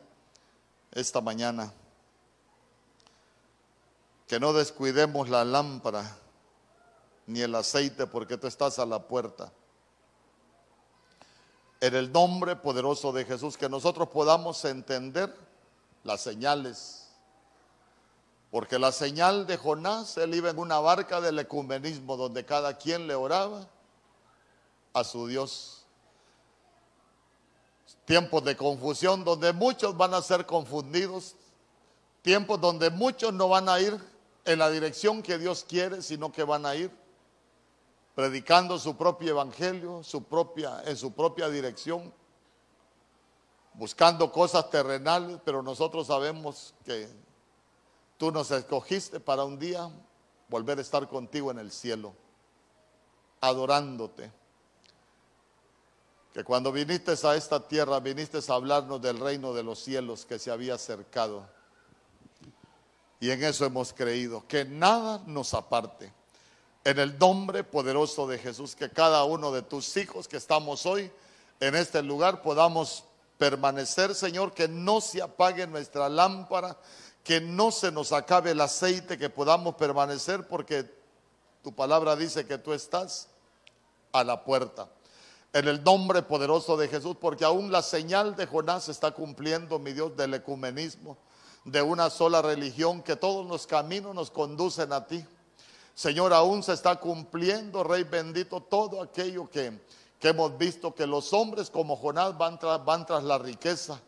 esta 0.91 1.21
mañana, 1.21 1.73
que 4.27 4.39
no 4.39 4.53
descuidemos 4.53 5.27
la 5.27 5.43
lámpara 5.43 6.19
ni 7.25 7.41
el 7.41 7.55
aceite 7.55 8.05
porque 8.05 8.37
tú 8.37 8.45
estás 8.45 8.77
a 8.77 8.85
la 8.85 8.99
puerta. 8.99 9.51
En 11.81 11.95
el 11.95 12.11
nombre 12.11 12.55
poderoso 12.57 13.11
de 13.11 13.25
Jesús, 13.25 13.57
que 13.57 13.69
nosotros 13.69 14.09
podamos 14.09 14.63
entender 14.65 15.35
las 16.03 16.21
señales 16.21 17.04
porque 18.55 18.79
la 18.79 18.93
señal 18.93 19.45
de 19.47 19.57
Jonás, 19.57 20.15
él 20.15 20.33
iba 20.33 20.49
en 20.49 20.59
una 20.59 20.79
barca 20.79 21.19
del 21.19 21.37
ecumenismo 21.39 22.15
donde 22.15 22.45
cada 22.45 22.77
quien 22.77 23.05
le 23.05 23.13
oraba 23.13 23.67
a 24.93 25.03
su 25.03 25.27
Dios. 25.27 25.85
Tiempos 28.05 28.45
de 28.45 28.55
confusión 28.55 29.25
donde 29.25 29.51
muchos 29.51 29.97
van 29.97 30.13
a 30.13 30.21
ser 30.21 30.45
confundidos. 30.45 31.35
Tiempos 32.21 32.61
donde 32.61 32.89
muchos 32.91 33.33
no 33.33 33.49
van 33.49 33.67
a 33.67 33.77
ir 33.81 33.99
en 34.45 34.59
la 34.59 34.69
dirección 34.69 35.21
que 35.21 35.37
Dios 35.37 35.65
quiere, 35.67 36.01
sino 36.01 36.31
que 36.31 36.45
van 36.45 36.65
a 36.65 36.75
ir 36.75 36.89
predicando 38.15 38.79
su 38.79 38.95
propio 38.95 39.31
evangelio, 39.31 40.01
su 40.01 40.23
propia, 40.23 40.81
en 40.85 40.95
su 40.95 41.11
propia 41.11 41.49
dirección, 41.49 42.13
buscando 43.73 44.31
cosas 44.31 44.69
terrenales, 44.69 45.41
pero 45.43 45.61
nosotros 45.61 46.07
sabemos 46.07 46.73
que 46.85 47.24
Tú 48.25 48.31
nos 48.31 48.49
escogiste 48.49 49.19
para 49.19 49.43
un 49.43 49.59
día 49.59 49.87
volver 50.49 50.79
a 50.79 50.81
estar 50.81 51.07
contigo 51.07 51.51
en 51.51 51.59
el 51.59 51.71
cielo, 51.71 52.15
adorándote. 53.39 54.31
Que 56.33 56.43
cuando 56.43 56.71
viniste 56.71 57.13
a 57.21 57.35
esta 57.35 57.67
tierra, 57.67 57.99
viniste 57.99 58.39
a 58.39 58.53
hablarnos 58.55 58.99
del 58.99 59.19
reino 59.19 59.53
de 59.53 59.61
los 59.61 59.77
cielos 59.77 60.25
que 60.25 60.39
se 60.39 60.49
había 60.49 60.73
acercado. 60.73 61.47
Y 63.19 63.29
en 63.29 63.43
eso 63.43 63.63
hemos 63.63 63.93
creído, 63.93 64.43
que 64.47 64.65
nada 64.65 65.21
nos 65.27 65.53
aparte. 65.53 66.11
En 66.83 66.97
el 66.97 67.19
nombre 67.19 67.63
poderoso 67.63 68.25
de 68.25 68.39
Jesús, 68.39 68.75
que 68.75 68.89
cada 68.89 69.23
uno 69.25 69.51
de 69.51 69.61
tus 69.61 69.95
hijos 69.97 70.27
que 70.27 70.37
estamos 70.37 70.87
hoy 70.87 71.11
en 71.59 71.75
este 71.75 72.01
lugar 72.01 72.41
podamos 72.41 73.03
permanecer, 73.37 74.15
Señor, 74.15 74.53
que 74.53 74.67
no 74.67 75.01
se 75.01 75.21
apague 75.21 75.67
nuestra 75.67 76.09
lámpara, 76.09 76.75
que 77.25 77.41
no 77.41 77.71
se 77.71 77.91
nos 77.91 78.11
acabe 78.11 78.51
el 78.51 78.61
aceite, 78.61 79.17
que 79.17 79.31
podamos 79.31 79.73
permanecer, 79.75 80.47
porque 80.47 80.85
tu 81.63 81.73
palabra 81.73 82.15
dice 82.15 82.45
que 82.45 82.59
tú 82.59 82.71
estás 82.71 83.29
a 84.11 84.23
la 84.23 84.43
puerta. 84.43 84.87
En 85.51 85.67
el 85.67 85.83
nombre 85.83 86.21
poderoso 86.21 86.77
de 86.77 86.87
Jesús, 86.87 87.17
porque 87.19 87.43
aún 87.43 87.71
la 87.71 87.81
señal 87.81 88.35
de 88.35 88.45
Jonás 88.45 88.89
está 88.89 89.09
cumpliendo, 89.09 89.79
mi 89.79 89.91
Dios, 89.91 90.15
del 90.15 90.35
ecumenismo, 90.35 91.17
de 91.63 91.81
una 91.81 92.11
sola 92.11 92.43
religión, 92.43 93.01
que 93.01 93.15
todos 93.15 93.43
los 93.47 93.65
caminos 93.65 94.13
nos 94.13 94.29
conducen 94.29 94.93
a 94.93 95.07
ti. 95.07 95.25
Señor, 95.95 96.31
aún 96.31 96.61
se 96.61 96.73
está 96.73 96.97
cumpliendo, 96.97 97.83
Rey 97.83 98.03
bendito, 98.03 98.61
todo 98.61 99.01
aquello 99.01 99.49
que, 99.49 99.81
que 100.19 100.27
hemos 100.27 100.55
visto, 100.59 100.93
que 100.93 101.07
los 101.07 101.33
hombres 101.33 101.71
como 101.71 101.97
Jonás 101.97 102.37
van, 102.37 102.59
van 102.85 103.03
tras 103.03 103.23
la 103.23 103.39
riqueza 103.39 103.99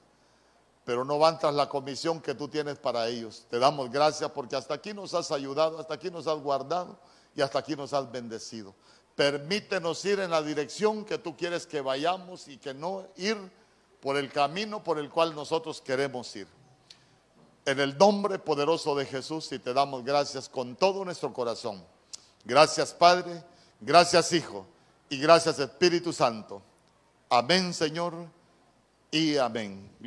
pero 0.87 1.03
no 1.03 1.19
van 1.19 1.37
tras 1.37 1.53
la 1.53 1.67
comisión 1.67 2.21
que 2.21 2.33
tú 2.33 2.47
tienes 2.47 2.77
para 2.77 3.09
ellos. 3.09 3.45
Te 3.49 3.59
damos 3.59 3.91
gracias 3.91 4.31
porque 4.31 4.55
hasta 4.55 4.75
aquí 4.75 4.93
nos 4.93 5.13
has 5.13 5.31
ayudado, 5.31 5.79
hasta 5.79 5.95
aquí 5.95 6.09
nos 6.09 6.27
has 6.27 6.39
guardado 6.39 6.97
y 7.35 7.41
hasta 7.41 7.59
aquí 7.59 7.75
nos 7.75 7.91
has 7.91 8.09
bendecido. 8.09 8.73
Permítenos 9.13 10.05
ir 10.05 10.21
en 10.21 10.31
la 10.31 10.41
dirección 10.41 11.03
que 11.03 11.17
tú 11.17 11.35
quieres 11.35 11.67
que 11.67 11.81
vayamos 11.81 12.47
y 12.47 12.55
que 12.55 12.73
no 12.73 13.05
ir 13.17 13.37
por 13.99 14.15
el 14.15 14.31
camino 14.31 14.81
por 14.81 14.97
el 14.97 15.09
cual 15.09 15.35
nosotros 15.35 15.81
queremos 15.81 16.33
ir. 16.37 16.47
En 17.65 17.81
el 17.81 17.97
nombre 17.97 18.39
poderoso 18.39 18.95
de 18.95 19.05
Jesús 19.05 19.51
y 19.51 19.59
te 19.59 19.73
damos 19.73 20.05
gracias 20.05 20.47
con 20.47 20.77
todo 20.77 21.03
nuestro 21.03 21.33
corazón. 21.33 21.83
Gracias 22.45 22.93
Padre, 22.93 23.43
gracias 23.81 24.31
Hijo 24.31 24.65
y 25.09 25.19
gracias 25.19 25.59
Espíritu 25.59 26.13
Santo. 26.13 26.61
Amén 27.29 27.73
Señor 27.73 28.13
y 29.11 29.35
amén. 29.35 29.97